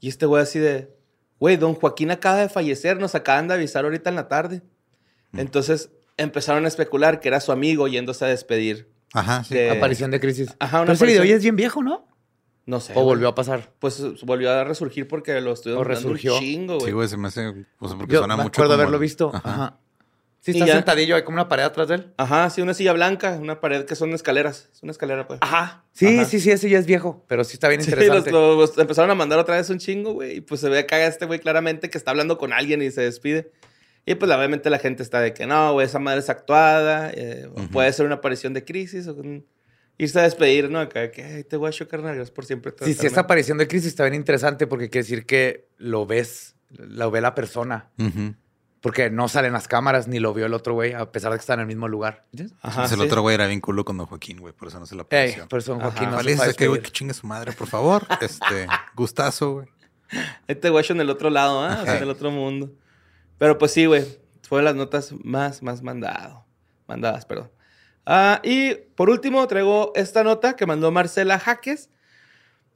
Y 0.00 0.08
este 0.08 0.26
güey 0.26 0.42
así 0.42 0.58
de, 0.58 0.94
güey, 1.38 1.56
don 1.56 1.74
Joaquín 1.74 2.10
acaba 2.10 2.38
de 2.38 2.48
fallecer, 2.48 2.98
nos 2.98 3.14
acaban 3.14 3.48
de 3.48 3.54
avisar 3.54 3.84
ahorita 3.84 4.10
en 4.10 4.16
la 4.16 4.28
tarde. 4.28 4.62
Entonces 5.32 5.90
empezaron 6.16 6.64
a 6.64 6.68
especular 6.68 7.20
que 7.20 7.28
era 7.28 7.40
su 7.40 7.52
amigo 7.52 7.88
yéndose 7.88 8.24
a 8.24 8.28
despedir. 8.28 8.88
Ajá, 9.18 9.44
sí. 9.44 9.54
de- 9.54 9.70
Aparición 9.70 10.10
de 10.10 10.20
crisis. 10.20 10.54
Ajá, 10.58 10.78
una 10.78 10.86
Pero 10.86 10.94
ese 10.94 11.04
video 11.06 11.18
aparición. 11.20 11.28
ya 11.34 11.36
es 11.36 11.42
bien 11.42 11.56
viejo, 11.56 11.82
¿no? 11.82 12.06
No 12.66 12.80
sé. 12.80 12.92
O 12.92 12.96
güey. 12.96 13.06
volvió 13.06 13.28
a 13.28 13.34
pasar. 13.34 13.72
Pues 13.78 14.02
volvió 14.24 14.50
a 14.50 14.64
resurgir 14.64 15.06
porque 15.06 15.40
lo 15.40 15.52
estuvieron 15.52 15.80
O 15.82 15.84
dando 15.88 16.08
un 16.08 16.14
resurgió. 16.14 16.38
chingo, 16.38 16.74
Sí, 16.74 16.84
güey. 16.86 16.92
güey, 16.92 17.08
se 17.08 17.16
me 17.16 17.28
hace. 17.28 17.46
O 17.78 17.88
sea, 17.88 17.96
porque 17.96 18.12
Yo 18.14 18.18
suena 18.20 18.36
me 18.36 18.42
mucho. 18.44 18.54
acuerdo 18.60 18.72
como 18.72 18.82
haberlo 18.82 18.96
el- 18.96 19.00
visto. 19.02 19.30
Ajá. 19.34 19.48
Ajá. 19.50 19.78
Sí, 20.40 20.52
Y 20.52 20.54
está 20.54 20.66
ya- 20.66 20.72
sentadillo, 20.74 21.16
hay 21.16 21.22
como 21.24 21.34
una 21.36 21.48
pared 21.48 21.64
atrás 21.64 21.88
de 21.88 21.96
él. 21.96 22.12
Ajá, 22.18 22.50
sí, 22.50 22.62
una 22.62 22.72
silla 22.72 22.92
blanca, 22.92 23.36
una 23.40 23.60
pared 23.60 23.84
que 23.84 23.96
son 23.96 24.12
escaleras. 24.14 24.68
Es 24.72 24.80
una 24.82 24.92
escalera, 24.92 25.26
pues. 25.26 25.40
Ajá. 25.42 25.84
Sí, 25.92 26.18
Ajá. 26.18 26.24
sí, 26.24 26.38
sí, 26.38 26.52
ese 26.52 26.68
ya 26.70 26.78
es 26.78 26.86
viejo, 26.86 27.24
pero 27.26 27.42
sí 27.42 27.54
está 27.54 27.68
bien 27.68 27.82
Sí, 27.82 27.90
los, 27.90 27.98
interesante. 28.00 28.30
los 28.30 28.78
empezaron 28.78 29.10
a 29.10 29.16
mandar 29.16 29.40
otra 29.40 29.56
vez 29.56 29.68
un 29.70 29.78
chingo, 29.78 30.12
güey. 30.12 30.36
Y 30.36 30.40
pues 30.42 30.60
se 30.60 30.68
ve 30.68 30.78
acá 30.80 31.04
este 31.04 31.26
güey 31.26 31.40
claramente 31.40 31.90
que 31.90 31.98
está 31.98 32.12
hablando 32.12 32.38
con 32.38 32.52
alguien 32.52 32.80
y 32.80 32.92
se 32.92 33.00
despide. 33.02 33.50
Y 34.06 34.14
pues 34.14 34.30
obviamente 34.30 34.70
la 34.70 34.78
gente 34.78 35.02
está 35.02 35.20
de 35.20 35.34
que 35.34 35.46
no, 35.46 35.72
güey, 35.72 35.84
esa 35.86 35.98
madre 35.98 36.20
es 36.20 36.30
actuada. 36.30 37.10
eh. 37.12 37.50
Puede 37.72 37.92
ser 37.92 38.06
una 38.06 38.14
aparición 38.16 38.54
de 38.54 38.64
crisis. 38.64 39.06
O 39.08 39.14
un- 39.14 39.44
irse 39.98 40.20
a 40.20 40.22
despedir, 40.22 40.70
¿no? 40.70 40.78
Acá, 40.78 41.10
que 41.10 41.24
"Ay, 41.24 41.42
te 41.44 41.56
voy 41.56 41.68
a 41.68 41.72
chocar, 41.72 42.02
gracias 42.02 42.30
por 42.30 42.44
siempre. 42.44 42.70
Sí, 42.72 42.76
sí, 42.78 42.84
tratarme". 42.92 43.08
esa 43.08 43.20
aparición 43.22 43.58
de 43.58 43.66
crisis 43.66 43.88
está 43.88 44.04
bien 44.04 44.14
interesante 44.14 44.66
porque 44.66 44.90
quiere 44.90 45.04
decir 45.04 45.26
que 45.26 45.68
lo 45.78 46.06
ves, 46.06 46.54
lo 46.70 47.10
ve 47.10 47.20
la 47.20 47.34
persona. 47.34 47.90
Porque 48.80 49.10
no 49.10 49.26
salen 49.26 49.52
las 49.54 49.66
cámaras 49.66 50.06
ni 50.06 50.20
lo 50.20 50.32
vio 50.32 50.46
el 50.46 50.54
otro 50.54 50.74
güey, 50.74 50.92
a 50.92 51.10
pesar 51.10 51.32
de 51.32 51.38
que 51.38 51.40
está 51.40 51.54
en 51.54 51.60
el 51.60 51.66
mismo 51.66 51.88
lugar. 51.88 52.26
¿Entiendes? 52.32 52.56
Ajá, 52.60 52.68
Entonces, 52.82 52.92
el 52.92 53.00
sí. 53.00 53.06
otro 53.06 53.22
güey 53.22 53.34
era 53.34 53.46
bien 53.48 53.60
culo 53.60 53.84
con 53.84 53.96
Don 53.96 54.06
Joaquín, 54.06 54.38
güey. 54.38 54.52
Por 54.52 54.68
eso 54.68 54.78
no 54.78 54.86
se 54.86 54.94
la 54.94 55.00
Ey, 55.02 55.06
apareció. 55.06 55.48
por 55.48 55.58
eso 55.58 55.72
don 55.72 55.80
Joaquín 55.80 56.08
Ajá. 56.08 56.22
no 56.22 56.44
se 56.44 56.54
que, 56.54 56.68
güey, 56.68 56.80
que 56.82 56.90
chingue 56.92 57.12
su 57.14 57.26
madre, 57.26 57.50
por 57.52 57.66
favor. 57.66 58.06
Este, 58.20 58.68
gustazo, 58.94 59.52
güey. 59.54 59.66
Este 60.46 60.70
guacho 60.70 60.92
en 60.92 61.00
el 61.00 61.10
otro 61.10 61.30
lado, 61.30 61.62
¿ah? 61.64 61.78
O 61.82 61.84
sea, 61.84 61.96
en 61.96 62.02
el 62.04 62.10
otro 62.10 62.30
mundo. 62.30 62.70
Pero 63.38 63.58
pues 63.58 63.72
sí, 63.72 63.86
güey. 63.86 64.04
Fue 64.42 64.62
las 64.62 64.74
notas 64.76 65.12
más, 65.24 65.62
más 65.62 65.82
mandado. 65.82 66.46
Mandadas, 66.86 67.26
perdón. 67.26 67.50
Ah, 68.04 68.40
y 68.44 68.74
por 68.94 69.10
último, 69.10 69.46
traigo 69.48 69.92
esta 69.96 70.22
nota 70.22 70.54
que 70.54 70.66
mandó 70.66 70.90
Marcela 70.92 71.38
Jaques. 71.38 71.90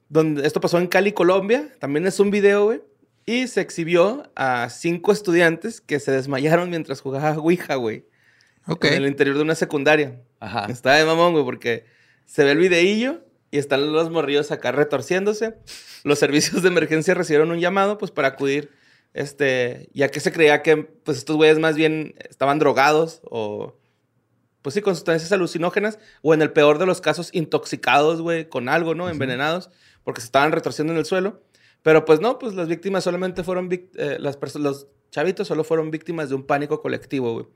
Donde 0.09 0.45
esto 0.45 0.59
pasó 0.59 0.77
en 0.77 0.87
Cali, 0.87 1.13
Colombia. 1.13 1.69
También 1.79 2.05
es 2.05 2.19
un 2.19 2.31
video, 2.31 2.65
güey. 2.65 2.81
Y 3.25 3.47
se 3.47 3.61
exhibió 3.61 4.29
a 4.35 4.69
cinco 4.69 5.11
estudiantes 5.13 5.79
que 5.79 5.99
se 5.99 6.11
desmayaron 6.11 6.69
mientras 6.69 6.99
jugaba 7.01 7.37
Ouija, 7.37 7.75
güey. 7.75 8.05
Ok. 8.67 8.85
En 8.85 8.93
el 8.95 9.07
interior 9.07 9.37
de 9.37 9.43
una 9.43 9.55
secundaria. 9.55 10.21
Ajá. 10.39 10.65
Está 10.69 10.95
de 10.95 11.05
mamón, 11.05 11.31
güey, 11.33 11.45
porque 11.45 11.85
se 12.25 12.43
ve 12.43 12.51
el 12.51 12.57
videillo 12.57 13.23
y 13.51 13.57
están 13.57 13.93
los 13.93 14.09
morrillos 14.09 14.51
acá 14.51 14.71
retorciéndose. 14.71 15.55
Los 16.03 16.19
servicios 16.19 16.61
de 16.63 16.69
emergencia 16.69 17.13
recibieron 17.13 17.51
un 17.51 17.59
llamado, 17.59 17.97
pues, 17.97 18.11
para 18.11 18.29
acudir, 18.29 18.71
este, 19.13 19.89
ya 19.93 20.09
que 20.09 20.19
se 20.19 20.31
creía 20.31 20.61
que, 20.61 20.77
pues, 20.77 21.17
estos 21.17 21.35
güeyes 21.35 21.59
más 21.59 21.75
bien 21.75 22.15
estaban 22.29 22.59
drogados 22.59 23.21
o, 23.23 23.77
pues 24.61 24.75
sí, 24.75 24.81
con 24.81 24.95
sustancias 24.95 25.31
alucinógenas 25.31 25.99
o 26.21 26.33
en 26.33 26.41
el 26.41 26.51
peor 26.51 26.77
de 26.77 26.85
los 26.85 27.01
casos, 27.01 27.29
intoxicados, 27.33 28.21
güey, 28.21 28.47
con 28.49 28.69
algo, 28.69 28.95
¿no? 28.95 29.09
Envenenados, 29.09 29.69
porque 30.03 30.21
se 30.21 30.25
estaban 30.25 30.51
retorciendo 30.51 30.93
en 30.93 30.99
el 30.99 31.05
suelo. 31.05 31.41
Pero, 31.83 32.05
pues, 32.05 32.21
no, 32.21 32.39
pues, 32.39 32.53
las 32.53 32.67
víctimas 32.67 33.03
solamente 33.03 33.43
fueron, 33.43 33.69
eh, 33.71 34.17
las 34.19 34.37
personas, 34.37 34.63
los 34.65 34.87
chavitos 35.11 35.47
solo 35.47 35.63
fueron 35.63 35.91
víctimas 35.91 36.29
de 36.29 36.35
un 36.35 36.43
pánico 36.43 36.81
colectivo, 36.81 37.33
güey. 37.33 37.47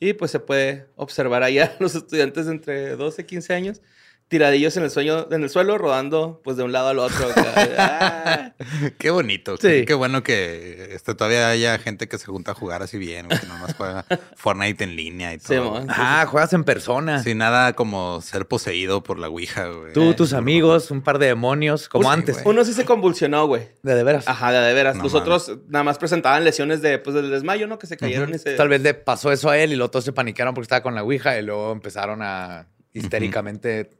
Y 0.00 0.12
pues 0.14 0.30
se 0.30 0.40
puede 0.40 0.88
observar 0.96 1.42
allá 1.42 1.76
los 1.80 1.94
estudiantes 1.94 2.46
de 2.46 2.52
entre 2.52 2.96
12 2.96 3.22
y 3.22 3.24
15 3.24 3.54
años 3.54 3.82
tiradillos 4.28 4.76
en 4.76 4.82
el 4.84 4.90
sueño, 4.90 5.28
en 5.30 5.42
el 5.42 5.50
suelo, 5.50 5.78
rodando 5.78 6.40
pues 6.42 6.56
de 6.56 6.62
un 6.64 6.72
lado 6.72 6.88
al 6.88 6.98
otro. 6.98 7.26
Ah. 7.76 8.52
Qué 8.98 9.10
bonito. 9.10 9.56
Sí. 9.56 9.84
Qué 9.86 9.94
bueno 9.94 10.22
que 10.22 10.88
este, 10.92 11.14
todavía 11.14 11.48
haya 11.48 11.78
gente 11.78 12.08
que 12.08 12.18
se 12.18 12.26
junta 12.26 12.52
a 12.52 12.54
jugar 12.54 12.82
así 12.82 12.98
bien, 12.98 13.26
güey, 13.26 13.38
que 13.38 13.46
nomás 13.46 13.74
juega 13.74 14.04
Fortnite 14.36 14.84
en 14.84 14.96
línea 14.96 15.34
y 15.34 15.38
Sí, 15.40 15.54
todo. 15.56 15.70
mon. 15.72 15.86
Ah, 15.90 16.26
juegas 16.28 16.52
en 16.52 16.64
persona. 16.64 17.22
Sin 17.22 17.38
nada 17.38 17.72
como 17.74 18.20
ser 18.22 18.46
poseído 18.46 19.02
por 19.02 19.18
la 19.18 19.28
Ouija, 19.28 19.66
güey. 19.68 19.92
Tú, 19.92 20.14
tus 20.14 20.32
amigos, 20.32 20.90
un 20.90 21.02
par 21.02 21.18
de 21.18 21.26
demonios, 21.26 21.88
como 21.88 22.04
sí, 22.04 22.14
antes. 22.14 22.42
güey. 22.42 22.54
Uno 22.54 22.64
sí 22.64 22.72
se 22.72 22.84
convulsionó, 22.84 23.46
güey. 23.46 23.68
De, 23.82 23.94
de 23.94 24.02
veras. 24.04 24.26
Ajá, 24.28 24.52
de, 24.52 24.58
de 24.60 24.74
veras. 24.74 24.96
No 24.96 25.04
Los 25.04 25.14
otros 25.14 25.52
nada 25.68 25.82
más 25.84 25.98
presentaban 25.98 26.44
lesiones 26.44 26.80
de, 26.82 26.98
pues, 26.98 27.14
del 27.14 27.30
desmayo, 27.30 27.66
¿no? 27.66 27.78
Que 27.78 27.86
se 27.86 27.96
cayeron 27.96 28.34
y 28.34 28.38
se... 28.38 28.54
Tal 28.54 28.68
vez 28.68 28.80
le 28.82 28.94
pasó 28.94 29.32
eso 29.32 29.50
a 29.50 29.58
él 29.58 29.72
y 29.72 29.76
los 29.76 29.86
otros 29.86 30.04
se 30.04 30.12
panicaron 30.12 30.54
porque 30.54 30.64
estaba 30.64 30.82
con 30.82 30.94
la 30.94 31.02
Ouija 31.02 31.38
y 31.38 31.42
luego 31.42 31.72
empezaron 31.72 32.20
a 32.22 32.68
histéricamente 32.92 33.90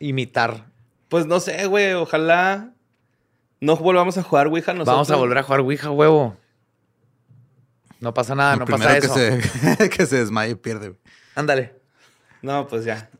imitar. 0.00 0.66
Pues 1.08 1.26
no 1.26 1.38
sé, 1.38 1.66
güey. 1.66 1.92
Ojalá 1.92 2.72
no 3.60 3.76
volvamos 3.76 4.18
a 4.18 4.22
jugar 4.24 4.48
Ouija 4.48 4.72
nosotros. 4.72 4.94
Vamos 4.94 5.10
a 5.10 5.16
volver 5.16 5.38
a 5.38 5.42
jugar 5.44 5.60
Ouija, 5.60 5.90
huevo. 5.90 6.36
No 8.00 8.14
pasa 8.14 8.34
nada, 8.34 8.54
El 8.54 8.60
no 8.60 8.64
pasa 8.66 8.98
que 8.98 9.06
eso. 9.06 9.14
se, 9.14 9.88
que 9.90 10.06
se 10.06 10.18
desmaye 10.18 10.56
pierde, 10.56 10.88
güey. 10.88 11.00
Ándale. 11.34 11.74
No, 12.42 12.66
pues 12.66 12.84
ya. 12.84 13.10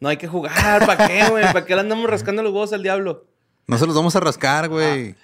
No 0.00 0.08
hay 0.08 0.16
que 0.16 0.28
jugar. 0.28 0.86
¿Para 0.86 1.08
qué, 1.08 1.28
güey? 1.28 1.42
¿Para 1.44 1.64
qué 1.64 1.74
le 1.74 1.80
andamos 1.80 2.08
rascando 2.08 2.42
los 2.42 2.52
huevos 2.52 2.72
al 2.72 2.82
diablo? 2.82 3.26
No 3.66 3.78
se 3.78 3.86
los 3.86 3.96
vamos 3.96 4.14
a 4.14 4.20
rascar, 4.20 4.68
güey. 4.68 5.16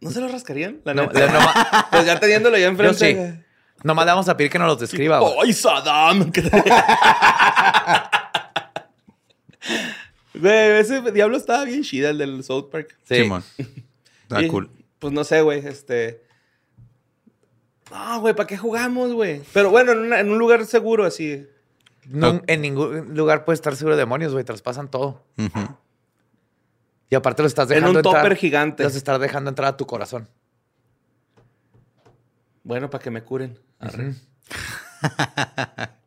¿No 0.00 0.10
se 0.10 0.20
los 0.20 0.30
rascarían? 0.30 0.80
La 0.84 0.94
No, 0.94 1.02
neta. 1.06 1.26
noma- 1.32 1.86
Pues 1.90 2.04
ya 2.04 2.20
teniéndolo 2.20 2.56
ya 2.56 2.64
yo 2.64 2.68
enfrente. 2.68 3.32
sí. 3.36 3.44
Nomás 3.84 4.04
le 4.06 4.10
vamos 4.12 4.28
a 4.28 4.36
pedir 4.36 4.50
que 4.50 4.58
nos 4.58 4.66
los 4.68 4.80
describa. 4.80 5.20
güey. 5.20 5.32
¡Ay, 5.44 5.52
Saddam! 5.52 6.32
Güey, 10.34 10.78
ese 10.78 11.00
diablo 11.12 11.36
estaba 11.36 11.64
bien 11.64 11.82
chida, 11.82 12.10
el 12.10 12.18
del 12.18 12.44
South 12.44 12.68
Park. 12.70 12.96
Sí. 13.04 13.30
Está 14.22 14.42
Y, 14.42 14.48
cool. 14.48 14.70
Pues 14.98 15.12
no 15.12 15.24
sé, 15.24 15.40
güey, 15.42 15.66
este... 15.66 16.22
No, 17.90 18.20
güey, 18.20 18.34
¿para 18.34 18.46
qué 18.46 18.56
jugamos, 18.58 19.12
güey? 19.14 19.40
Pero 19.54 19.70
bueno, 19.70 19.92
en, 19.92 19.98
una- 20.00 20.20
en 20.20 20.30
un 20.30 20.38
lugar 20.38 20.66
seguro, 20.66 21.04
así. 21.06 21.46
No, 22.06 22.42
en 22.46 22.60
ningún 22.60 23.14
lugar 23.16 23.44
puede 23.46 23.54
estar 23.54 23.74
seguro 23.76 23.96
de 23.96 24.00
demonios, 24.02 24.32
güey. 24.32 24.44
Traspasan 24.44 24.90
todo. 24.90 25.24
Y 27.10 27.14
aparte 27.14 27.42
lo 27.42 27.48
estás 27.48 27.64
En 27.70 27.76
dejando 27.76 27.90
un 28.00 28.04
entrar. 28.06 28.22
topper 28.22 28.36
gigante. 28.36 28.82
Los 28.84 28.94
estás 28.94 29.18
dejando 29.20 29.48
entrar 29.50 29.68
a 29.68 29.76
tu 29.78 29.86
corazón. 29.86 30.28
Bueno, 32.62 32.90
para 32.90 33.02
que 33.02 33.10
me 33.10 33.22
curen. 33.22 33.58
Arre. 33.78 34.14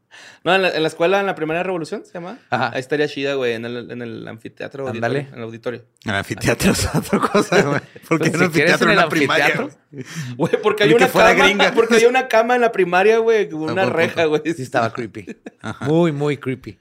no, 0.44 0.56
en 0.56 0.62
la, 0.64 0.70
en 0.70 0.82
la 0.82 0.88
escuela, 0.88 1.20
en 1.20 1.26
la 1.28 1.36
primera 1.36 1.62
revolución, 1.64 2.04
¿se 2.06 2.14
llama? 2.14 2.40
Ajá. 2.50 2.72
Ahí 2.74 2.80
estaría 2.80 3.08
chida, 3.08 3.36
güey, 3.36 3.54
en 3.54 3.66
el, 3.66 3.92
en 3.92 4.02
el 4.02 4.28
anfiteatro. 4.28 4.88
Ándale. 4.88 5.28
En 5.32 5.36
el 5.36 5.44
auditorio. 5.44 5.86
El 6.06 6.16
anfiteatro 6.16 6.72
es 6.72 6.88
otra 6.96 7.20
cosa, 7.20 7.62
güey. 7.62 7.82
Porque 8.10 8.30
Pues, 8.32 8.42
un 8.42 8.48
si 8.48 8.52
quieres 8.54 8.74
anfiteatro 8.74 8.88
en 8.88 8.92
en 8.94 8.98
el 8.98 9.04
la 9.04 9.10
primaria. 9.10 9.46
anfiteatro. 9.46 9.80
güey. 9.92 10.06
Güey, 10.38 10.62
porque 10.64 10.84
hay 10.84 10.94
una 10.94 11.08
cama. 11.10 11.34
gringa. 11.34 11.72
Porque 11.74 11.96
hay 11.96 12.06
una 12.06 12.28
cama 12.30 12.56
en 12.56 12.62
la 12.62 12.72
primaria, 12.72 13.18
güey. 13.20 13.52
Una 13.54 13.86
reja, 13.86 14.26
güey. 14.26 14.42
Sí 14.56 14.64
estaba 14.64 14.92
creepy. 14.94 15.38
Muy, 15.82 16.12
muy 16.12 16.38
creepy. 16.38 16.80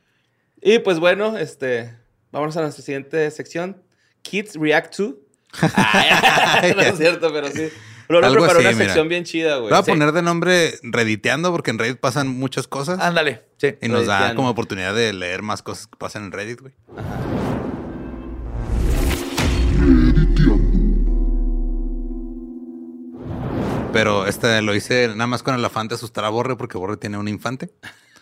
Y 0.63 0.79
pues 0.81 0.99
bueno, 0.99 1.37
este. 1.37 1.95
Vámonos 2.33 2.57
a 2.57 2.63
nuestra 2.63 2.85
siguiente 2.85 3.31
sección. 3.31 3.83
Kids 4.23 4.55
React 4.57 4.97
to. 4.97 5.17
Ay, 5.75 6.73
no 6.77 6.83
es 6.83 6.97
cierto, 6.97 7.33
pero 7.33 7.49
sí. 7.51 7.69
Pero 8.11 8.27
Algo 8.27 8.39
preparó 8.41 8.59
así, 8.59 8.67
una 8.69 8.73
mira. 8.77 8.85
sección 8.87 9.09
bien 9.09 9.23
chida, 9.25 9.57
güey. 9.59 9.71
Voy 9.71 9.79
a 9.79 9.83
Sí. 9.85 9.91
poner 9.93 10.11
de 10.11 10.21
nombre 10.23 10.75
Redditeando 10.83 11.53
porque 11.53 11.71
en 11.71 11.79
Reddit 11.79 11.99
pasan 12.01 12.27
muchas 12.27 12.67
cosas. 12.67 12.99
Ándale. 12.99 13.45
Sí. 13.59 13.77
Y 13.81 13.89
nos 13.89 14.07
da 14.07 14.15
Redditeando. 14.17 14.37
como 14.37 14.49
oportunidad 14.51 14.95
de 14.97 15.13
leer 15.13 15.43
más 15.43 15.63
cosas 15.63 15.87
que 15.87 15.97
pasan 15.97 16.25
en 16.25 16.33
Reddit, 16.33 16.61
güey. 16.61 16.73
Pero 23.93 24.27
este 24.27 24.63
lo 24.63 24.75
hice 24.75 25.09
nada 25.09 25.27
más 25.27 25.43
con 25.43 25.55
el 25.55 25.65
afán 25.65 25.89
de 25.89 25.97
asustar 25.97 26.25
a 26.25 26.29
Borre 26.29 26.57
porque 26.57 26.79
Borre 26.79 26.97
tiene 26.97 27.19
un 27.19 27.27
infante 27.29 27.71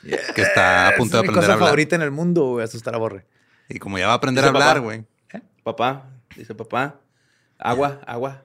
que 0.35 0.43
está 0.43 0.89
a 0.89 0.95
punto 0.97 1.05
es 1.05 1.13
de 1.13 1.19
aprender 1.19 1.35
cosa 1.35 1.51
a 1.51 1.55
hablar. 1.55 1.69
favorita 1.69 1.97
en 1.97 2.03
el 2.03 2.11
mundo, 2.11 2.45
güey, 2.53 2.65
asustar 2.65 2.95
a 2.95 2.99
Borre. 2.99 3.27
Y 3.69 3.79
como 3.79 3.99
ya 3.99 4.07
va 4.07 4.15
a 4.15 4.17
aprender 4.17 4.43
Dice 4.45 4.49
a 4.49 4.51
hablar, 4.55 4.77
papá. 4.77 4.81
güey. 4.81 5.05
Papá, 5.63 6.07
dice 6.37 6.55
papá. 6.55 7.01
Agua, 7.59 8.01
agua. 8.07 8.43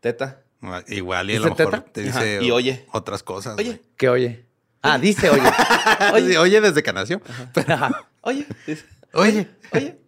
Teta. 0.00 0.40
Igual 0.88 1.30
y 1.30 1.34
a 1.34 1.38
¿Dice 1.38 1.48
lo 1.48 1.54
mejor 1.56 1.72
teta? 1.82 1.84
te 1.92 2.08
Ajá, 2.08 2.22
dice 2.22 2.44
y 2.44 2.50
oye. 2.50 2.86
otras 2.92 3.22
cosas. 3.22 3.58
Oye. 3.58 3.64
güey. 3.64 3.82
¿Qué 3.96 4.08
oye? 4.08 4.46
Ah, 4.82 4.98
dice 4.98 5.30
oye. 5.30 5.42
Oye, 6.12 6.38
oye 6.38 6.60
desde 6.60 6.82
que 6.82 6.92
nació. 6.92 7.20
Ajá. 7.68 8.08
Oye, 8.22 8.46
dice. 8.66 8.84
Oye. 9.12 9.48
Oye. 9.72 9.98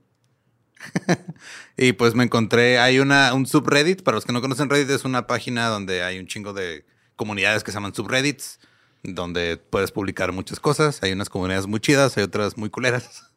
Y 1.77 1.93
pues 1.95 2.15
me 2.15 2.23
encontré, 2.25 2.79
hay 2.79 3.01
una, 3.01 3.35
un 3.35 3.47
subreddit, 3.47 4.03
para 4.05 4.15
los 4.15 4.25
que 4.25 4.33
no 4.33 4.41
conocen 4.41 4.71
Reddit, 4.71 4.91
es 4.91 5.05
una 5.05 5.27
página 5.27 5.67
donde 5.67 6.05
hay 6.05 6.21
un 6.21 6.29
chingo 6.29 6.53
de 6.53 6.87
comunidades 7.17 7.65
que 7.65 7.73
se 7.73 7.77
llaman 7.77 7.93
subreddits, 7.95 8.61
donde 9.05 9.57
puedes 9.59 9.93
publicar 9.93 10.33
muchas 10.33 10.59
cosas. 10.61 11.03
Hay 11.03 11.13
unas 11.13 11.29
comunidades 11.29 11.67
muy 11.67 11.79
chidas, 11.79 12.17
hay 12.17 12.25
otras 12.25 12.57
muy 12.57 12.71
culeras. 12.71 13.31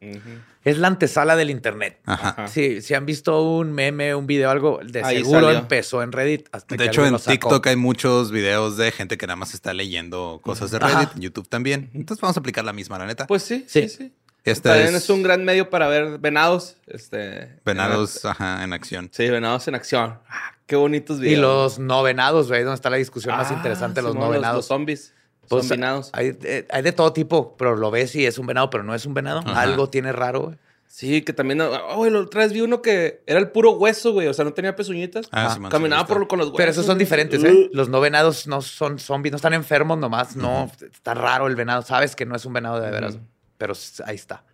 Es 0.64 0.78
la 0.78 0.88
antesala 0.88 1.36
del 1.36 1.50
internet. 1.50 1.98
Ajá. 2.06 2.48
Sí, 2.48 2.80
si 2.82 2.94
han 2.94 3.06
visto 3.06 3.42
un 3.42 3.72
meme, 3.72 4.14
un 4.14 4.26
video, 4.26 4.50
algo, 4.50 4.80
de 4.82 5.02
Ahí 5.04 5.18
seguro 5.18 5.42
salió. 5.46 5.58
empezó 5.58 6.02
en 6.02 6.12
Reddit. 6.12 6.48
Hasta 6.52 6.74
De 6.74 6.78
que 6.84 6.88
hecho, 6.88 7.06
en. 7.06 7.16
TikTok 7.16 7.66
hay 7.66 7.76
muchos 7.76 8.30
videos 8.32 8.76
de 8.76 8.90
gente 8.92 9.16
que 9.18 9.26
nada 9.26 9.36
más 9.36 9.54
está 9.54 9.72
leyendo 9.74 10.40
cosas 10.42 10.70
de 10.70 10.78
Reddit, 10.78 10.94
Ajá. 10.96 11.12
en 11.14 11.20
YouTube 11.22 11.48
también. 11.48 11.90
Entonces 11.94 12.20
vamos 12.20 12.36
a 12.36 12.40
aplicar 12.40 12.64
la 12.64 12.72
misma, 12.72 12.98
la 12.98 13.06
neta. 13.06 13.26
Pues 13.26 13.42
sí, 13.42 13.64
Sí. 13.68 13.88
sí, 13.88 13.96
sí. 13.96 14.12
este 14.44 14.68
También 14.70 14.88
es, 14.94 15.04
es 15.04 15.10
un 15.10 15.22
gran 15.22 15.44
medio 15.44 15.68
para 15.70 15.88
ver 15.88 16.18
venados. 16.18 16.76
Este. 16.86 17.56
Venados, 17.64 18.24
ajá, 18.24 18.64
en 18.64 18.72
acción. 18.72 19.10
Sí, 19.12 19.28
venados 19.28 19.68
en 19.68 19.74
acción. 19.74 20.18
Ah, 20.28 20.54
qué 20.66 20.76
bonitos 20.76 21.18
Y 21.18 21.22
videos. 21.22 21.40
los 21.42 21.78
no 21.78 22.02
venados, 22.02 22.48
güey, 22.48 22.62
donde 22.62 22.74
está 22.76 22.88
la 22.90 22.96
discusión 22.96 23.36
más 23.36 23.50
Ah, 23.50 23.54
interesante, 23.54 24.00
los 24.02 24.14
no 24.14 24.22
Los, 24.22 24.30
venados. 24.32 24.66
zombies. 24.66 25.14
Pues, 25.48 25.66
son 25.66 25.68
venados. 25.78 26.10
Hay, 26.12 26.36
eh, 26.42 26.66
hay 26.70 26.82
de 26.82 26.92
todo 26.92 27.12
tipo, 27.12 27.56
pero 27.56 27.76
lo 27.76 27.90
ves 27.90 28.14
y 28.14 28.26
es 28.26 28.38
un 28.38 28.46
venado, 28.46 28.70
pero 28.70 28.84
no 28.84 28.94
es 28.94 29.06
un 29.06 29.14
venado. 29.14 29.40
Ajá. 29.40 29.60
Algo 29.62 29.88
tiene 29.88 30.12
raro, 30.12 30.40
güey. 30.42 30.56
Sí, 30.90 31.22
que 31.22 31.32
también. 31.34 31.60
Oh, 31.60 31.96
güey, 31.96 32.10
la 32.10 32.20
otra 32.20 32.40
vez 32.42 32.52
vi 32.52 32.62
uno 32.62 32.80
que 32.80 33.22
era 33.26 33.38
el 33.38 33.50
puro 33.50 33.72
hueso, 33.72 34.12
güey. 34.12 34.26
O 34.26 34.34
sea, 34.34 34.44
no 34.44 34.54
tenía 34.54 34.74
pezuñitas. 34.74 35.28
Ah, 35.32 35.56
Caminaba 35.70 36.02
sí, 36.02 36.06
visto. 36.06 36.14
por, 36.18 36.28
con 36.28 36.38
los 36.38 36.48
huesos. 36.48 36.56
Pero 36.56 36.70
esos 36.70 36.86
son 36.86 36.96
diferentes. 36.98 37.44
¿eh? 37.44 37.68
Los 37.72 37.88
no 37.90 38.00
venados 38.00 38.46
no 38.46 38.62
son 38.62 38.98
zombies, 38.98 39.32
no 39.32 39.36
están 39.36 39.52
enfermos 39.52 39.98
nomás. 39.98 40.34
No, 40.34 40.70
está 40.80 41.12
raro 41.14 41.46
el 41.46 41.56
venado. 41.56 41.82
Sabes 41.82 42.16
que 42.16 42.24
no 42.24 42.34
es 42.34 42.44
un 42.46 42.54
venado 42.54 42.80
de 42.80 42.90
veras, 42.90 43.18
pero 43.58 43.74
ahí 44.06 44.16
está. 44.16 44.44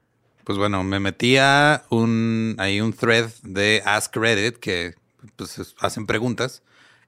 Pues 0.43 0.59
bueno, 0.59 0.83
me 0.85 1.01
metí 1.01 1.37
a 1.39 1.85
un, 1.89 2.57
ahí 2.59 2.81
un 2.81 2.93
thread 2.93 3.31
de 3.45 3.83
Ask 3.87 4.15
Reddit 4.17 4.57
que 4.59 4.95
pues, 5.37 5.59
es- 5.59 5.75
hacen 5.81 6.05
preguntas. 6.07 6.63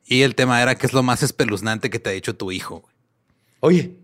Y 0.07 0.23
el 0.23 0.37
tema 0.37 0.63
era 0.63 0.77
qué 0.77 0.87
es 0.87 0.93
lo 0.93 1.03
más 1.03 1.23
espeluznante 1.25 1.91
que 1.91 1.99
te 1.99 2.11
ha 2.11 2.13
dicho 2.13 2.37
tu 2.37 2.53
hijo. 2.53 2.89
Oye, 3.61 3.97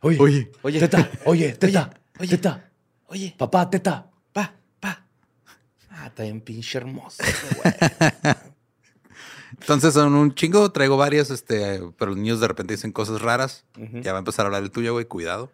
oye, 0.00 0.18
Oye. 0.20 0.52
Oye. 0.62 0.78
teta, 0.80 1.10
oye, 1.24 1.52
teta, 1.52 1.90
oye. 2.18 2.28
teta, 2.28 2.70
Oye, 3.06 3.34
papá, 3.36 3.68
teta. 3.68 4.10
pa, 4.32 4.54
pa. 4.80 5.06
Ah, 5.90 6.06
está 6.06 6.22
bien 6.22 6.40
pinche 6.40 6.78
hermoso, 6.78 7.22
güey. 7.22 7.74
Entonces 9.60 9.94
son 9.94 10.14
un 10.14 10.34
chingo, 10.34 10.72
traigo 10.72 10.96
varias, 10.96 11.30
este, 11.30 11.80
pero 11.98 12.10
los 12.12 12.16
niños 12.18 12.40
de 12.40 12.48
repente 12.48 12.74
dicen 12.74 12.90
cosas 12.90 13.20
raras. 13.20 13.64
Ya 14.02 14.12
va 14.12 14.18
a 14.18 14.20
empezar 14.20 14.44
a 14.44 14.48
hablar 14.48 14.62
el 14.62 14.70
tuyo, 14.70 14.92
güey, 14.92 15.04
cuidado. 15.04 15.52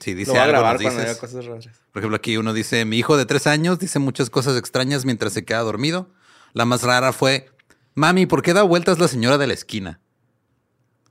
Si 0.00 0.12
Lo 0.12 0.18
dice 0.18 0.30
voy 0.32 0.40
a 0.40 0.44
algo, 0.44 0.52
grabar 0.52 0.80
nos 0.80 0.92
cuando 0.94 1.18
cosas 1.18 1.44
raras. 1.44 1.68
Por 1.92 2.00
ejemplo, 2.00 2.16
aquí 2.16 2.36
uno 2.36 2.52
dice, 2.52 2.84
mi 2.84 2.98
hijo 2.98 3.16
de 3.16 3.26
tres 3.26 3.46
años 3.46 3.78
dice 3.78 3.98
muchas 3.98 4.30
cosas 4.30 4.56
extrañas 4.56 5.04
mientras 5.04 5.32
se 5.32 5.44
queda 5.44 5.60
dormido. 5.60 6.10
La 6.54 6.64
más 6.64 6.82
rara 6.82 7.12
fue, 7.12 7.50
mami, 7.94 8.26
¿por 8.26 8.42
qué 8.42 8.52
da 8.54 8.62
vueltas 8.62 8.98
la 8.98 9.06
señora 9.06 9.38
de 9.38 9.46
la 9.46 9.54
esquina? 9.54 10.00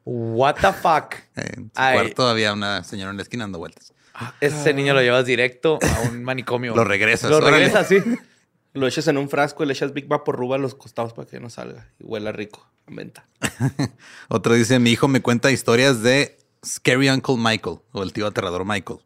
What 0.06 0.56
the 0.56 0.74
fuck. 0.74 1.16
En 1.36 1.66
su 1.66 1.72
Ay. 1.76 1.94
cuarto 1.96 2.28
había 2.28 2.54
una 2.54 2.84
señora 2.84 3.12
en 3.12 3.18
la 3.18 3.24
esquina 3.24 3.44
dando 3.46 3.60
vueltas. 3.60 3.94
Ese 4.42 4.74
niño 4.74 4.94
lo 4.94 5.02
llevas 5.02 5.26
directo 5.26 5.80
a 5.82 6.02
un 6.10 6.24
manicomio. 6.24 6.76
Lo 6.76 6.84
regresas, 6.84 7.32
Lo 7.32 7.38
órale. 7.38 7.58
regresas, 7.58 7.88
sí. 7.88 7.98
Lo 8.74 8.88
echas 8.88 9.08
en 9.08 9.18
un 9.18 9.30
frasco 9.30 9.64
y 9.64 9.68
le 9.68 9.74
echas 9.74 9.94
Big 9.94 10.08
Vaporruba 10.08 10.56
a 10.56 10.60
los 10.60 10.74
costados 10.76 11.14
para 11.14 11.28
que 11.28 11.40
no 11.40 11.50
salga. 11.50 11.90
Y 12.00 12.04
huela 12.06 12.32
rico. 12.32 12.68
En 12.88 12.96
venta. 12.96 13.28
Otro 14.30 14.54
dice, 14.56 14.80
mi 14.80 14.92
hijo 14.92 15.08
me 15.08 15.22
cuenta 15.22 15.52
historias 15.52 16.02
de 16.02 16.38
Scary 16.66 17.10
Uncle 17.10 17.36
Michael 17.38 17.78
o 17.92 18.04
el 18.04 18.14
tío 18.14 18.28
aterrador 18.28 18.66
Michael 18.66 19.00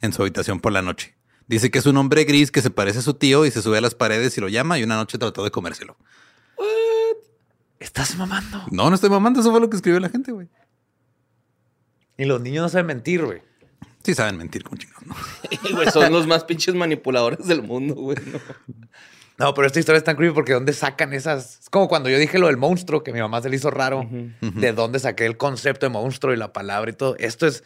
en 0.00 0.12
su 0.12 0.22
habitación 0.22 0.60
por 0.60 0.72
la 0.72 0.82
noche. 0.82 1.14
Dice 1.46 1.70
que 1.70 1.78
es 1.78 1.86
un 1.86 1.96
hombre 1.96 2.24
gris 2.24 2.50
que 2.50 2.62
se 2.62 2.70
parece 2.70 3.00
a 3.00 3.02
su 3.02 3.14
tío 3.14 3.44
y 3.46 3.50
se 3.50 3.62
sube 3.62 3.78
a 3.78 3.80
las 3.80 3.94
paredes 3.94 4.36
y 4.38 4.40
lo 4.40 4.48
llama 4.48 4.78
y 4.78 4.84
una 4.84 4.96
noche 4.96 5.18
trató 5.18 5.42
de 5.44 5.50
comérselo. 5.50 5.96
Estás 7.78 8.16
mamando. 8.16 8.64
No, 8.70 8.88
no 8.88 8.94
estoy 8.94 9.10
mamando, 9.10 9.40
eso 9.40 9.50
fue 9.50 9.60
lo 9.60 9.70
que 9.70 9.76
escribió 9.76 10.00
la 10.00 10.08
gente, 10.08 10.32
güey. 10.32 10.48
Y 12.16 12.24
los 12.24 12.40
niños 12.40 12.62
no 12.62 12.68
saben 12.68 12.86
mentir, 12.86 13.24
güey. 13.24 13.42
Sí 14.02 14.14
saben 14.14 14.36
mentir 14.36 14.64
con 14.64 14.78
chingados, 14.78 15.06
¿no? 15.06 15.14
Y, 15.68 15.72
güey, 15.72 15.90
son 15.90 16.12
los 16.12 16.26
más 16.26 16.44
pinches 16.44 16.74
manipuladores 16.74 17.46
del 17.46 17.62
mundo, 17.62 17.94
güey. 17.94 18.16
¿no? 18.26 18.40
No, 19.38 19.54
pero 19.54 19.68
esta 19.68 19.78
historia 19.78 19.98
es 19.98 20.04
tan 20.04 20.16
creepy 20.16 20.34
porque 20.34 20.52
¿dónde 20.52 20.72
sacan 20.72 21.12
esas? 21.12 21.60
Es 21.60 21.70
como 21.70 21.88
cuando 21.88 22.08
yo 22.08 22.18
dije 22.18 22.40
lo 22.40 22.48
del 22.48 22.56
monstruo, 22.56 23.04
que 23.04 23.12
mi 23.12 23.20
mamá 23.20 23.40
se 23.40 23.48
le 23.48 23.56
hizo 23.56 23.70
raro. 23.70 24.08
¿De 24.40 24.72
dónde 24.72 24.98
saqué 24.98 25.26
el 25.26 25.36
concepto 25.36 25.86
de 25.86 25.90
monstruo 25.90 26.34
y 26.34 26.36
la 26.36 26.52
palabra 26.52 26.90
y 26.90 26.94
todo? 26.94 27.14
Esto 27.18 27.46
es 27.46 27.62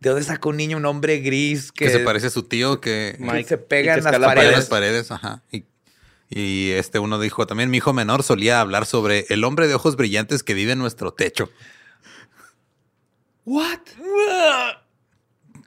¿De 0.00 0.10
dónde 0.10 0.24
sacó 0.24 0.50
un 0.50 0.56
niño 0.56 0.76
un 0.76 0.86
hombre 0.86 1.18
gris 1.18 1.72
que, 1.72 1.86
Que 1.86 1.90
se 1.90 1.98
parece 2.00 2.28
a 2.28 2.30
su 2.30 2.44
tío 2.44 2.80
que, 2.80 3.16
que 3.18 3.24
Mike, 3.24 3.48
se 3.48 3.58
pega 3.58 3.94
en 3.94 4.04
las 4.04 4.18
paredes? 4.18 4.52
las 4.52 4.66
paredes, 4.66 5.10
ajá. 5.10 5.42
Y, 5.50 5.64
y 6.30 6.70
este 6.72 6.98
uno 6.98 7.18
dijo 7.18 7.46
también, 7.46 7.70
mi 7.70 7.78
hijo 7.78 7.92
menor 7.92 8.22
solía 8.22 8.60
hablar 8.60 8.86
sobre 8.86 9.26
el 9.30 9.44
hombre 9.44 9.66
de 9.68 9.74
ojos 9.74 9.96
brillantes 9.96 10.42
que 10.42 10.54
vive 10.54 10.72
en 10.72 10.78
nuestro 10.78 11.12
techo. 11.12 11.50
What? 13.44 13.78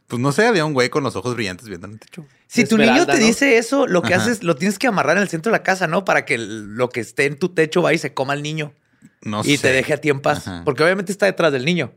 Pues 0.07 0.19
no 0.21 0.31
sé, 0.31 0.45
había 0.45 0.65
un 0.65 0.73
güey 0.73 0.89
con 0.89 1.03
los 1.03 1.15
ojos 1.15 1.35
brillantes 1.35 1.67
viendo 1.67 1.87
en 1.87 1.93
el 1.93 1.99
techo. 1.99 2.25
Si 2.47 2.65
tu 2.65 2.77
niño 2.77 3.05
te 3.05 3.13
¿no? 3.13 3.25
dice 3.25 3.57
eso, 3.57 3.87
lo 3.87 4.01
que 4.01 4.13
Ajá. 4.13 4.23
haces, 4.23 4.43
lo 4.43 4.55
tienes 4.55 4.77
que 4.77 4.87
amarrar 4.87 5.15
en 5.17 5.23
el 5.23 5.29
centro 5.29 5.51
de 5.51 5.57
la 5.57 5.63
casa, 5.63 5.87
¿no? 5.87 6.03
Para 6.03 6.25
que 6.25 6.37
lo 6.37 6.89
que 6.89 6.99
esté 6.99 7.25
en 7.25 7.39
tu 7.39 7.49
techo 7.49 7.81
vaya 7.81 7.95
y 7.95 7.97
se 7.99 8.13
coma 8.13 8.33
al 8.33 8.43
niño 8.43 8.73
No 9.21 9.41
y 9.45 9.55
sé. 9.55 9.61
te 9.69 9.71
deje 9.73 9.93
a 9.93 9.97
ti 10.01 10.09
en 10.09 10.19
paz. 10.19 10.47
Ajá. 10.47 10.61
Porque 10.65 10.83
obviamente 10.83 11.13
está 11.13 11.27
detrás 11.27 11.53
del 11.53 11.63
niño. 11.63 11.93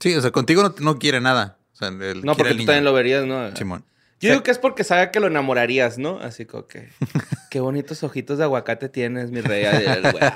Sí, 0.00 0.14
o 0.16 0.22
sea, 0.22 0.30
contigo 0.30 0.62
no, 0.62 0.74
no 0.80 0.98
quiere 0.98 1.20
nada. 1.20 1.58
O 1.74 1.76
sea, 1.76 1.88
él 1.88 2.22
No, 2.24 2.34
porque 2.34 2.52
tú 2.52 2.56
niño. 2.58 2.66
también 2.66 2.84
lo 2.84 2.94
verías, 2.94 3.26
¿no? 3.26 3.54
Simón. 3.54 3.84
Yo 4.22 4.30
digo 4.30 4.42
que 4.42 4.50
es 4.50 4.58
porque 4.58 4.84
sabe 4.84 5.10
que 5.10 5.20
lo 5.20 5.26
enamorarías, 5.26 5.98
¿no? 5.98 6.18
Así 6.20 6.46
como 6.46 6.66
que... 6.68 6.88
Qué 7.50 7.60
bonitos 7.60 8.02
ojitos 8.02 8.38
de 8.38 8.44
aguacate 8.44 8.88
tienes, 8.88 9.30
mi 9.30 9.40
rey. 9.42 9.64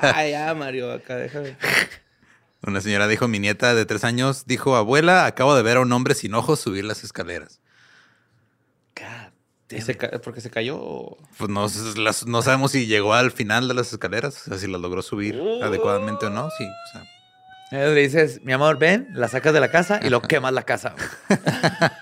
Ay, 0.03 0.33
ya, 0.33 0.53
Mario, 0.55 0.93
acá 0.93 1.17
déjame. 1.17 1.57
Una 2.67 2.81
señora 2.83 3.09
dijo, 3.09 3.27
mi 3.29 3.39
nieta 3.39 3.75
de 3.75 3.87
tres 3.87 4.05
años 4.05 4.45
dijo, 4.47 4.77
abuela, 4.77 5.25
acabo 5.25 5.55
de 5.55 5.63
ver 5.63 5.79
a 5.79 5.81
un 5.81 5.93
hombre 5.93 6.15
sin 6.15 6.35
ojos 6.35 6.61
subir 6.61 6.85
las 6.85 7.05
escaleras. 7.05 7.61
¿Y 9.71 9.81
se 9.81 9.95
¿Porque 9.95 10.41
se 10.41 10.49
cayó? 10.51 11.17
Pues 11.39 11.51
no, 11.51 11.67
s- 11.67 11.99
las- 11.99 12.25
no 12.27 12.41
sabemos 12.43 12.71
si 12.73 12.87
llegó 12.87 13.15
al 13.15 13.33
final 13.33 13.67
de 13.67 13.75
las 13.75 13.93
escaleras, 13.93 14.43
o 14.43 14.51
sea, 14.51 14.59
si 14.59 14.69
las 14.69 14.81
logró 14.81 15.03
subir 15.03 15.41
adecuadamente 15.63 16.27
o 16.27 16.31
no. 16.31 16.49
Sí, 16.57 16.65
o 16.65 16.93
sea, 16.93 17.03
Eh, 17.73 17.93
Le 17.95 18.01
dices, 18.03 18.41
mi 18.45 18.53
amor, 18.53 18.79
ven, 18.79 19.09
la 19.15 19.27
sacas 19.29 19.53
de 19.53 19.61
la 19.61 19.71
casa 19.71 19.99
y 20.03 20.09
lo 20.11 20.23
quemas 20.23 20.53
la 20.53 20.63
casa. 20.63 20.95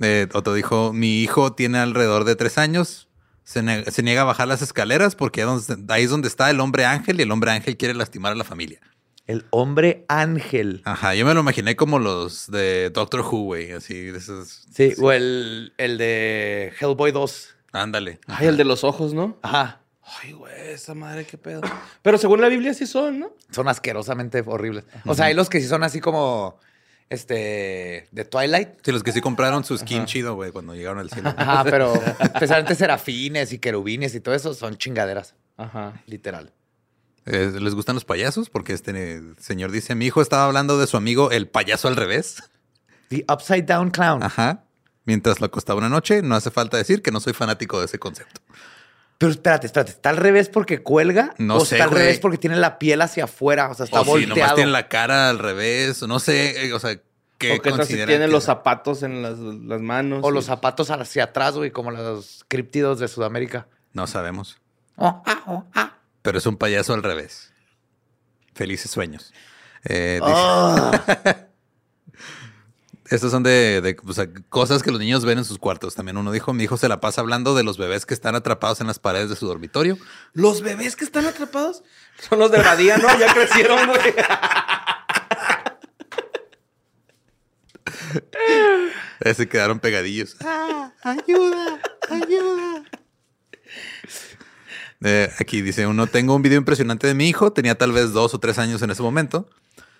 Eh, 0.00 0.28
otro 0.34 0.54
dijo, 0.54 0.92
mi 0.92 1.22
hijo 1.22 1.52
tiene 1.52 1.78
alrededor 1.78 2.24
de 2.24 2.36
tres 2.36 2.58
años, 2.58 3.08
se, 3.44 3.62
niega 4.02 4.22
a 4.22 4.24
bajar 4.24 4.48
las 4.48 4.60
escaleras 4.60 5.14
porque 5.14 5.42
ahí 5.88 6.02
es 6.04 6.10
donde- 6.10 6.28
está 6.28 6.50
el 6.50 6.60
hombre 6.60 6.84
ángel 6.84 7.20
y 7.20 7.22
el 7.22 7.30
hombre 7.30 7.52
ángel 7.52 7.76
quiere 7.76 7.94
lastimar 7.94 8.32
a 8.32 8.34
la 8.34 8.44
familia. 8.44 8.80
El 9.26 9.44
hombre 9.50 10.04
ángel. 10.08 10.82
Ajá, 10.84 11.14
yo 11.14 11.26
me 11.26 11.34
lo 11.34 11.40
imaginé 11.40 11.74
como 11.74 11.98
los 11.98 12.50
de 12.50 12.90
Doctor 12.90 13.20
Who, 13.22 13.42
güey, 13.44 13.72
así 13.72 13.94
de 13.94 14.18
esos. 14.18 14.66
Sí, 14.72 14.92
o 15.00 15.10
el, 15.10 15.72
el 15.78 15.98
de 15.98 16.72
Hellboy 16.78 17.10
2. 17.10 17.56
Ándale. 17.72 18.20
Ay, 18.26 18.46
el 18.46 18.56
de 18.56 18.64
los 18.64 18.84
ojos, 18.84 19.14
¿no? 19.14 19.38
Ajá. 19.42 19.80
Ay, 20.22 20.32
güey, 20.32 20.52
esa 20.70 20.94
madre, 20.94 21.26
qué 21.26 21.36
pedo. 21.36 21.60
Pero 22.02 22.18
según 22.18 22.40
la 22.40 22.48
Biblia 22.48 22.72
sí 22.74 22.86
son, 22.86 23.18
¿no? 23.18 23.32
Son 23.50 23.66
asquerosamente 23.66 24.42
horribles. 24.46 24.84
O 25.04 25.14
sea, 25.14 25.26
hay 25.26 25.34
los 25.34 25.48
que 25.50 25.60
sí 25.60 25.66
son 25.66 25.82
así 25.82 26.00
como 26.00 26.60
este 27.10 28.08
de 28.10 28.24
Twilight. 28.24 28.70
Sí, 28.84 28.92
los 28.92 29.02
que 29.02 29.12
sí 29.12 29.20
compraron 29.20 29.64
su 29.64 29.76
skin 29.78 30.06
chido, 30.06 30.34
güey, 30.34 30.50
cuando 30.52 30.74
llegaron 30.74 30.98
al 30.98 31.10
cielo. 31.10 31.32
Ajá, 31.36 31.64
pero 31.64 31.94
especialmente 32.20 32.74
serafines 32.74 33.52
y 33.52 33.58
querubines 33.58 34.14
y 34.14 34.20
todo 34.20 34.34
eso 34.34 34.54
son 34.54 34.76
chingaderas, 34.76 35.34
Ajá. 35.56 36.02
literal. 36.06 36.52
Eh, 37.26 37.52
¿Les 37.60 37.74
gustan 37.74 37.96
los 37.96 38.04
payasos? 38.04 38.50
Porque 38.50 38.72
este 38.72 39.20
señor 39.38 39.72
dice, 39.72 39.94
mi 39.94 40.06
hijo 40.06 40.22
estaba 40.22 40.44
hablando 40.44 40.78
de 40.78 40.86
su 40.86 40.96
amigo 40.96 41.30
el 41.32 41.48
payaso 41.48 41.88
al 41.88 41.96
revés. 41.96 42.42
The 43.08 43.24
Upside 43.28 43.62
Down 43.62 43.90
Clown. 43.90 44.22
Ajá. 44.22 44.64
Mientras 45.04 45.40
lo 45.40 45.46
acostaba 45.46 45.78
una 45.78 45.88
noche, 45.88 46.22
no 46.22 46.34
hace 46.34 46.50
falta 46.50 46.76
decir 46.76 47.02
que 47.02 47.12
no 47.12 47.20
soy 47.20 47.32
fanático 47.32 47.78
de 47.78 47.86
ese 47.86 47.98
concepto. 47.98 48.40
Pero 49.18 49.32
espérate, 49.32 49.66
espérate, 49.66 49.92
¿está 49.92 50.10
al 50.10 50.18
revés 50.18 50.48
porque 50.50 50.82
cuelga? 50.82 51.34
No 51.38 51.56
¿O 51.56 51.64
sé, 51.64 51.76
está 51.76 51.84
al 51.84 51.90
güey. 51.90 52.02
revés 52.02 52.18
porque 52.20 52.36
tiene 52.38 52.56
la 52.56 52.78
piel 52.78 53.00
hacia 53.00 53.24
afuera? 53.24 53.70
O 53.70 53.74
sea, 53.74 53.84
está 53.84 54.00
o 54.00 54.04
si 54.04 54.10
nomás 54.10 54.26
volteado. 54.28 54.54
tiene 54.56 54.70
la 54.70 54.88
cara 54.88 55.30
al 55.30 55.38
revés, 55.38 56.02
no 56.02 56.18
sé, 56.18 56.66
eh, 56.66 56.72
o 56.74 56.78
sea, 56.78 56.98
¿qué 57.38 57.52
O 57.52 57.62
que 57.62 57.72
si 57.86 57.94
tiene 57.94 58.18
que 58.18 58.28
los 58.28 58.44
zapatos 58.44 59.02
en 59.02 59.22
las, 59.22 59.38
las 59.38 59.80
manos. 59.80 60.20
O 60.22 60.30
y- 60.30 60.34
los 60.34 60.44
zapatos 60.44 60.90
hacia 60.90 61.24
atrás, 61.24 61.54
güey, 61.54 61.70
como 61.70 61.90
los 61.90 62.44
críptidos 62.48 62.98
de 62.98 63.08
Sudamérica. 63.08 63.68
No 63.94 64.06
sabemos. 64.06 64.60
Oh, 64.96 65.22
ah, 65.26 65.42
oh, 65.46 65.64
ah. 65.74 65.96
Pero 66.22 66.36
es 66.38 66.44
un 66.46 66.56
payaso 66.58 66.92
al 66.92 67.02
revés. 67.02 67.52
Felices 68.54 68.90
sueños. 68.90 69.32
Eh, 69.84 70.20
dice- 70.20 70.32
Oh. 70.36 70.90
Estos 73.10 73.30
son 73.30 73.42
de, 73.42 73.80
de, 73.80 73.96
o 74.04 74.12
sea, 74.12 74.28
cosas 74.48 74.82
que 74.82 74.90
los 74.90 74.98
niños 74.98 75.24
ven 75.24 75.38
en 75.38 75.44
sus 75.44 75.58
cuartos. 75.58 75.94
También 75.94 76.16
uno 76.16 76.32
dijo, 76.32 76.52
mi 76.52 76.64
hijo 76.64 76.76
se 76.76 76.88
la 76.88 77.00
pasa 77.00 77.20
hablando 77.20 77.54
de 77.54 77.62
los 77.62 77.78
bebés 77.78 78.06
que 78.06 78.14
están 78.14 78.34
atrapados 78.34 78.80
en 78.80 78.88
las 78.88 78.98
paredes 78.98 79.30
de 79.30 79.36
su 79.36 79.46
dormitorio. 79.46 79.96
Los 80.32 80.60
bebés 80.60 80.96
que 80.96 81.04
están 81.04 81.26
atrapados 81.26 81.84
son 82.28 82.40
los 82.40 82.50
de 82.50 82.58
Badía, 82.58 82.96
¿no? 82.96 83.06
Ya 83.18 83.32
crecieron, 83.32 83.86
güey. 83.86 84.00
Se 89.34 89.48
quedaron 89.48 89.80
pegadillos. 89.80 90.36
¡Ah, 90.44 90.92
ayuda, 91.02 91.80
ayuda. 92.10 92.84
Eh, 95.04 95.30
aquí 95.38 95.62
dice 95.62 95.86
uno, 95.86 96.06
tengo 96.06 96.34
un 96.34 96.42
video 96.42 96.58
impresionante 96.58 97.06
de 97.06 97.14
mi 97.14 97.28
hijo, 97.28 97.52
tenía 97.52 97.76
tal 97.76 97.92
vez 97.92 98.12
dos 98.12 98.34
o 98.34 98.40
tres 98.40 98.58
años 98.58 98.82
en 98.82 98.90
ese 98.90 99.02
momento. 99.02 99.48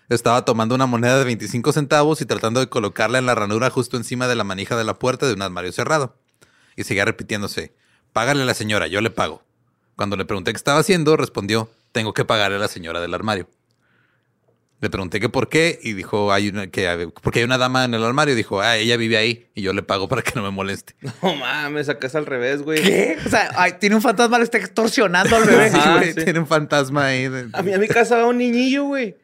Estaba 0.09 0.44
tomando 0.44 0.74
una 0.74 0.86
moneda 0.86 1.18
de 1.18 1.24
25 1.24 1.72
centavos 1.72 2.20
y 2.20 2.26
tratando 2.26 2.61
de 2.61 2.68
colocarla 2.68 3.18
en 3.18 3.26
la 3.26 3.34
ranura 3.34 3.70
justo 3.70 3.96
encima 3.96 4.28
de 4.28 4.36
la 4.36 4.44
manija 4.44 4.76
de 4.76 4.84
la 4.84 4.98
puerta 4.98 5.26
de 5.26 5.32
un 5.34 5.42
armario 5.42 5.72
cerrado. 5.72 6.16
Y 6.76 6.84
seguía 6.84 7.04
repitiéndose, 7.04 7.72
págale 8.12 8.42
a 8.42 8.44
la 8.46 8.54
señora, 8.54 8.86
yo 8.86 9.00
le 9.00 9.11
pago. 9.11 9.42
Cuando 9.96 10.16
le 10.16 10.24
pregunté 10.24 10.52
qué 10.52 10.57
estaba 10.59 10.78
haciendo, 10.78 11.16
respondió, 11.16 11.70
tengo 11.92 12.12
que 12.14 12.24
pagarle 12.24 12.57
a 12.59 12.61
la 12.61 12.68
señora 12.68 13.00
del 13.00 13.14
armario. 13.14 13.48
Le 14.82 14.90
pregunté 14.90 15.20
que 15.20 15.30
por 15.30 15.48
qué 15.48 15.80
y 15.82 15.94
dijo, 15.94 16.30
hay 16.34 16.50
una, 16.50 16.66
que 16.66 17.09
porque 17.22 17.38
hay 17.38 17.44
una 17.46 17.57
dama 17.57 17.84
en 17.86 17.94
el 17.94 18.04
armario. 18.04 18.34
Dijo, 18.34 18.61
ah, 18.61 18.76
ella 18.76 18.98
vive 18.98 19.16
ahí 19.16 19.48
y 19.54 19.62
yo 19.62 19.72
le 19.72 19.82
pago 19.82 20.07
para 20.07 20.20
que 20.20 20.32
no 20.34 20.42
me 20.42 20.50
moleste. 20.50 20.94
No 21.22 21.34
mames, 21.34 21.88
acá 21.88 22.07
es 22.09 22.14
al 22.14 22.26
revés, 22.26 22.61
güey. 22.62 22.82
¿Qué? 22.82 23.16
O 23.24 23.28
sea, 23.30 23.50
ay, 23.57 23.76
tiene 23.80 23.96
un 23.96 24.02
fantasma, 24.02 24.36
le 24.36 24.44
está 24.44 24.59
extorsionando 24.59 25.34
al 25.34 25.44
bebé. 25.44 25.66
Ajá. 25.74 25.96
güey, 25.96 26.12
sí. 26.12 26.22
Tiene 26.24 26.38
un 26.40 26.46
fantasma 26.46 27.07
ahí. 27.07 27.26
de- 27.26 27.48
A 27.54 27.62
mí 27.62 27.72
a 27.72 27.78
mi 27.78 27.88
casa 27.88 28.18
va 28.18 28.26
un 28.26 28.36
niñillo, 28.36 28.84
güey. 28.84 29.16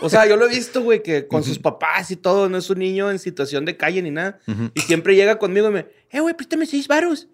O 0.00 0.08
sea, 0.10 0.26
yo 0.26 0.36
lo 0.36 0.46
he 0.46 0.50
visto, 0.50 0.82
güey, 0.82 1.02
que 1.02 1.26
con 1.26 1.42
sus 1.42 1.58
papás 1.58 2.10
y 2.10 2.16
todo, 2.16 2.48
no 2.48 2.58
es 2.58 2.68
un 2.70 2.78
niño 2.78 3.10
en 3.10 3.18
situación 3.18 3.64
de 3.64 3.76
calle 3.76 4.02
ni 4.02 4.10
nada. 4.10 4.38
Y 4.74 4.80
siempre 4.80 5.14
llega 5.16 5.38
conmigo 5.38 5.68
y 5.68 5.72
me, 5.72 5.86
eh, 6.10 6.20
güey, 6.20 6.34
préstame 6.34 6.66
seis 6.66 6.86
varos. 6.88 7.28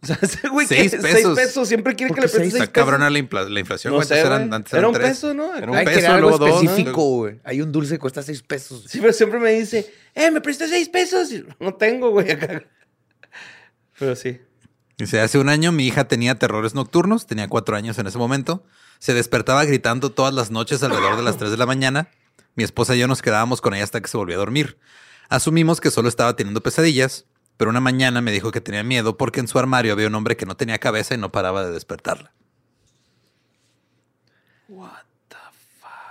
O 0.00 0.06
sea, 0.06 0.16
ese 0.22 0.48
güey 0.48 0.66
que 0.68 0.76
Seis 0.76 0.90
seis 0.92 1.02
pesos. 1.02 1.36
pesos, 1.36 1.66
siempre 1.68 1.96
quiere 1.96 2.10
que 2.14 2.20
¿Por 2.20 2.24
le 2.24 2.30
prestes 2.30 2.40
Está 2.46 2.58
seis 2.58 2.70
pesos. 2.70 2.72
cabrona 2.72 3.10
la, 3.10 3.18
infla- 3.18 3.48
la 3.48 3.58
inflación. 3.60 3.92
No 3.92 3.96
güey. 3.96 4.06
sé, 4.06 4.14
Antes 4.14 4.26
eran, 4.30 4.54
antes 4.54 4.72
Era 4.72 4.78
eran 4.78 4.88
un 4.90 4.94
tres. 4.94 5.08
peso, 5.10 5.34
¿no? 5.34 5.56
Era 5.56 5.70
un 5.72 5.76
Hay 5.76 5.84
que 5.86 5.90
peso, 5.94 6.18
luego 6.20 6.38
dos. 6.38 6.62
específico, 6.62 7.02
güey. 7.16 7.40
Hay 7.42 7.60
un 7.60 7.72
dulce 7.72 7.94
que 7.94 7.98
cuesta 7.98 8.22
seis 8.22 8.42
pesos. 8.42 8.84
Sí, 8.86 9.00
pero 9.00 9.12
siempre 9.12 9.40
me 9.40 9.50
dice, 9.50 9.92
eh, 10.14 10.30
¿me 10.30 10.40
prestas 10.40 10.70
seis 10.70 10.88
pesos? 10.88 11.32
Y 11.32 11.44
no 11.60 11.74
tengo, 11.74 12.10
güey, 12.10 12.30
acá. 12.30 12.62
Pero 13.98 14.14
sí. 14.14 14.40
Dice, 14.96 15.20
hace 15.20 15.38
un 15.38 15.48
año 15.48 15.72
mi 15.72 15.86
hija 15.86 16.06
tenía 16.06 16.36
terrores 16.38 16.74
nocturnos, 16.74 17.26
tenía 17.26 17.48
cuatro 17.48 17.76
años 17.76 17.98
en 17.98 18.06
ese 18.06 18.18
momento. 18.18 18.64
Se 18.98 19.14
despertaba 19.14 19.64
gritando 19.64 20.10
todas 20.10 20.34
las 20.34 20.50
noches 20.50 20.82
alrededor 20.82 21.16
de 21.16 21.22
las 21.22 21.36
3 21.36 21.50
de 21.50 21.56
la 21.56 21.66
mañana. 21.66 22.08
Mi 22.54 22.64
esposa 22.64 22.96
y 22.96 22.98
yo 22.98 23.06
nos 23.06 23.22
quedábamos 23.22 23.60
con 23.60 23.74
ella 23.74 23.84
hasta 23.84 24.00
que 24.00 24.08
se 24.08 24.16
volvió 24.16 24.36
a 24.36 24.38
dormir. 24.38 24.78
Asumimos 25.28 25.80
que 25.80 25.90
solo 25.90 26.08
estaba 26.08 26.34
teniendo 26.34 26.62
pesadillas, 26.62 27.26
pero 27.56 27.70
una 27.70 27.80
mañana 27.80 28.20
me 28.20 28.32
dijo 28.32 28.50
que 28.50 28.60
tenía 28.60 28.82
miedo 28.82 29.16
porque 29.16 29.40
en 29.40 29.48
su 29.48 29.58
armario 29.58 29.92
había 29.92 30.08
un 30.08 30.14
hombre 30.14 30.36
que 30.36 30.46
no 30.46 30.56
tenía 30.56 30.78
cabeza 30.78 31.14
y 31.14 31.18
no 31.18 31.30
paraba 31.30 31.64
de 31.64 31.72
despertarla. 31.72 32.32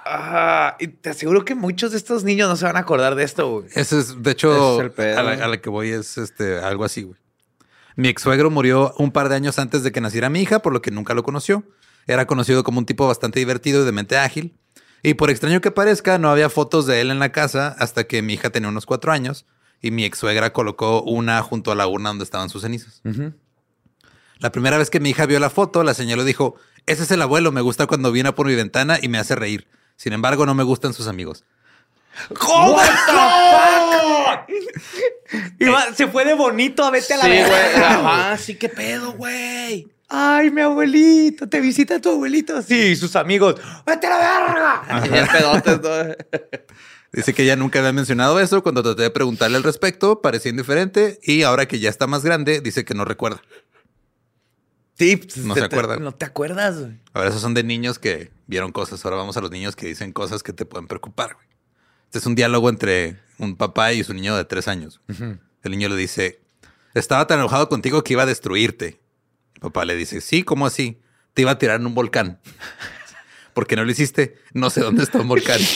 Ah, 0.09 0.77
y 0.79 0.87
te 0.87 1.09
aseguro 1.09 1.43
que 1.43 1.53
muchos 1.53 1.91
de 1.91 1.97
estos 1.97 2.23
niños 2.23 2.47
no 2.47 2.55
se 2.55 2.65
van 2.65 2.77
a 2.77 2.79
acordar 2.79 3.15
de 3.15 3.23
esto, 3.23 3.49
güey. 3.49 3.67
Ese 3.75 3.99
es, 3.99 4.23
de 4.23 4.31
hecho, 4.31 4.81
es 4.81 4.91
pedo. 4.91 5.19
a, 5.19 5.23
la, 5.23 5.31
a 5.33 5.47
la 5.49 5.57
que 5.59 5.69
voy 5.69 5.89
es 5.89 6.17
este, 6.17 6.59
algo 6.59 6.85
así, 6.85 7.03
güey. 7.03 7.19
Mi 7.97 8.07
ex 8.09 8.21
suegro 8.21 8.49
murió 8.49 8.93
un 8.99 9.11
par 9.11 9.27
de 9.27 9.35
años 9.35 9.59
antes 9.59 9.83
de 9.83 9.91
que 9.91 9.99
naciera 9.99 10.29
mi 10.29 10.41
hija, 10.41 10.59
por 10.59 10.71
lo 10.71 10.81
que 10.81 10.91
nunca 10.91 11.13
lo 11.13 11.23
conoció. 11.23 11.63
Era 12.07 12.25
conocido 12.25 12.63
como 12.63 12.79
un 12.79 12.85
tipo 12.85 13.05
bastante 13.07 13.39
divertido 13.39 13.81
y 13.83 13.85
de 13.85 13.91
mente 13.91 14.17
ágil. 14.17 14.57
Y 15.03 15.13
por 15.13 15.29
extraño 15.29 15.61
que 15.61 15.71
parezca, 15.71 16.17
no 16.17 16.29
había 16.29 16.49
fotos 16.49 16.85
de 16.87 17.01
él 17.01 17.11
en 17.11 17.19
la 17.19 17.31
casa 17.31 17.75
hasta 17.79 18.05
que 18.05 18.21
mi 18.21 18.33
hija 18.33 18.49
tenía 18.49 18.69
unos 18.69 18.85
cuatro 18.85 19.11
años 19.11 19.45
y 19.81 19.91
mi 19.91 20.05
ex 20.05 20.17
suegra 20.17 20.53
colocó 20.53 21.03
una 21.03 21.41
junto 21.43 21.71
a 21.71 21.75
la 21.75 21.85
urna 21.87 22.09
donde 22.09 22.23
estaban 22.23 22.49
sus 22.49 22.63
cenizas. 22.63 23.01
La 24.39 24.51
primera 24.51 24.77
vez 24.77 24.89
que 24.89 24.99
mi 24.99 25.09
hija 25.11 25.25
vio 25.25 25.39
la 25.39 25.49
foto, 25.49 25.83
la 25.83 25.93
señaló 25.93 26.23
y 26.23 26.25
dijo, 26.25 26.55
ese 26.85 27.03
es 27.03 27.11
el 27.11 27.21
abuelo, 27.21 27.51
me 27.51 27.61
gusta 27.61 27.85
cuando 27.87 28.11
viene 28.11 28.31
por 28.33 28.47
mi 28.47 28.55
ventana 28.55 28.97
y 29.01 29.07
me 29.07 29.17
hace 29.19 29.35
reír. 29.35 29.67
Sin 29.97 30.13
embargo, 30.13 30.45
no 30.45 30.53
me 30.55 30.63
gustan 30.63 30.93
sus 30.93 31.07
amigos. 31.07 31.43
¿Cómo? 32.39 32.79
Iba- 35.59 35.93
se 35.93 36.07
fue 36.07 36.25
de 36.25 36.33
bonito 36.33 36.83
a 36.83 36.91
vete 36.91 37.13
a 37.13 37.17
la 37.17 37.23
Sí, 37.23 37.29
verga. 37.29 37.47
güey. 37.49 37.83
Ajá, 38.15 38.37
sí, 38.37 38.55
qué 38.55 38.69
pedo, 38.69 39.11
güey. 39.13 39.87
Ay, 40.09 40.51
mi 40.51 40.61
abuelito, 40.61 41.49
te 41.49 41.59
visita 41.59 41.99
tu 41.99 42.09
abuelito. 42.11 42.61
Sí, 42.61 42.95
sus 42.95 43.15
amigos. 43.15 43.55
¡Vete 43.85 44.07
a 44.07 44.09
la 44.09 44.17
verga! 44.17 45.05
Y 45.13 45.17
el 45.17 45.27
pedote, 45.27 45.77
todo. 45.79 46.15
Dice 47.11 47.33
que 47.33 47.43
ella 47.43 47.55
nunca 47.55 47.79
había 47.79 47.91
mencionado 47.93 48.39
eso. 48.39 48.63
Cuando 48.63 48.83
traté 48.83 49.01
de 49.03 49.09
preguntarle 49.09 49.57
al 49.57 49.63
respecto, 49.63 50.21
parecía 50.21 50.51
indiferente. 50.51 51.19
Y 51.23 51.43
ahora 51.43 51.67
que 51.67 51.79
ya 51.79 51.89
está 51.89 52.07
más 52.07 52.23
grande, 52.23 52.61
dice 52.61 52.85
que 52.85 52.93
no 52.93 53.03
recuerda. 53.05 53.41
Sí, 54.97 55.17
pues, 55.17 55.37
No 55.37 55.53
te- 55.53 55.61
se 55.61 55.69
te- 55.69 55.75
acuerdan. 55.75 56.03
No 56.03 56.11
te 56.13 56.25
acuerdas, 56.25 56.79
güey. 56.79 56.99
Ahora 57.13 57.29
esos 57.29 57.41
son 57.41 57.53
de 57.53 57.63
niños 57.63 57.99
que 57.99 58.31
vieron 58.47 58.71
cosas. 58.71 59.03
Ahora 59.05 59.17
vamos 59.17 59.35
a 59.37 59.41
los 59.41 59.51
niños 59.51 59.75
que 59.75 59.87
dicen 59.87 60.11
cosas 60.13 60.41
que 60.43 60.53
te 60.53 60.65
pueden 60.65 60.87
preocupar. 60.87 61.33
güey. 61.35 61.45
Este 62.05 62.19
es 62.19 62.25
un 62.25 62.35
diálogo 62.35 62.69
entre 62.69 63.19
un 63.37 63.55
papá 63.57 63.93
y 63.93 64.03
su 64.03 64.13
niño 64.13 64.35
de 64.35 64.45
tres 64.45 64.67
años. 64.67 65.01
El 65.09 65.71
niño 65.71 65.89
le 65.89 65.95
dice, 65.97 66.39
estaba 66.93 67.27
tan 67.27 67.39
enojado 67.39 67.67
contigo 67.69 68.03
que 68.03 68.13
iba 68.13 68.23
a 68.23 68.27
destruirte. 68.27 68.99
El 69.57 69.61
papá 69.61 69.85
le 69.85 69.95
dice, 69.95 70.21
sí, 70.21 70.43
¿cómo 70.43 70.67
así? 70.67 71.01
Te 71.33 71.41
iba 71.41 71.49
a 71.51 71.57
tirar 71.57 71.79
en 71.79 71.87
un 71.87 71.95
volcán. 71.95 72.39
¿Por 73.55 73.65
qué 73.65 73.75
no 73.75 73.83
lo 73.83 73.89
hiciste? 73.91 74.35
No 74.53 74.69
sé 74.69 74.81
dónde 74.81 75.01
está 75.01 75.19
un 75.19 75.27
volcán. 75.27 75.59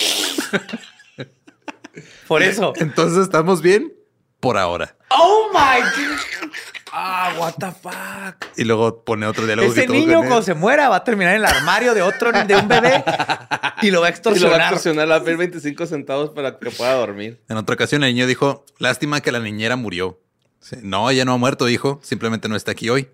Por 2.28 2.44
eso. 2.44 2.74
Entonces, 2.78 3.24
¿estamos 3.24 3.62
bien? 3.64 3.92
Por 4.40 4.58
ahora. 4.58 4.96
¡Oh, 5.10 5.50
my 5.52 5.82
God! 5.82 6.52
Ah, 6.94 7.34
what 7.40 7.54
the 7.58 7.72
fuck. 7.72 8.46
Y 8.56 8.66
luego 8.66 9.04
pone 9.04 9.26
otro 9.26 9.46
diálogo. 9.48 9.72
Ese 9.72 9.88
que 9.88 9.94
niño 9.94 10.20
cuando 10.20 10.42
se 10.44 10.54
muera 10.54 10.90
va 10.90 10.98
a 10.98 11.04
terminar 11.04 11.36
en 11.36 11.42
el 11.42 11.46
armario 11.46 11.94
de 11.96 12.02
otro, 12.02 12.32
de 12.32 12.56
un 12.56 12.68
bebé 12.68 13.02
y 13.02 13.02
lo 13.02 13.10
va 13.10 13.30
a 13.62 13.72
Y 13.82 13.92
lo 13.92 14.02
va 14.02 14.08
a 14.08 14.10
extorsionar. 14.10 14.62
extorsionar, 14.62 15.10
va 15.10 15.16
a 15.16 15.24
pedir 15.24 15.38
25 15.38 15.86
centavos 15.88 16.30
para 16.32 16.60
que 16.60 16.70
pueda 16.70 16.94
dormir. 16.94 17.42
En 17.50 17.58
otra 17.58 17.76
ocasión, 17.76 18.04
el 18.04 18.14
niño 18.14 18.28
dijo, 18.28 18.66
lástima 18.78 19.22
que 19.22 19.32
la 19.32 19.40
niñera 19.40 19.76
murió. 19.76 20.20
Sí, 20.60 20.76
No, 20.84 21.10
ella 21.10 21.26
no 21.26 21.34
ha 21.34 21.38
muerto, 21.38 21.68
hijo. 21.70 22.00
Simplemente 22.04 22.48
no 22.48 22.56
está 22.56 22.72
aquí 22.72 22.90
hoy. 22.90 23.10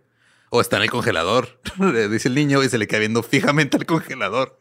O 0.50 0.62
está 0.62 0.78
en 0.78 0.84
el 0.84 0.90
congelador, 0.90 1.60
le 1.80 2.08
dice 2.10 2.28
el 2.30 2.36
niño 2.36 2.64
y 2.64 2.70
se 2.70 2.78
le 2.78 2.88
queda 2.88 3.00
viendo 3.00 3.22
fijamente 3.24 3.78
al 3.78 3.86
congelador. 3.86 4.58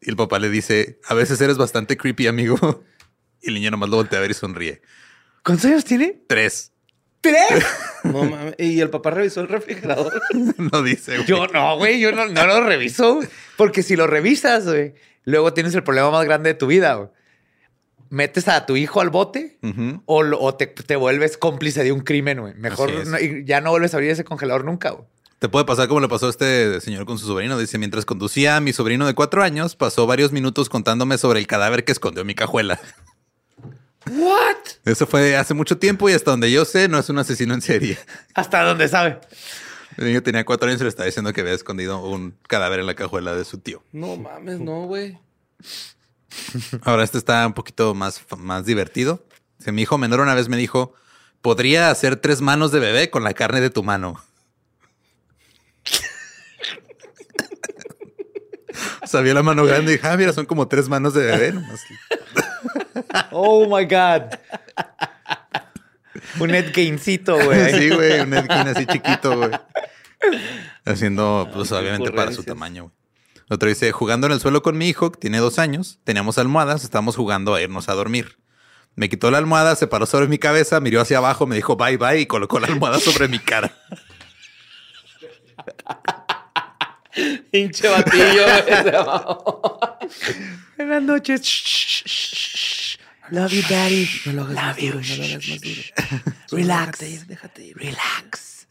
Y 0.00 0.10
el 0.10 0.16
papá 0.16 0.38
le 0.38 0.50
dice, 0.50 0.98
a 1.06 1.14
veces 1.14 1.40
eres 1.40 1.56
bastante 1.56 1.96
creepy, 1.96 2.26
amigo. 2.26 2.84
Y 3.46 3.48
el 3.48 3.54
niño 3.56 3.70
nomás 3.72 3.90
lo 3.90 3.96
voltea 3.96 4.18
a 4.20 4.22
ver 4.22 4.30
y 4.30 4.34
sonríe. 4.34 4.80
¿Cuántos 5.44 5.66
años 5.66 5.84
tiene? 5.84 6.22
Tres. 6.26 6.72
¿Tres? 7.20 7.44
No 8.04 8.24
mames. 8.24 8.54
Y 8.58 8.80
el 8.80 8.88
papá 8.88 9.10
revisó 9.10 9.42
el 9.42 9.48
refrigerador. 9.48 10.22
No 10.56 10.82
dice. 10.82 11.16
güey. 11.16 11.26
Yo 11.26 11.46
no, 11.48 11.76
güey, 11.76 12.00
yo 12.00 12.10
no, 12.12 12.24
no 12.26 12.46
lo 12.46 12.62
reviso. 12.66 13.20
Porque 13.56 13.82
si 13.82 13.96
lo 13.96 14.06
revisas, 14.06 14.64
güey, 14.66 14.94
luego 15.24 15.52
tienes 15.52 15.74
el 15.74 15.82
problema 15.82 16.10
más 16.10 16.24
grande 16.24 16.50
de 16.50 16.54
tu 16.54 16.66
vida. 16.66 16.94
güey. 16.94 17.08
Metes 18.14 18.46
a 18.48 18.64
tu 18.64 18.76
hijo 18.76 19.00
al 19.00 19.10
bote 19.10 19.58
o, 20.06 20.54
te, 20.54 20.68
te 20.68 20.94
vuelves 20.96 21.36
cómplice 21.36 21.82
de 21.82 21.90
un 21.90 22.00
crimen, 22.00 22.40
güey. 22.40 22.54
Mejor 22.54 22.90
no- 23.08 23.18
ya 23.44 23.60
no 23.60 23.70
vuelves 23.70 23.92
a 23.92 23.96
abrir 23.96 24.10
ese 24.10 24.22
congelador 24.24 24.64
nunca, 24.64 24.90
güey. 24.90 25.04
Te 25.40 25.48
puede 25.48 25.64
pasar 25.64 25.88
como 25.88 26.00
le 26.00 26.08
pasó 26.08 26.28
a 26.28 26.30
este 26.30 26.80
señor 26.80 27.06
con 27.06 27.18
su 27.18 27.26
sobrino. 27.26 27.58
Dice, 27.58 27.76
mientras 27.76 28.04
conducía 28.06 28.56
a 28.56 28.60
mi 28.60 28.72
sobrino 28.72 29.06
de 29.06 29.14
cuatro 29.14 29.42
años, 29.42 29.74
pasó 29.76 30.06
varios 30.06 30.30
minutos 30.32 30.68
contándome 30.68 31.18
sobre 31.18 31.40
el 31.40 31.46
cadáver 31.48 31.84
que 31.84 31.90
escondió 31.92 32.24
mi 32.24 32.34
cajuela. 32.36 32.80
¿What? 34.10 34.56
Eso 34.84 35.06
fue 35.06 35.36
hace 35.36 35.54
mucho 35.54 35.78
tiempo 35.78 36.08
y 36.08 36.12
hasta 36.12 36.30
donde 36.30 36.52
yo 36.52 36.64
sé, 36.64 36.88
no 36.88 36.98
es 36.98 37.08
un 37.08 37.18
asesino 37.18 37.52
en 37.54 37.62
serie. 37.62 37.98
Hasta 38.34 38.62
donde 38.62 38.86
sabe. 38.88 39.18
El 39.96 40.06
niño 40.06 40.22
tenía 40.22 40.44
cuatro 40.44 40.68
años 40.68 40.80
y 40.80 40.84
le 40.84 40.88
estaba 40.88 41.06
diciendo 41.06 41.32
que 41.32 41.40
había 41.40 41.52
escondido 41.54 41.98
un 42.06 42.36
cadáver 42.48 42.80
en 42.80 42.86
la 42.86 42.94
cajuela 42.94 43.34
de 43.34 43.44
su 43.44 43.58
tío. 43.58 43.82
No 43.92 44.16
mames, 44.16 44.60
no, 44.60 44.86
güey. 44.86 45.18
Ahora 46.82 47.04
este 47.04 47.18
está 47.18 47.46
un 47.46 47.54
poquito 47.54 47.94
más, 47.94 48.24
más 48.38 48.64
divertido. 48.64 49.24
Mi 49.66 49.82
hijo 49.82 49.98
menor 49.98 50.20
una 50.20 50.34
vez 50.34 50.48
me 50.48 50.56
dijo, 50.56 50.94
podría 51.42 51.90
hacer 51.90 52.16
tres 52.16 52.40
manos 52.40 52.72
de 52.72 52.80
bebé 52.80 53.10
con 53.10 53.24
la 53.24 53.34
carne 53.34 53.60
de 53.60 53.70
tu 53.70 53.82
mano. 53.82 54.22
Sabía 59.04 59.34
la 59.34 59.42
mano 59.42 59.64
grande 59.64 59.92
y 59.92 59.96
dije, 59.96 60.08
ah, 60.08 60.16
mira, 60.16 60.32
son 60.32 60.46
como 60.46 60.68
tres 60.68 60.88
manos 60.88 61.14
de 61.14 61.24
bebé. 61.24 61.52
nomás. 61.52 61.80
Oh 63.30 63.66
my 63.66 63.84
God. 63.84 64.22
un 66.40 66.54
Ed 66.54 66.72
Gaincito, 66.74 67.36
güey. 67.36 67.72
Sí, 67.78 67.90
güey, 67.90 68.20
un 68.20 68.34
Edkin 68.34 68.68
así 68.68 68.86
chiquito, 68.86 69.36
güey. 69.36 69.50
Haciendo, 70.84 71.48
pues 71.52 71.70
obviamente 71.72 72.10
para 72.12 72.32
su 72.32 72.42
tamaño, 72.42 72.84
güey. 72.84 72.94
Otro 73.48 73.68
dice, 73.68 73.92
jugando 73.92 74.26
en 74.26 74.32
el 74.32 74.40
suelo 74.40 74.62
con 74.62 74.78
mi 74.78 74.88
hijo, 74.88 75.12
que 75.12 75.20
tiene 75.20 75.38
dos 75.38 75.58
años, 75.58 75.98
teníamos 76.04 76.38
almohadas, 76.38 76.84
estábamos 76.84 77.16
jugando 77.16 77.54
a 77.54 77.60
irnos 77.60 77.88
a 77.88 77.94
dormir. 77.94 78.38
Me 78.96 79.08
quitó 79.08 79.30
la 79.30 79.38
almohada, 79.38 79.76
se 79.76 79.86
paró 79.86 80.06
sobre 80.06 80.28
mi 80.28 80.38
cabeza, 80.38 80.80
miró 80.80 81.00
hacia 81.00 81.18
abajo, 81.18 81.46
me 81.46 81.56
dijo 81.56 81.76
bye 81.76 81.96
bye 81.96 82.20
y 82.20 82.26
colocó 82.26 82.60
la 82.60 82.68
almohada 82.68 83.00
sobre 83.00 83.28
mi 83.28 83.38
cara. 83.38 83.72
Pinche 87.50 87.88
batillo. 87.88 88.44
Buenas 90.76 91.02
noches. 91.02 91.42
Shh, 91.42 91.64
shh, 91.64 92.04
shh, 92.06 92.06
shh. 92.06 92.98
Love 93.30 93.52
you, 93.52 93.62
daddy. 93.68 94.08
Love 94.26 94.78
you. 94.78 95.00
Shh, 95.00 95.92
Relax. 96.50 97.26
Déjate 97.26 97.64
ir. 97.64 97.76
Relax. 97.76 98.66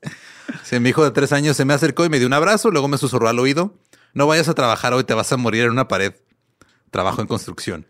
Sí, 0.64 0.80
mi 0.80 0.90
hijo 0.90 1.04
de 1.04 1.12
tres 1.12 1.32
años 1.32 1.58
se 1.58 1.66
me 1.66 1.74
acercó 1.74 2.06
y 2.06 2.10
me 2.10 2.20
dio 2.20 2.28
un 2.28 2.34
abrazo, 2.34 2.70
luego 2.70 2.88
me 2.88 2.98
susurró 2.98 3.30
al 3.30 3.40
oído, 3.40 3.80
no 4.14 4.28
vayas 4.28 4.48
a 4.50 4.54
trabajar 4.54 4.94
hoy, 4.94 5.04
te 5.04 5.14
vas 5.14 5.32
a 5.32 5.38
morir 5.38 5.64
en 5.64 5.72
una 5.72 5.88
pared. 5.88 6.14
Trabajo 6.92 7.22
en 7.22 7.28
construcción. 7.28 7.88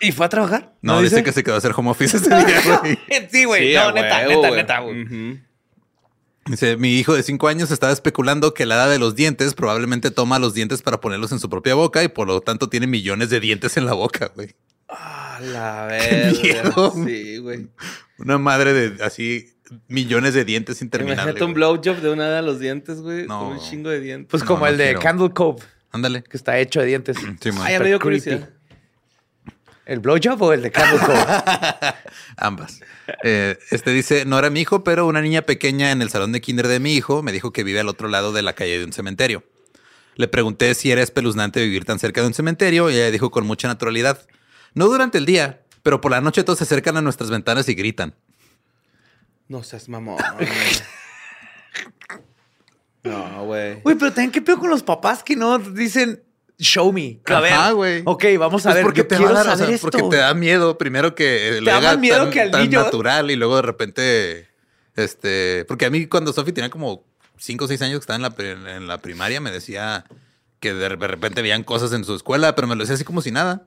¿Y 0.00 0.12
fue 0.12 0.26
a 0.26 0.28
trabajar? 0.28 0.74
No, 0.82 1.00
dice? 1.00 1.22
que 1.22 1.32
se 1.32 1.42
quedó 1.42 1.54
a 1.54 1.58
hacer 1.58 1.72
home 1.76 1.90
office 1.90 2.16
ese 2.16 2.28
día, 2.28 2.60
güey. 2.80 2.98
Sí, 3.30 3.44
güey. 3.44 3.68
Sí, 3.70 3.74
no, 3.74 3.92
neta, 3.92 4.28
huevo, 4.28 4.42
neta, 4.42 4.56
neta, 4.56 4.78
güey. 4.80 5.40
Dice, 6.46 6.76
mi 6.76 6.98
hijo 6.98 7.14
de 7.14 7.22
cinco 7.22 7.48
años 7.48 7.70
estaba 7.70 7.92
especulando 7.92 8.54
que 8.54 8.66
la 8.66 8.76
edad 8.76 8.90
de 8.90 8.98
los 8.98 9.14
dientes 9.14 9.54
probablemente 9.54 10.10
toma 10.10 10.38
los 10.38 10.54
dientes 10.54 10.82
para 10.82 11.00
ponerlos 11.00 11.32
en 11.32 11.38
su 11.38 11.48
propia 11.50 11.74
boca 11.74 12.02
y 12.02 12.08
por 12.08 12.26
lo 12.26 12.40
tanto 12.40 12.68
tiene 12.68 12.86
millones 12.86 13.30
de 13.30 13.40
dientes 13.40 13.76
en 13.76 13.86
la 13.86 13.92
boca, 13.92 14.32
güey. 14.34 14.54
A 14.88 15.38
la 15.42 15.84
verga. 15.86 16.90
Sí, 17.04 17.36
güey. 17.38 17.68
Una 18.18 18.38
madre 18.38 18.72
de 18.72 19.04
así 19.04 19.54
millones 19.88 20.34
de 20.34 20.44
dientes 20.44 20.82
interminables. 20.82 21.24
Imagínate 21.24 21.44
un 21.44 21.54
blowjob 21.54 21.96
de 22.00 22.10
una 22.10 22.28
de 22.30 22.42
los 22.42 22.58
dientes, 22.58 23.00
güey. 23.00 23.26
No. 23.26 23.38
Con 23.40 23.48
un 23.52 23.60
chingo 23.60 23.90
de 23.90 24.00
dientes. 24.00 24.28
Pues 24.30 24.42
No, 24.42 24.48
como 24.48 24.60
no 24.60 24.66
el 24.68 24.76
de 24.78 24.84
quiero. 24.84 25.00
Candle 25.00 25.30
Cove, 25.30 25.62
Ándale. 25.92 26.22
que 26.22 26.36
está 26.36 26.58
hecho 26.58 26.80
de 26.80 26.86
dientes. 26.86 27.16
Sí, 27.40 27.52
man. 27.52 27.62
Ay, 27.66 27.78
me 27.78 27.86
dio 27.86 27.98
curiosidad. 28.00 28.48
¿El 29.86 29.98
blowjob 30.00 30.40
o 30.42 30.52
el 30.52 30.62
de 30.62 30.70
Candle 30.70 31.00
Cove? 31.00 31.18
Ambas. 32.36 32.80
Eh, 33.24 33.58
este 33.70 33.90
dice, 33.90 34.24
no 34.24 34.38
era 34.38 34.48
mi 34.50 34.60
hijo, 34.60 34.84
pero 34.84 35.06
una 35.06 35.20
niña 35.20 35.42
pequeña 35.42 35.90
en 35.90 36.00
el 36.00 36.10
salón 36.10 36.30
de 36.32 36.40
kinder 36.40 36.68
de 36.68 36.78
mi 36.78 36.94
hijo 36.94 37.22
me 37.22 37.32
dijo 37.32 37.52
que 37.52 37.64
vive 37.64 37.80
al 37.80 37.88
otro 37.88 38.06
lado 38.08 38.32
de 38.32 38.42
la 38.42 38.52
calle 38.52 38.78
de 38.78 38.84
un 38.84 38.92
cementerio. 38.92 39.42
Le 40.14 40.28
pregunté 40.28 40.74
si 40.74 40.90
era 40.92 41.02
espeluznante 41.02 41.60
vivir 41.62 41.84
tan 41.84 41.98
cerca 41.98 42.20
de 42.20 42.28
un 42.28 42.34
cementerio 42.34 42.88
y 42.90 42.94
ella 42.94 43.10
dijo 43.10 43.30
con 43.30 43.46
mucha 43.46 43.66
naturalidad, 43.68 44.26
no 44.74 44.86
durante 44.86 45.18
el 45.18 45.26
día, 45.26 45.62
pero 45.82 46.00
por 46.00 46.12
la 46.12 46.20
noche 46.20 46.44
todos 46.44 46.58
se 46.58 46.64
acercan 46.64 46.96
a 46.96 47.00
nuestras 47.02 47.30
ventanas 47.30 47.68
y 47.68 47.74
gritan. 47.74 48.14
No 49.50 49.64
seas 49.64 49.88
mamón. 49.88 50.16
no, 53.02 53.44
güey. 53.46 53.80
Güey, 53.80 53.96
pero 53.96 54.12
también 54.12 54.30
qué 54.30 54.42
pedo 54.42 54.58
con 54.58 54.70
los 54.70 54.82
papás 54.82 55.22
que 55.22 55.34
no 55.34 55.58
dicen 55.58 56.22
show 56.58 56.92
me. 56.92 57.20
A 57.26 57.40
ver. 57.40 57.52
Ajá, 57.52 57.70
güey. 57.72 58.02
Ok, 58.04 58.24
vamos 58.38 58.64
a 58.66 58.68
Pues 58.68 58.74
ver. 58.76 58.84
porque 58.84 59.02
te 59.04 59.16
quiero 59.16 59.32
va 59.32 59.40
a 59.40 59.44
dar, 59.44 59.54
o 59.54 59.58
sea, 59.58 59.68
esto. 59.68 59.88
porque 59.90 60.06
te 60.08 60.16
da 60.16 60.34
miedo 60.34 60.76
primero 60.78 61.14
que 61.14 61.60
lo 61.62 61.70
da 61.70 61.78
haga 61.78 61.96
miedo 61.96 62.18
tan, 62.24 62.30
que 62.30 62.40
al 62.42 62.50
tan 62.52 62.62
niño. 62.62 62.82
natural 62.82 63.30
y 63.30 63.36
luego 63.36 63.56
de 63.56 63.62
repente, 63.62 64.48
este, 64.94 65.64
porque 65.66 65.86
a 65.86 65.90
mí 65.90 66.06
cuando 66.06 66.32
Sofi 66.32 66.52
tenía 66.52 66.70
como 66.70 67.04
cinco 67.38 67.64
o 67.64 67.68
seis 67.68 67.80
años 67.82 67.98
que 67.98 68.12
estaba 68.12 68.32
en 68.44 68.62
la, 68.64 68.76
en 68.76 68.86
la 68.86 68.98
primaria 68.98 69.40
me 69.40 69.50
decía 69.50 70.04
que 70.60 70.74
de 70.74 70.90
repente 70.90 71.40
veían 71.42 71.64
cosas 71.64 71.92
en 71.94 72.04
su 72.04 72.14
escuela, 72.14 72.54
pero 72.54 72.68
me 72.68 72.76
lo 72.76 72.82
decía 72.82 72.94
así 72.94 73.04
como 73.04 73.22
si 73.22 73.30
nada. 73.32 73.66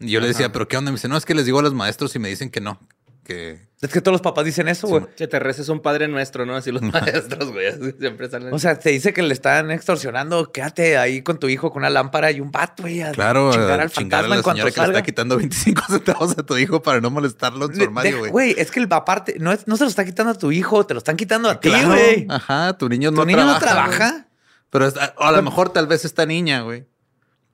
Y 0.00 0.10
yo 0.10 0.18
le 0.20 0.26
decía, 0.26 0.50
pero 0.50 0.66
¿qué 0.66 0.76
onda? 0.78 0.90
Me 0.90 0.96
dice, 0.96 1.06
no, 1.06 1.16
es 1.16 1.24
que 1.26 1.34
les 1.34 1.44
digo 1.44 1.60
a 1.60 1.62
los 1.62 1.74
maestros 1.74 2.16
y 2.16 2.18
me 2.18 2.28
dicen 2.30 2.50
que 2.50 2.60
no, 2.62 2.80
que 3.24 3.68
Es 3.80 3.90
que 3.90 4.00
todos 4.00 4.12
los 4.12 4.20
papás 4.22 4.44
dicen 4.44 4.68
eso, 4.68 4.88
güey. 4.88 5.04
Que 5.16 5.26
te 5.28 5.38
reces 5.38 5.68
un 5.68 5.80
padre 5.80 6.08
nuestro, 6.08 6.44
¿no? 6.46 6.56
Así 6.56 6.70
los 6.72 6.82
maestros, 6.82 7.52
güey. 7.52 7.66
así 7.68 7.92
Siempre 8.00 8.28
salen. 8.28 8.52
O 8.52 8.58
sea, 8.58 8.78
te 8.78 8.90
dice 8.90 9.12
que 9.12 9.22
le 9.22 9.32
están 9.32 9.70
extorsionando. 9.70 10.50
Quédate 10.52 10.96
ahí 10.98 11.22
con 11.22 11.38
tu 11.38 11.48
hijo 11.48 11.70
con 11.70 11.82
una 11.82 11.90
lámpara 11.90 12.30
y 12.30 12.40
un 12.40 12.50
bat, 12.50 12.80
güey. 12.80 13.02
a 13.02 13.12
claro, 13.12 13.52
Chingar 13.52 13.80
al 13.80 13.90
chingar 13.90 14.20
a 14.20 14.22
fantasma 14.22 14.28
la 14.28 14.36
en 14.36 14.42
cuanto 14.42 14.56
señora 14.62 14.74
que 14.74 14.80
le 14.80 14.86
está 14.98 15.02
quitando 15.02 15.36
25 15.36 15.82
centavos 15.88 16.38
a 16.38 16.42
tu 16.42 16.56
hijo 16.58 16.82
para 16.82 17.00
no 17.00 17.10
molestarlo 17.10 17.66
en 17.66 17.72
su 17.72 17.78
De- 17.78 17.84
armario, 17.84 18.18
güey. 18.18 18.30
Güey, 18.30 18.54
es 18.58 18.70
que 18.70 18.80
el 18.80 18.88
aparte 18.90 19.36
no, 19.38 19.52
es- 19.52 19.66
no 19.68 19.76
se 19.76 19.84
lo 19.84 19.90
está 19.90 20.04
quitando 20.04 20.32
a 20.32 20.34
tu 20.34 20.50
hijo, 20.52 20.84
te 20.86 20.94
lo 20.94 20.98
están 20.98 21.16
quitando 21.16 21.48
a 21.48 21.60
ti, 21.60 21.70
güey. 21.70 22.26
Ajá, 22.28 22.76
tu 22.76 22.88
niño 22.88 23.10
¿Tu 23.10 23.16
no 23.16 23.24
niño 23.24 23.38
trabaja. 23.38 23.58
no 23.60 23.66
trabaja? 23.66 24.26
Pero 24.70 24.86
es- 24.86 24.96
a, 24.96 25.14
a 25.18 25.32
lo 25.32 25.42
mejor 25.42 25.70
tal 25.70 25.86
vez 25.86 26.04
esta 26.04 26.24
niña, 26.26 26.62
güey, 26.62 26.86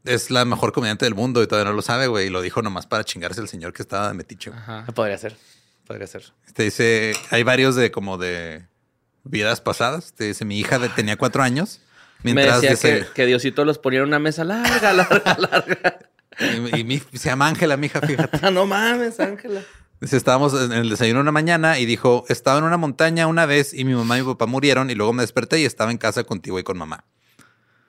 es 0.05 0.31
la 0.31 0.45
mejor 0.45 0.73
comediante 0.73 1.05
del 1.05 1.15
mundo 1.15 1.43
y 1.43 1.47
todavía 1.47 1.71
no 1.71 1.77
lo 1.77 1.83
sabe, 1.83 2.07
güey. 2.07 2.29
Y 2.29 2.31
lo 2.31 2.41
dijo 2.41 2.63
nomás 2.63 2.87
para 2.87 3.05
chingarse 3.05 3.41
el 3.41 3.49
señor 3.49 3.73
que 3.73 3.83
estaba 3.83 4.09
de 4.09 4.15
metiche. 4.15 4.51
Ajá. 4.55 4.87
Podría 4.95 5.19
ser. 5.19 5.37
Podría 5.89 6.07
ser. 6.07 6.23
Te 6.55 6.63
dice, 6.65 7.15
hay 7.31 7.43
varios 7.43 7.75
de 7.75 7.91
como 7.91 8.17
de 8.19 8.67
vidas 9.25 9.61
pasadas. 9.61 10.13
Te 10.13 10.25
dice, 10.25 10.45
mi 10.45 10.59
hija 10.61 10.79
de- 10.79 10.89
tenía 10.91 11.17
cuatro 11.17 11.43
años. 11.43 11.81
Me 12.23 12.35
Mientras 12.35 12.61
decía 12.61 12.71
dice, 12.77 13.07
que, 13.09 13.13
que 13.15 13.27
Diosito 13.27 13.65
los 13.65 13.79
ponía 13.79 14.01
en 14.01 14.07
una 14.07 14.19
mesa 14.21 14.45
larga, 14.45 14.93
larga, 14.93 15.37
larga. 15.39 15.99
y, 16.39 16.81
y 16.81 16.85
mi- 16.85 16.99
se 17.15 17.29
llama 17.31 17.49
Ángela, 17.49 17.77
mi 17.77 17.87
hija, 17.87 18.01
fíjate. 18.01 18.51
No 18.53 18.67
mames, 18.67 19.19
Ángela. 19.19 19.63
Dice, 20.01 20.17
estábamos 20.17 20.55
en 20.55 20.71
el 20.73 20.91
desayuno 20.91 21.21
una 21.21 21.33
mañana 21.33 21.79
y 21.81 21.87
dijo, 21.87 22.25
estaba 22.29 22.59
en 22.59 22.65
una 22.65 22.77
montaña 22.77 23.27
una 23.27 23.47
vez 23.47 23.75
y 23.75 23.85
mi 23.85 23.95
mamá 23.95 24.17
y 24.19 24.23
mi 24.23 24.29
papá 24.29 24.47
murieron 24.47 24.91
y 24.91 24.95
luego 24.95 25.13
me 25.13 25.23
desperté 25.25 25.59
y 25.59 25.65
estaba 25.65 25.91
en 25.91 25.99
casa 25.99 26.23
contigo 26.23 26.59
y 26.61 26.63
con 26.63 26.79
mamá. 26.79 27.05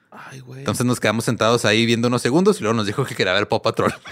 Ay, 0.10 0.40
güey. 0.40 0.60
Entonces 0.62 0.86
nos 0.88 1.00
quedamos 1.00 1.26
sentados 1.26 1.66
ahí 1.66 1.86
viendo 1.86 2.08
unos 2.08 2.22
segundos 2.24 2.58
y 2.60 2.64
luego 2.64 2.76
nos 2.76 2.88
dijo 2.88 3.06
que 3.06 3.14
quería 3.14 3.34
ver 3.34 3.48
Pop 3.48 3.64
Patrol. 3.64 3.94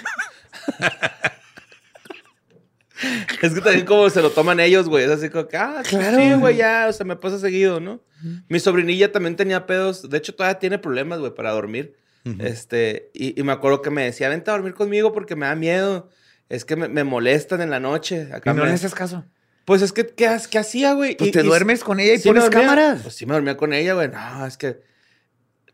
Es 3.42 3.54
que 3.54 3.62
también 3.62 3.86
como 3.86 4.10
se 4.10 4.22
lo 4.22 4.30
toman 4.32 4.60
ellos, 4.60 4.88
güey. 4.90 5.06
Es 5.06 5.12
así 5.12 5.30
como 5.30 5.48
que, 5.48 5.58
ah, 5.58 5.82
Claro. 5.88 6.18
sí, 6.18 6.34
güey, 6.34 6.56
ya, 6.58 6.88
o 6.90 6.94
sea, 6.94 7.06
me 7.06 7.16
pasa 7.16 7.40
seguido, 7.40 7.80
¿no? 7.80 8.02
Mi 8.50 8.60
sobrinilla 8.60 9.12
también 9.12 9.36
tenía 9.36 9.66
pedos. 9.66 10.10
De 10.10 10.18
hecho, 10.18 10.34
todavía 10.36 10.60
tiene 10.60 10.80
problemas, 10.80 11.20
güey, 11.20 11.34
para 11.36 11.52
dormir. 11.52 11.96
Este, 12.40 13.10
y, 13.14 13.40
y 13.40 13.44
me 13.44 13.54
acuerdo 13.54 13.82
que 13.82 13.90
me 13.90 14.04
decía, 14.04 14.28
vente 14.28 14.50
a 14.52 14.54
dormir 14.54 14.74
conmigo 14.74 15.14
porque 15.14 15.36
me 15.38 15.46
da 15.46 15.56
miedo. 15.56 16.10
Es 16.50 16.66
que 16.66 16.76
me, 16.76 16.88
me 16.90 17.04
molestan 17.04 17.62
en 17.62 17.70
la 17.70 17.80
noche. 17.80 18.30
Acá 18.34 18.52
Y 18.52 18.54
no 18.56 18.64
me- 18.64 18.68
le 18.70 18.74
haces 18.76 18.94
caso. 18.96 19.24
Pues 19.66 19.82
es 19.82 19.92
que, 19.94 20.06
¿qué, 20.08 20.38
qué 20.50 20.58
hacía, 20.60 20.94
güey? 20.94 21.16
Pues 21.16 21.30
Y- 21.30 21.32
te 21.32 21.40
y- 21.42 21.44
duermes 21.44 21.84
con 21.84 22.00
ella 22.00 22.14
y 22.14 22.18
sí 22.20 22.28
pones 22.30 22.50
cámaras. 22.50 23.02
Pues 23.04 23.16
sí 23.16 23.26
me 23.26 23.34
dormía 23.34 23.56
con 23.58 23.72
ella, 23.74 23.94
güey. 23.94 24.10
No, 24.10 24.46
es 24.46 24.58
que 24.58 24.82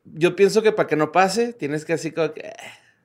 yo 0.06 0.36
pienso 0.36 0.62
que 0.62 0.72
para 0.72 0.88
que 0.88 0.96
no 0.96 1.12
pase, 1.12 1.54
tienes 1.54 1.86
que 1.86 1.94
así 1.94 2.12
como 2.12 2.34
que, 2.34 2.42
eh, 2.42 2.54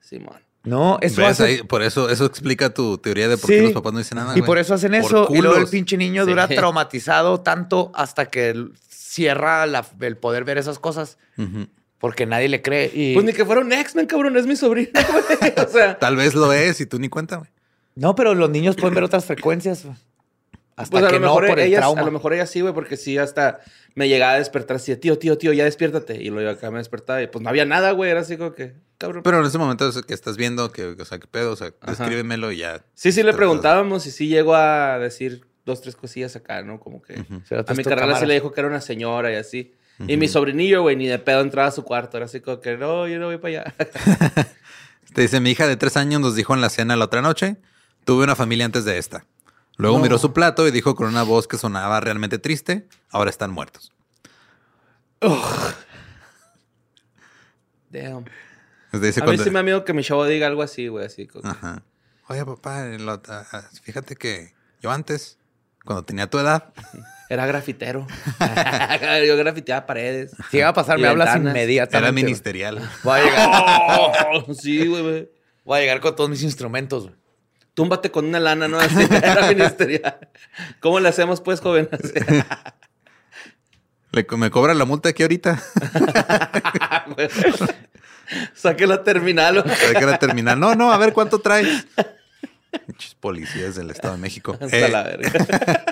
Simón. 0.00 0.40
No, 0.64 0.98
eso 1.00 1.20
¿Ves? 1.22 1.30
hace... 1.30 1.44
Ahí- 1.44 1.62
por 1.62 1.82
eso, 1.82 2.10
eso 2.10 2.26
explica 2.26 2.74
tu 2.74 2.98
teoría 2.98 3.28
de 3.28 3.36
por 3.38 3.48
Sí. 3.48 3.56
qué 3.56 3.62
los 3.62 3.72
papás 3.72 3.92
no 3.92 3.98
dicen 4.00 4.16
nada. 4.18 4.32
Y 4.32 4.40
güey. 4.40 4.46
por 4.46 4.58
eso 4.58 4.74
hacen 4.74 4.94
eso. 4.94 5.28
Y 5.30 5.38
luego 5.40 5.56
el 5.56 5.68
pinche 5.68 5.96
niño 5.96 6.24
Sí. 6.24 6.30
dura 6.30 6.46
traumatizado 6.48 7.40
tanto 7.40 7.90
hasta 7.94 8.26
que 8.26 8.66
cierra 8.90 9.66
la- 9.66 9.86
el 10.00 10.16
poder 10.16 10.44
ver 10.44 10.58
esas 10.58 10.78
cosas 10.78 11.16
porque 11.98 12.26
nadie 12.26 12.48
le 12.48 12.60
cree. 12.62 12.90
Y... 12.92 13.14
Pues 13.14 13.24
ni 13.24 13.32
que 13.32 13.44
fuera 13.44 13.60
un 13.60 13.72
X-Men, 13.72 14.06
cabrón, 14.06 14.36
es 14.36 14.46
mi 14.46 14.56
sobrino, 14.56 14.90
güey. 15.40 15.52
O 15.66 15.68
sea, 15.70 15.98
Tal 15.98 16.16
vez 16.16 16.34
lo 16.34 16.52
es 16.52 16.80
y 16.80 16.86
tú 16.86 16.98
ni 16.98 17.08
cuenta, 17.08 17.36
güey. 17.36 17.50
No, 17.94 18.14
pero 18.14 18.34
los 18.34 18.50
niños 18.50 18.76
pueden 18.76 18.94
ver 18.94 19.04
otras 19.04 19.24
frecuencias. 19.24 19.84
Hasta 20.78 20.90
pues 20.90 21.04
a 21.04 21.08
que 21.08 21.14
lo 21.14 21.20
no 21.20 21.26
mejor 21.26 21.46
por 21.48 21.60
el 21.60 21.66
ella, 21.66 21.78
trauma. 21.78 22.00
a 22.00 22.04
lo 22.04 22.10
mejor 22.12 22.32
ella 22.34 22.46
sí, 22.46 22.60
güey, 22.60 22.72
porque 22.72 22.96
sí 22.96 23.18
hasta 23.18 23.60
me 23.94 24.08
llegaba 24.08 24.32
a 24.34 24.38
despertar 24.38 24.76
así 24.76 24.92
de, 24.92 24.96
tío, 24.96 25.18
tío, 25.18 25.36
tío, 25.36 25.52
ya 25.52 25.64
despiértate. 25.64 26.22
Y 26.22 26.30
luego 26.30 26.50
acá 26.50 26.70
me 26.70 26.78
despertaba 26.78 27.20
y 27.20 27.26
pues 27.26 27.42
no 27.42 27.50
había 27.50 27.64
nada, 27.64 27.90
güey, 27.92 28.10
era 28.10 28.20
así 28.20 28.36
como 28.36 28.54
que, 28.54 28.74
cabrón. 28.96 29.22
Pero 29.24 29.40
en 29.40 29.46
ese 29.46 29.58
momento 29.58 29.88
es 29.88 30.00
que 30.02 30.14
estás 30.14 30.36
viendo, 30.36 30.70
que, 30.70 30.84
o 30.86 31.04
sea, 31.04 31.18
qué 31.18 31.26
pedo, 31.26 31.52
o 31.52 31.56
sea, 31.56 31.72
descríbemelo 31.86 32.52
y 32.52 32.58
ya. 32.58 32.84
sí, 32.94 33.12
sí 33.12 33.22
le 33.22 33.32
preguntábamos 33.34 34.06
y 34.06 34.12
sí 34.12 34.28
llegó 34.28 34.54
a 34.54 34.98
decir 34.98 35.46
dos, 35.64 35.80
tres 35.80 35.96
cosillas 35.96 36.34
acá, 36.36 36.62
¿no? 36.62 36.80
Como 36.80 37.02
que. 37.02 37.14
Se 37.44 37.54
a 37.56 37.58
mi 37.74 37.84
carnal 37.84 37.84
sí 37.84 37.84
cámaras. 37.84 38.22
le 38.26 38.34
dijo 38.34 38.52
que 38.52 38.60
era 38.60 38.68
una 38.68 38.80
señora 38.80 39.32
y 39.32 39.36
así. 39.36 39.74
Y 40.06 40.16
mi 40.16 40.28
sobrinillo, 40.28 40.82
güey, 40.82 40.94
ni 40.94 41.06
de 41.06 41.18
pedo 41.18 41.40
entraba 41.40 41.68
a 41.68 41.72
su 41.72 41.82
cuarto. 41.82 42.16
Era 42.16 42.26
así 42.26 42.40
como 42.40 42.60
que, 42.60 42.76
no, 42.76 43.08
yo 43.08 43.18
no 43.18 43.26
voy 43.26 43.38
para 43.38 43.62
allá. 43.62 43.74
Te 45.14 45.22
dice, 45.22 45.40
mi 45.40 45.50
hija 45.50 45.66
de 45.66 45.76
tres 45.76 45.96
años 45.96 46.20
nos 46.20 46.36
dijo 46.36 46.54
en 46.54 46.60
la 46.60 46.70
cena 46.70 46.96
la 46.96 47.06
otra 47.06 47.20
noche, 47.20 47.56
tuve 48.04 48.24
una 48.24 48.36
familia 48.36 48.64
antes 48.64 48.84
de 48.84 48.98
esta. 48.98 49.26
Luego 49.78 49.96
No. 49.96 50.02
miró 50.02 50.18
su 50.18 50.32
plato 50.32 50.66
y 50.68 50.70
dijo 50.70 50.94
con 50.94 51.06
una 51.08 51.22
voz 51.22 51.48
que 51.48 51.56
sonaba 51.56 51.98
realmente 52.00 52.38
triste, 52.38 52.86
ahora 53.10 53.30
están 53.30 53.50
muertos. 53.52 53.92
Damn. 57.90 58.24
Entonces 58.86 59.14
dice 59.14 59.22
A 59.22 59.26
mí 59.30 59.38
sí 59.38 59.50
me 59.50 59.58
da 59.58 59.62
miedo 59.62 59.84
que 59.84 59.92
mi 59.92 60.02
chavo 60.02 60.24
diga 60.26 60.46
algo 60.46 60.62
así, 60.62 60.88
güey, 60.88 61.06
así 61.06 61.26
como 61.26 61.48
Ajá. 61.48 61.82
Oye, 62.28 62.44
papá, 62.44 62.84
lo- 62.98 63.22
ah, 63.28 63.62
fíjate 63.82 64.14
que 64.16 64.52
yo 64.82 64.90
antes, 64.90 65.38
cuando 65.84 66.04
tenía 66.04 66.28
tu 66.28 66.38
edad, 66.38 66.72
Era 67.30 67.44
grafitero. 67.46 68.06
yo 69.26 69.36
grafiteaba 69.36 69.84
paredes. 69.86 70.32
Si 70.50 70.58
va 70.60 70.68
a 70.68 70.72
pasar, 70.72 70.98
Y 70.98 71.02
me 71.02 71.08
hablas 71.08 71.36
inmediatamente. 71.36 71.98
era 71.98 72.10
ministerial. 72.12 72.90
Voy 73.04 73.20
a 73.20 73.22
llegar, 73.24 73.50
Oh, 74.48 74.54
sí, 74.54 74.86
güey, 74.86 75.02
güey. 75.02 75.30
voy 75.64 75.78
a 75.78 75.80
llegar 75.82 76.00
con 76.00 76.16
todos 76.16 76.30
mis 76.30 76.42
instrumentos. 76.42 77.04
güey. 77.04 77.14
Túmbate 77.78 78.10
con 78.10 78.26
una 78.26 78.40
lana, 78.40 78.66
¿no? 78.66 78.80
Así, 78.80 79.06
era 79.22 79.46
ministerial. 79.46 80.18
¿Cómo 80.80 80.98
le 80.98 81.08
hacemos, 81.10 81.40
pues, 81.40 81.60
joven? 81.60 81.88
Le, 84.10 84.26
me 84.36 84.50
cobra 84.50 84.74
la 84.74 84.84
multa 84.84 85.10
aquí 85.10 85.22
ahorita. 85.22 85.62
Saque 88.52 88.84
la 88.84 89.04
terminal. 89.04 89.62
güey. 89.62 89.76
Hay 89.86 89.94
que 89.94 90.06
la 90.06 90.18
terminar. 90.18 90.58
No, 90.58 90.74
no, 90.74 90.90
a 90.90 90.98
ver 90.98 91.12
cuánto 91.12 91.38
traes. 91.38 91.86
Policías 93.20 93.76
del 93.76 93.90
Estado 93.90 94.14
de 94.14 94.20
México. 94.20 94.58
Hasta 94.60 94.76
Eh, 94.76 94.88
la 94.88 95.04
verga. 95.04 95.84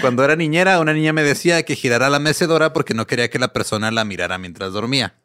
Cuando 0.00 0.24
era 0.24 0.36
niñera, 0.36 0.78
una 0.78 0.92
niña 0.92 1.12
me 1.12 1.24
decía 1.24 1.64
que 1.64 1.74
girara 1.74 2.08
la 2.10 2.20
mecedora 2.20 2.72
porque 2.72 2.94
no 2.94 3.08
quería 3.08 3.28
que 3.28 3.40
la 3.40 3.52
persona 3.52 3.90
la 3.90 4.04
mirara 4.04 4.38
mientras 4.38 4.72
dormía. 4.72 5.16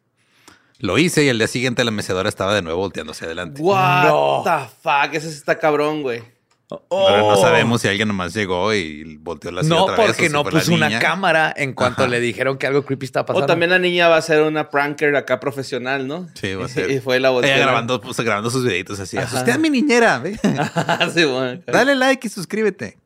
Lo 0.78 0.96
hice 0.98 1.24
y 1.24 1.28
al 1.28 1.38
día 1.38 1.48
siguiente 1.48 1.84
la 1.84 1.90
mecedora 1.90 2.28
estaba 2.28 2.54
de 2.54 2.62
nuevo 2.62 2.78
volteando 2.78 3.12
hacia 3.12 3.26
adelante. 3.26 3.60
What 3.60 4.04
No. 4.04 4.42
the 4.44 4.68
fuck? 4.82 5.12
Ese 5.14 5.28
está 5.28 5.58
cabrón, 5.58 6.02
güey. 6.02 6.22
Pero 6.68 7.26
no 7.30 7.36
sabemos 7.40 7.80
si 7.80 7.88
alguien 7.88 8.08
nomás 8.08 8.34
llegó 8.34 8.74
y 8.74 9.16
volteó 9.16 9.50
la 9.50 9.62
silla 9.62 9.74
No, 9.74 9.84
otra 9.84 9.96
vez. 9.96 10.04
o 10.04 10.06
porque 10.08 10.28
no 10.28 10.44
puso 10.44 10.74
una 10.74 10.98
cámara 10.98 11.50
en 11.56 11.72
cuanto 11.72 12.02
Ajá. 12.02 12.10
le 12.10 12.20
dijeron 12.20 12.58
que 12.58 12.66
algo 12.66 12.84
creepy 12.84 13.06
estaba 13.06 13.24
pasando. 13.24 13.44
O 13.44 13.46
también 13.46 13.70
la 13.70 13.78
niña 13.78 14.08
va 14.08 14.18
a 14.18 14.22
ser 14.22 14.42
una 14.42 14.68
pranker 14.68 15.16
acá 15.16 15.40
profesional, 15.40 16.06
¿no? 16.06 16.28
Sí, 16.34 16.54
va 16.54 16.66
a 16.66 16.68
ser. 16.68 16.90
Y 16.90 17.00
fue 17.00 17.20
la 17.20 17.28
Ella 17.28 17.34
volteó. 17.34 17.56
grabando, 17.56 18.00
pues, 18.02 18.20
grabando 18.20 18.50
sus 18.50 18.64
videitos 18.64 19.00
así. 19.00 19.16
Asusté 19.16 19.52
a 19.52 19.58
mi 19.58 19.70
niñera. 19.70 20.22
sí, 21.14 21.24
bueno. 21.24 21.62
Dale 21.66 21.94
like 21.94 22.26
y 22.26 22.30
suscríbete. 22.30 22.98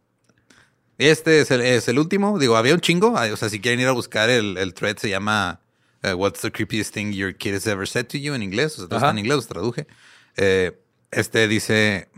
Este 0.99 1.41
es 1.41 1.51
el, 1.53 1.61
es 1.61 1.87
el 1.89 2.01
último. 2.01 2.39
Digo, 2.41 2.57
había 2.57 2.75
un 2.75 2.81
chingo. 2.81 3.13
O 3.13 3.37
sea, 3.37 3.49
si 3.49 3.61
quieren 3.61 3.79
ir 3.81 3.87
a 3.87 3.93
buscar 3.93 4.29
el, 4.29 4.59
el 4.59 4.75
thread, 4.75 4.97
se 4.97 5.09
llama 5.09 5.61
eh, 6.03 6.15
What's 6.15 6.41
the 6.41 6.51
creepiest 6.51 6.93
thing 6.93 7.13
your 7.13 7.35
kid 7.35 7.55
has 7.55 7.67
ever 7.67 7.87
said 7.87 8.07
to 8.09 8.19
you 8.19 8.35
en 8.35 8.43
inglés. 8.43 8.75
O 8.75 8.81
sea, 8.81 8.89
todo 8.89 8.99
está 8.99 9.11
en 9.11 9.19
inglés, 9.19 9.37
los 9.37 9.49
traduje. 9.49 9.87
Eh, 10.37 10.81
este 11.11 11.49
dice: 11.49 12.11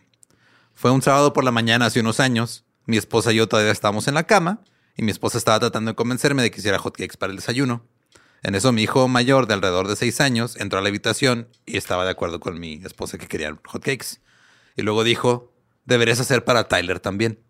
Fue 0.75 0.91
un 0.91 1.03
sábado 1.03 1.33
por 1.33 1.45
la 1.45 1.51
mañana 1.51 1.87
hace 1.87 2.01
unos 2.01 2.21
años. 2.21 2.65
Mi 2.87 2.97
esposa 2.97 3.33
y 3.33 3.37
yo 3.37 3.49
todavía 3.49 3.73
estábamos 3.73 4.09
en 4.09 4.15
la 4.15 4.25
cama 4.25 4.63
y 4.97 5.03
mi 5.03 5.11
esposa 5.11 5.39
estaba 5.39 5.59
tratando 5.59 5.93
de 5.93 5.95
convencerme 5.95 6.43
de 6.43 6.51
que 6.51 6.61
hiciera 6.61 6.79
hotcakes 6.79 7.17
para 7.17 7.31
el 7.31 7.37
desayuno. 7.37 7.87
En 8.43 8.55
eso 8.55 8.73
mi 8.73 8.83
hijo 8.83 9.09
mayor 9.09 9.47
de 9.47 9.55
alrededor 9.55 9.89
de 9.89 9.97
seis 9.97 10.21
años 10.21 10.57
entró 10.57 10.79
a 10.79 10.83
la 10.83 10.91
habitación 10.91 11.49
y 11.65 11.79
estaba 11.79 12.05
de 12.05 12.11
acuerdo 12.11 12.41
con 12.41 12.61
mi 12.61 12.75
esposa 12.85 13.17
que 13.17 13.27
querían 13.27 13.59
hotcakes. 13.67 14.21
Y 14.77 14.83
luego 14.83 15.03
dijo, 15.03 15.55
deberías 15.87 16.21
hacer 16.21 16.45
para 16.45 16.69
Tyler 16.69 17.01
también. 17.01 17.41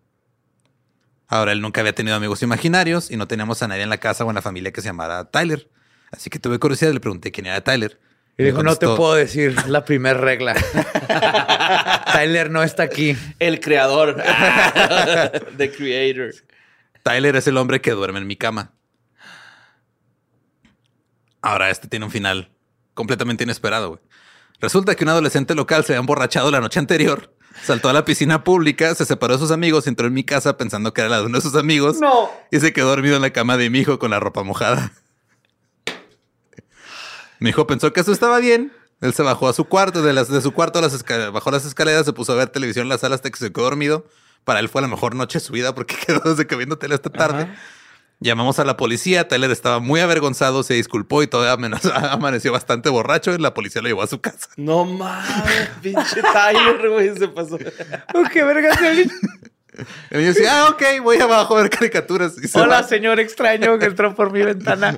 Ahora 1.27 1.51
él 1.51 1.61
nunca 1.61 1.81
había 1.81 1.93
tenido 1.93 2.15
amigos 2.15 2.41
imaginarios 2.43 3.11
y 3.11 3.17
no 3.17 3.27
teníamos 3.27 3.61
a 3.61 3.67
nadie 3.67 3.83
en 3.83 3.89
la 3.89 3.97
casa 3.97 4.23
o 4.23 4.29
en 4.29 4.35
la 4.35 4.41
familia 4.41 4.71
que 4.71 4.81
se 4.81 4.87
llamara 4.87 5.25
Tyler. 5.31 5.69
Así 6.11 6.29
que 6.29 6.39
tuve 6.39 6.59
curiosidad 6.59 6.91
y 6.91 6.93
le 6.93 6.99
pregunté 6.99 7.31
quién 7.31 7.47
era 7.47 7.61
Tyler. 7.63 7.99
Y 8.37 8.43
dijo, 8.43 8.63
no 8.63 8.75
te 8.75 8.85
puedo 8.87 9.15
decir 9.15 9.55
la 9.67 9.85
primera 9.85 10.19
regla. 10.19 10.55
Tyler 12.13 12.51
no 12.51 12.63
está 12.63 12.83
aquí. 12.83 13.15
El 13.39 13.59
creador. 13.61 14.15
The 15.57 15.71
creator. 15.71 16.33
Tyler 17.03 17.35
es 17.35 17.47
el 17.47 17.57
hombre 17.57 17.79
que 17.81 17.91
duerme 17.91 18.19
en 18.19 18.27
mi 18.27 18.35
cama. 18.35 18.73
Ahora 21.41 21.69
este 21.69 21.87
tiene 21.87 22.05
un 22.05 22.11
final 22.11 22.49
completamente 22.93 23.43
inesperado, 23.43 23.89
güey. 23.89 24.01
Resulta 24.59 24.95
que 24.95 25.03
un 25.03 25.09
adolescente 25.09 25.53
local 25.53 25.83
se 25.85 25.93
había 25.93 25.99
emborrachado 25.99 26.49
la 26.49 26.59
noche 26.61 26.79
anterior, 26.79 27.35
saltó 27.63 27.89
a 27.89 27.93
la 27.93 28.05
piscina 28.05 28.43
pública, 28.43 28.95
se 28.95 29.05
separó 29.05 29.33
de 29.33 29.39
sus 29.39 29.51
amigos, 29.51 29.85
entró 29.85 30.07
en 30.07 30.13
mi 30.13 30.23
casa 30.23 30.57
pensando 30.57 30.93
que 30.93 31.01
era 31.01 31.09
la 31.09 31.19
de 31.19 31.25
uno 31.25 31.37
de 31.37 31.41
sus 31.41 31.55
amigos 31.55 31.99
No. 31.99 32.31
y 32.51 32.59
se 32.59 32.73
quedó 32.73 32.87
dormido 32.89 33.17
en 33.17 33.21
la 33.21 33.31
cama 33.31 33.57
de 33.57 33.69
mi 33.69 33.79
hijo 33.79 33.99
con 33.99 34.11
la 34.11 34.19
ropa 34.19 34.43
mojada. 34.43 34.91
Mi 37.39 37.49
hijo 37.49 37.67
pensó 37.67 37.91
que 37.93 38.01
eso 38.01 38.11
estaba 38.11 38.39
bien. 38.39 38.71
Él 39.01 39.13
se 39.13 39.23
bajó 39.23 39.47
a 39.49 39.53
su 39.53 39.65
cuarto, 39.65 40.01
de, 40.01 40.13
las, 40.13 40.29
de 40.29 40.41
su 40.41 40.53
cuarto 40.53 40.79
a 40.79 40.81
las 40.81 40.93
esca- 40.93 41.31
bajó 41.31 41.51
las 41.51 41.65
escaleras, 41.65 42.05
se 42.05 42.13
puso 42.13 42.31
a 42.31 42.35
ver 42.35 42.47
televisión 42.49 42.83
en 42.83 42.89
la 42.89 42.97
sala 42.97 43.15
hasta 43.15 43.29
que 43.29 43.37
se 43.37 43.51
quedó 43.51 43.65
dormido. 43.65 44.05
Para 44.45 44.59
él 44.59 44.69
fue 44.69 44.81
la 44.81 44.87
mejor 44.87 45.15
noche 45.15 45.39
de 45.39 45.45
su 45.45 45.53
vida 45.53 45.75
porque 45.75 45.95
quedó 46.07 46.19
desde 46.21 46.47
que 46.47 46.55
viendo 46.55 46.77
tele 46.77 46.95
hasta 46.95 47.09
tarde. 47.09 47.47
Llamamos 48.21 48.59
a 48.59 48.63
la 48.65 48.77
policía, 48.77 49.27
Tyler 49.27 49.51
estaba 49.51 49.79
muy 49.79 49.99
avergonzado, 49.99 50.63
se 50.63 50.73
disculpó 50.75 51.21
y 51.21 51.27
todavía 51.27 51.53
amenazó- 51.53 51.91
amaneció 52.11 52.53
bastante 52.53 52.87
borracho 52.89 53.33
y 53.33 53.37
la 53.37 53.53
policía 53.53 53.81
lo 53.81 53.89
llevó 53.89 54.03
a 54.03 54.07
su 54.07 54.21
casa. 54.21 54.47
No 54.55 54.85
mames, 54.85 55.69
pinche 55.81 56.21
Tyler, 56.21 56.89
güey, 56.89 57.17
se 57.17 57.27
pasó. 57.27 57.57
¿Qué 58.31 58.43
verga 58.45 58.69
El 60.09 60.19
niño 60.21 60.33
decía, 60.33 60.61
ah, 60.61 60.69
ok, 60.69 60.81
voy 61.03 61.17
abajo 61.17 61.57
a 61.57 61.63
ver 61.63 61.69
caricaturas. 61.69 62.35
Y 62.41 62.47
se 62.47 62.57
Hola, 62.57 62.77
va. 62.81 62.83
señor 62.87 63.19
extraño 63.19 63.77
que 63.77 63.85
entró 63.87 64.15
por 64.15 64.31
mi 64.31 64.41
ventana. 64.41 64.97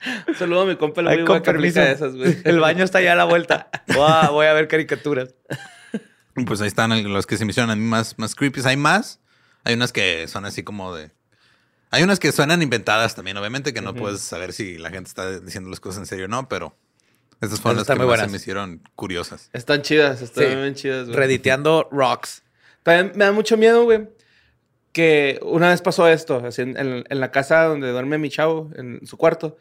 Saludo 0.38 0.62
a 0.62 0.66
mi 0.66 0.76
compa, 0.76 1.00
el 1.02 1.08
Ay, 1.08 1.16
güey, 1.16 1.26
con 1.26 1.42
permiso. 1.42 1.80
esas, 1.82 2.14
güey. 2.16 2.38
El 2.44 2.58
baño 2.60 2.84
está 2.84 2.98
allá 2.98 3.12
a 3.12 3.16
la 3.16 3.24
vuelta. 3.24 3.68
Voy 3.88 4.06
a, 4.08 4.30
voy 4.30 4.46
a 4.46 4.52
ver 4.52 4.68
caricaturas. 4.68 5.34
Pues 6.46 6.60
ahí 6.62 6.68
están 6.68 7.12
los 7.12 7.26
que 7.26 7.36
se 7.36 7.44
me 7.44 7.50
hicieron 7.50 7.70
a 7.70 7.76
mí 7.76 7.82
más, 7.84 8.18
más 8.18 8.34
creepy. 8.34 8.62
Hay 8.64 8.76
más. 8.76 9.20
Hay 9.64 9.74
unas 9.74 9.92
que 9.92 10.26
son 10.26 10.46
así 10.46 10.62
como 10.62 10.94
de. 10.94 11.10
Hay 11.90 12.02
unas 12.02 12.18
que 12.18 12.32
suenan 12.32 12.62
inventadas 12.62 13.14
también, 13.14 13.36
obviamente, 13.36 13.74
que 13.74 13.82
no 13.82 13.94
puedes 13.94 14.20
saber 14.20 14.52
si 14.54 14.78
la 14.78 14.88
gente 14.90 15.08
está 15.08 15.40
diciendo 15.40 15.68
las 15.68 15.80
cosas 15.80 15.98
en 15.98 16.06
serio 16.06 16.26
o 16.26 16.28
no, 16.28 16.48
pero 16.48 16.74
estas 17.42 17.60
fueron 17.60 17.82
Esas 17.82 17.88
las 17.88 17.98
que 17.98 18.06
más 18.10 18.20
se 18.20 18.28
me 18.28 18.36
hicieron 18.36 18.80
curiosas. 18.94 19.50
Están 19.52 19.82
chidas, 19.82 20.22
están 20.22 20.44
Sí. 20.48 20.54
bien 20.54 20.74
chidas, 20.76 21.06
güey. 21.08 21.16
Rediteando 21.18 21.88
rocks. 21.90 22.42
También 22.84 23.12
me 23.16 23.24
da 23.26 23.32
mucho 23.32 23.56
miedo, 23.58 23.82
güey, 23.84 24.08
que 24.92 25.40
una 25.42 25.68
vez 25.70 25.82
pasó 25.82 26.08
esto, 26.08 26.42
así 26.46 26.62
en, 26.62 26.76
en- 26.78 27.04
en 27.06 27.20
la 27.20 27.30
casa 27.32 27.64
donde 27.64 27.90
duerme 27.90 28.16
mi 28.18 28.30
chavo, 28.30 28.70
en 28.76 29.04
su 29.06 29.16
cuarto, 29.18 29.58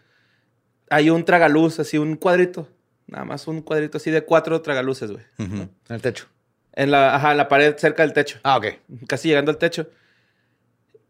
hay 0.90 1.10
un 1.10 1.24
tragaluz, 1.26 1.80
así 1.80 1.98
un 1.98 2.16
cuadrito, 2.16 2.68
nada 3.08 3.26
más 3.26 3.48
un 3.48 3.62
cuadrito 3.62 3.98
así 3.98 4.12
de 4.12 4.24
cuatro 4.24 4.62
tragaluces, 4.62 5.12
güey. 5.12 5.24
En 5.38 5.70
el 5.90 6.02
techo. 6.02 6.28
En 6.74 6.92
la, 6.92 7.16
ajá, 7.16 7.32
en 7.32 7.38
la 7.38 7.48
pared 7.48 7.76
cerca 7.78 8.04
del 8.04 8.14
techo, 8.14 8.40
Ah, 8.44 8.58
ok. 8.58 8.66
casi 9.08 9.28
llegando 9.28 9.52
al 9.52 9.58
techo. 9.58 9.90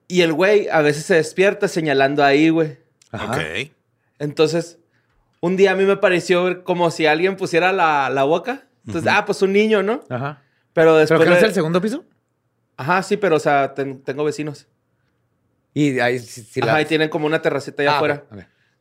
Y 0.08 0.22
el 0.22 0.34
güey 0.34 0.68
a 0.70 0.82
veces 0.82 1.06
se 1.06 1.16
despierta 1.16 1.68
señalando 1.68 2.24
ahí, 2.24 2.50
güey. 2.50 2.78
Ajá. 3.12 3.34
Ok. 3.36 3.72
Entonces, 4.18 4.80
un 5.40 5.56
día 5.56 5.72
a 5.72 5.76
mí 5.76 5.86
me 5.86 5.98
pareció 5.98 6.64
como 6.64 6.90
si 6.92 7.06
alguien 7.06 7.36
pusiera 7.38 7.72
la, 7.72 8.10
la 8.10 8.24
boca. 8.24 8.64
Entonces, 8.88 9.12
ah, 9.14 9.26
pues 9.26 9.42
un 9.44 9.54
niño, 9.54 9.84
¿no? 9.84 10.04
Ajá. 10.10 10.42
Pero 10.74 10.96
después... 10.98 11.20
¿Pero 11.20 11.24
que 11.26 11.30
no 11.30 11.38
es 11.38 11.44
el 11.44 11.54
segundo 11.54 11.80
piso? 11.82 12.04
Ajá, 12.78 13.04
sí, 13.04 13.18
pero 13.18 13.36
o 13.36 13.40
sea, 13.40 13.74
ten- 13.76 14.02
tengo 14.02 14.24
vecinos. 14.24 14.68
Y 15.74 16.00
ahí 16.00 16.18
si, 16.18 16.42
si 16.42 16.62
Ajá, 16.62 16.82
y 16.82 16.86
tienen 16.86 17.10
como 17.10 17.28
una 17.28 17.42
terracita 17.42 17.84
allá 17.84 17.92
Ah, 17.92 17.96
afuera. 17.98 18.24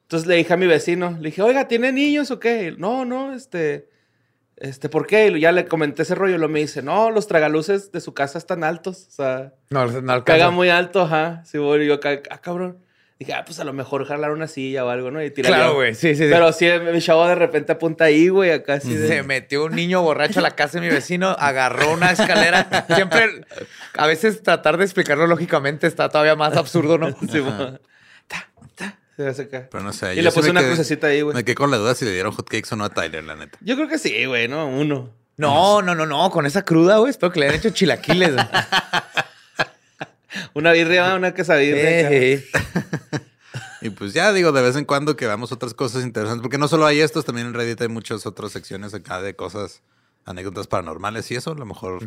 Entonces 0.08 0.26
le 0.26 0.36
dije 0.36 0.54
a 0.54 0.56
mi 0.56 0.66
vecino, 0.66 1.10
le 1.20 1.28
dije, 1.28 1.42
oiga, 1.42 1.68
¿tiene 1.68 1.92
niños 1.92 2.30
o 2.30 2.40
qué? 2.40 2.74
No, 2.78 3.04
no, 3.04 3.34
este, 3.34 3.90
este, 4.56 4.88
¿por 4.88 5.06
qué? 5.06 5.26
Y 5.28 5.40
ya 5.40 5.52
le 5.52 5.66
comenté 5.66 6.00
ese 6.00 6.14
rollo 6.14 6.36
y 6.36 6.38
lo 6.38 6.48
me 6.48 6.60
dice, 6.60 6.80
no, 6.80 7.10
los 7.10 7.26
tragaluces 7.26 7.92
de 7.92 8.00
su 8.00 8.14
casa 8.14 8.38
están 8.38 8.64
altos, 8.64 9.06
o 9.08 9.10
sea, 9.10 9.52
No, 9.68 9.86
no 9.86 10.24
caga 10.24 10.50
muy 10.50 10.70
alto, 10.70 11.02
ajá. 11.02 11.42
Sí, 11.44 11.58
voy, 11.58 11.86
yo, 11.86 12.00
ah, 12.30 12.38
cabrón. 12.38 12.78
Dije, 13.18 13.34
ah, 13.34 13.42
pues 13.44 13.60
a 13.60 13.64
lo 13.64 13.74
mejor 13.74 14.06
jalar 14.06 14.30
una 14.30 14.46
silla 14.46 14.84
o 14.86 14.88
algo, 14.88 15.10
¿no? 15.10 15.22
Y 15.22 15.30
tirar 15.30 15.52
Claro, 15.52 15.74
güey. 15.74 15.94
Sí, 15.94 16.14
sí, 16.14 16.24
sí. 16.24 16.30
Pero 16.30 16.52
sí, 16.52 16.66
mi 16.90 17.02
chavo 17.02 17.26
de 17.26 17.34
repente 17.34 17.72
apunta 17.72 18.04
ahí, 18.04 18.28
güey, 18.28 18.50
acá 18.52 18.74
así 18.74 18.94
de... 18.94 19.08
Se 19.08 19.22
metió 19.24 19.66
un 19.66 19.74
niño 19.74 20.00
borracho 20.00 20.38
a 20.38 20.42
la 20.42 20.52
casa 20.52 20.80
de 20.80 20.86
mi 20.86 20.94
vecino, 20.94 21.36
agarró 21.38 21.92
una 21.92 22.12
escalera. 22.12 22.86
Siempre, 22.94 23.44
a 23.94 24.06
veces 24.06 24.42
tratar 24.42 24.78
de 24.78 24.84
explicarlo 24.84 25.26
lógicamente 25.26 25.86
está 25.86 26.08
todavía 26.08 26.34
más 26.34 26.56
absurdo, 26.56 26.96
¿no? 26.96 27.08
Sí, 27.30 27.40
mo- 27.40 27.78
ta, 28.28 28.48
ta, 28.76 28.84
se 28.84 28.84
hace 28.84 28.96
acá. 29.26 29.68
Pero 29.70 29.82
no 29.84 29.92
sé. 29.92 30.14
Y 30.14 30.16
yo 30.16 30.22
le 30.22 30.32
puse 30.32 30.46
me 30.46 30.50
una 30.52 30.60
quedé- 30.60 30.68
crucecita 30.68 31.06
ahí, 31.08 31.20
güey. 31.22 31.34
Me 31.34 31.44
quedé 31.44 31.54
con 31.54 31.70
la 31.70 31.76
duda 31.76 31.94
si 31.94 32.04
le 32.04 32.12
dieron 32.12 32.32
hotcakes 32.32 32.68
o 32.72 32.76
no 32.76 32.84
a 32.84 32.90
Tyler, 32.90 33.24
la 33.24 33.36
neta. 33.36 33.58
Yo 33.60 33.76
creo 33.76 33.88
que 33.88 33.98
sí, 33.98 34.24
güey, 34.26 34.48
¿no? 34.48 34.68
Uno. 34.68 35.10
No, 35.36 35.82
no, 35.82 35.94
no, 35.94 36.06
no. 36.06 36.30
Con 36.30 36.46
esa 36.46 36.62
cruda, 36.62 36.98
güey. 36.98 37.10
Espero 37.10 37.32
que 37.32 37.40
le 37.40 37.46
hayan 37.46 37.58
hecho 37.58 37.70
chilaquiles. 37.70 38.34
güey. 38.34 38.46
Una 40.54 40.72
birria, 40.72 41.14
una 41.14 41.34
quesadilla. 41.34 41.74
Eh, 41.76 42.44
Y 43.80 43.90
pues 43.90 44.12
ya 44.12 44.32
digo, 44.32 44.50
de 44.50 44.60
vez 44.60 44.74
en 44.74 44.84
cuando 44.84 45.14
que 45.16 45.24
veamos 45.26 45.52
otras 45.52 45.72
cosas 45.72 46.02
interesantes, 46.02 46.42
porque 46.42 46.58
no 46.58 46.66
solo 46.66 46.84
hay 46.84 47.00
estos, 47.00 47.24
también 47.24 47.46
en 47.46 47.54
Reddit 47.54 47.80
hay 47.80 47.86
muchas 47.88 48.26
otras 48.26 48.50
secciones 48.50 48.92
acá 48.92 49.22
de 49.22 49.36
cosas, 49.36 49.82
anécdotas 50.24 50.66
paranormales 50.66 51.30
y 51.30 51.36
eso. 51.36 51.52
A 51.52 51.54
lo 51.54 51.64
mejor 51.64 52.00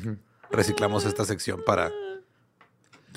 reciclamos 0.51 1.05
esta 1.05 1.23
sección 1.23 1.63
para 1.65 1.89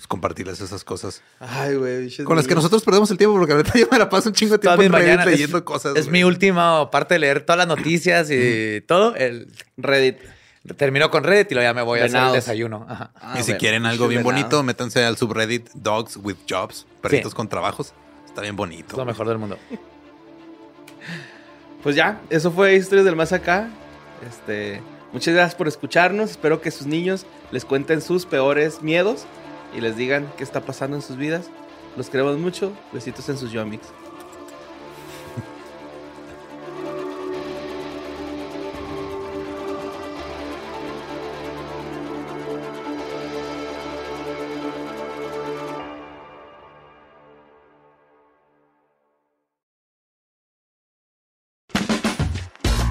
compartirles 0.07 0.61
esas 0.61 0.85
cosas. 0.85 1.23
Ay, 1.41 1.75
güey. 1.77 2.15
Con 2.25 2.37
las 2.37 2.47
que 2.47 2.55
nosotros 2.55 2.83
perdemos 2.83 3.11
el 3.11 3.19
tiempo, 3.19 3.37
porque 3.37 3.53
ahorita 3.53 3.79
yo 3.79 3.87
me 3.91 3.99
la 3.99 4.09
paso 4.09 4.29
un 4.29 4.35
chingo 4.35 4.53
de 4.53 4.59
tiempo 4.59 4.83
en 4.83 4.93
Reddit 4.93 5.07
mañana 5.07 5.27
leyendo 5.27 5.59
es, 5.59 5.65
cosas. 5.65 5.97
Es 5.97 6.09
mi 6.09 6.25
última 6.25 6.91
parte 6.91 7.15
de 7.15 7.21
leer 7.21 7.41
todas 7.45 7.59
las 7.59 7.67
noticias 7.67 8.31
y 8.31 8.81
todo. 8.83 9.15
El, 9.17 9.49
Reddit. 9.77 10.19
termino 10.77 11.11
con 11.11 11.25
Reddit 11.25 11.51
y 11.53 11.55
luego 11.55 11.69
ya 11.69 11.75
me 11.75 11.83
voy 11.83 12.01
a 12.01 12.05
hacer 12.05 12.23
el 12.23 12.33
desayuno. 12.33 12.87
Ajá. 12.89 13.11
Ah, 13.17 13.37
y 13.39 13.43
si 13.43 13.55
quieren 13.55 13.87
algo 13.87 14.09
bien 14.09 14.23
bonito, 14.23 14.63
métanse 14.63 15.05
al 15.05 15.17
subreddit 15.17 15.71
Dogs 15.75 16.17
with 16.17 16.37
Jobs, 16.49 16.87
perritos 17.01 17.33
Sí. 17.33 17.37
con 17.37 17.49
trabajos. 17.49 17.93
Está 18.27 18.41
bien 18.43 18.57
bonito. 18.57 18.93
Es 18.93 18.99
lo 18.99 19.05
mejor 19.05 19.29
del 19.29 19.39
mundo. 19.39 19.59
Pues 21.83 21.97
ya, 21.97 22.23
eso 22.31 22.51
fue 22.51 22.77
Historias 22.77 23.05
del 23.05 23.15
Más 23.15 23.35
Acá. 23.35 23.69
Este, 24.27 24.81
muchas 25.13 25.35
gracias 25.35 25.55
por 25.55 25.69
escucharnos. 25.69 26.31
Espero 26.31 26.63
que 26.63 26.71
sus 26.71 26.87
niños 26.87 27.27
les 27.53 27.67
cuenten 27.67 28.01
sus 28.01 28.25
peores 28.25 28.81
miedos 28.81 29.27
y 29.75 29.81
les 29.81 29.97
digan 29.97 30.33
qué 30.37 30.45
está 30.45 30.61
pasando 30.61 30.97
en 30.97 31.03
sus 31.03 31.17
vidas. 31.17 31.51
Los 31.97 32.11
queremos 32.11 32.39
mucho. 32.39 32.73
Besitos 32.93 33.29
en 33.29 33.39
sus 33.39 33.53
yomics. 33.53 33.89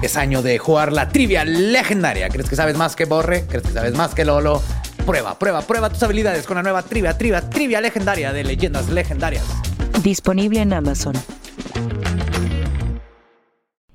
Es 0.02 0.18
año 0.18 0.42
de 0.42 0.58
jugar 0.58 0.92
la 0.92 1.08
trivia 1.08 1.46
legendaria. 1.46 2.28
¿Crees 2.28 2.50
que 2.50 2.56
sabes 2.56 2.76
más 2.76 2.94
que 2.94 3.06
Borre? 3.06 3.46
¿Crees 3.46 3.62
que 3.62 3.72
sabes 3.72 3.94
más 3.94 4.14
que 4.14 4.26
Lolo? 4.26 4.60
Prueba, 5.06 5.38
prueba, 5.38 5.60
prueba 5.60 5.90
tus 5.90 6.02
habilidades 6.02 6.46
con 6.46 6.56
la 6.56 6.62
nueva 6.62 6.82
trivia, 6.82 7.16
trivia, 7.18 7.50
trivia 7.50 7.80
legendaria 7.82 8.32
de 8.32 8.42
leyendas 8.42 8.88
legendarias. 8.88 9.44
Disponible 10.02 10.60
en 10.60 10.72
Amazon. 10.72 11.14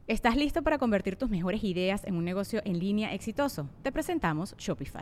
¿Estás 0.05 0.35
listo 0.35 0.61
para 0.61 0.77
convertir 0.77 1.15
tus 1.15 1.29
mejores 1.29 1.63
ideas 1.63 2.03
en 2.05 2.15
un 2.15 2.25
negocio 2.25 2.61
en 2.63 2.77
línea 2.79 3.13
exitoso? 3.13 3.69
Te 3.81 3.91
presentamos 3.91 4.55
Shopify. 4.57 5.01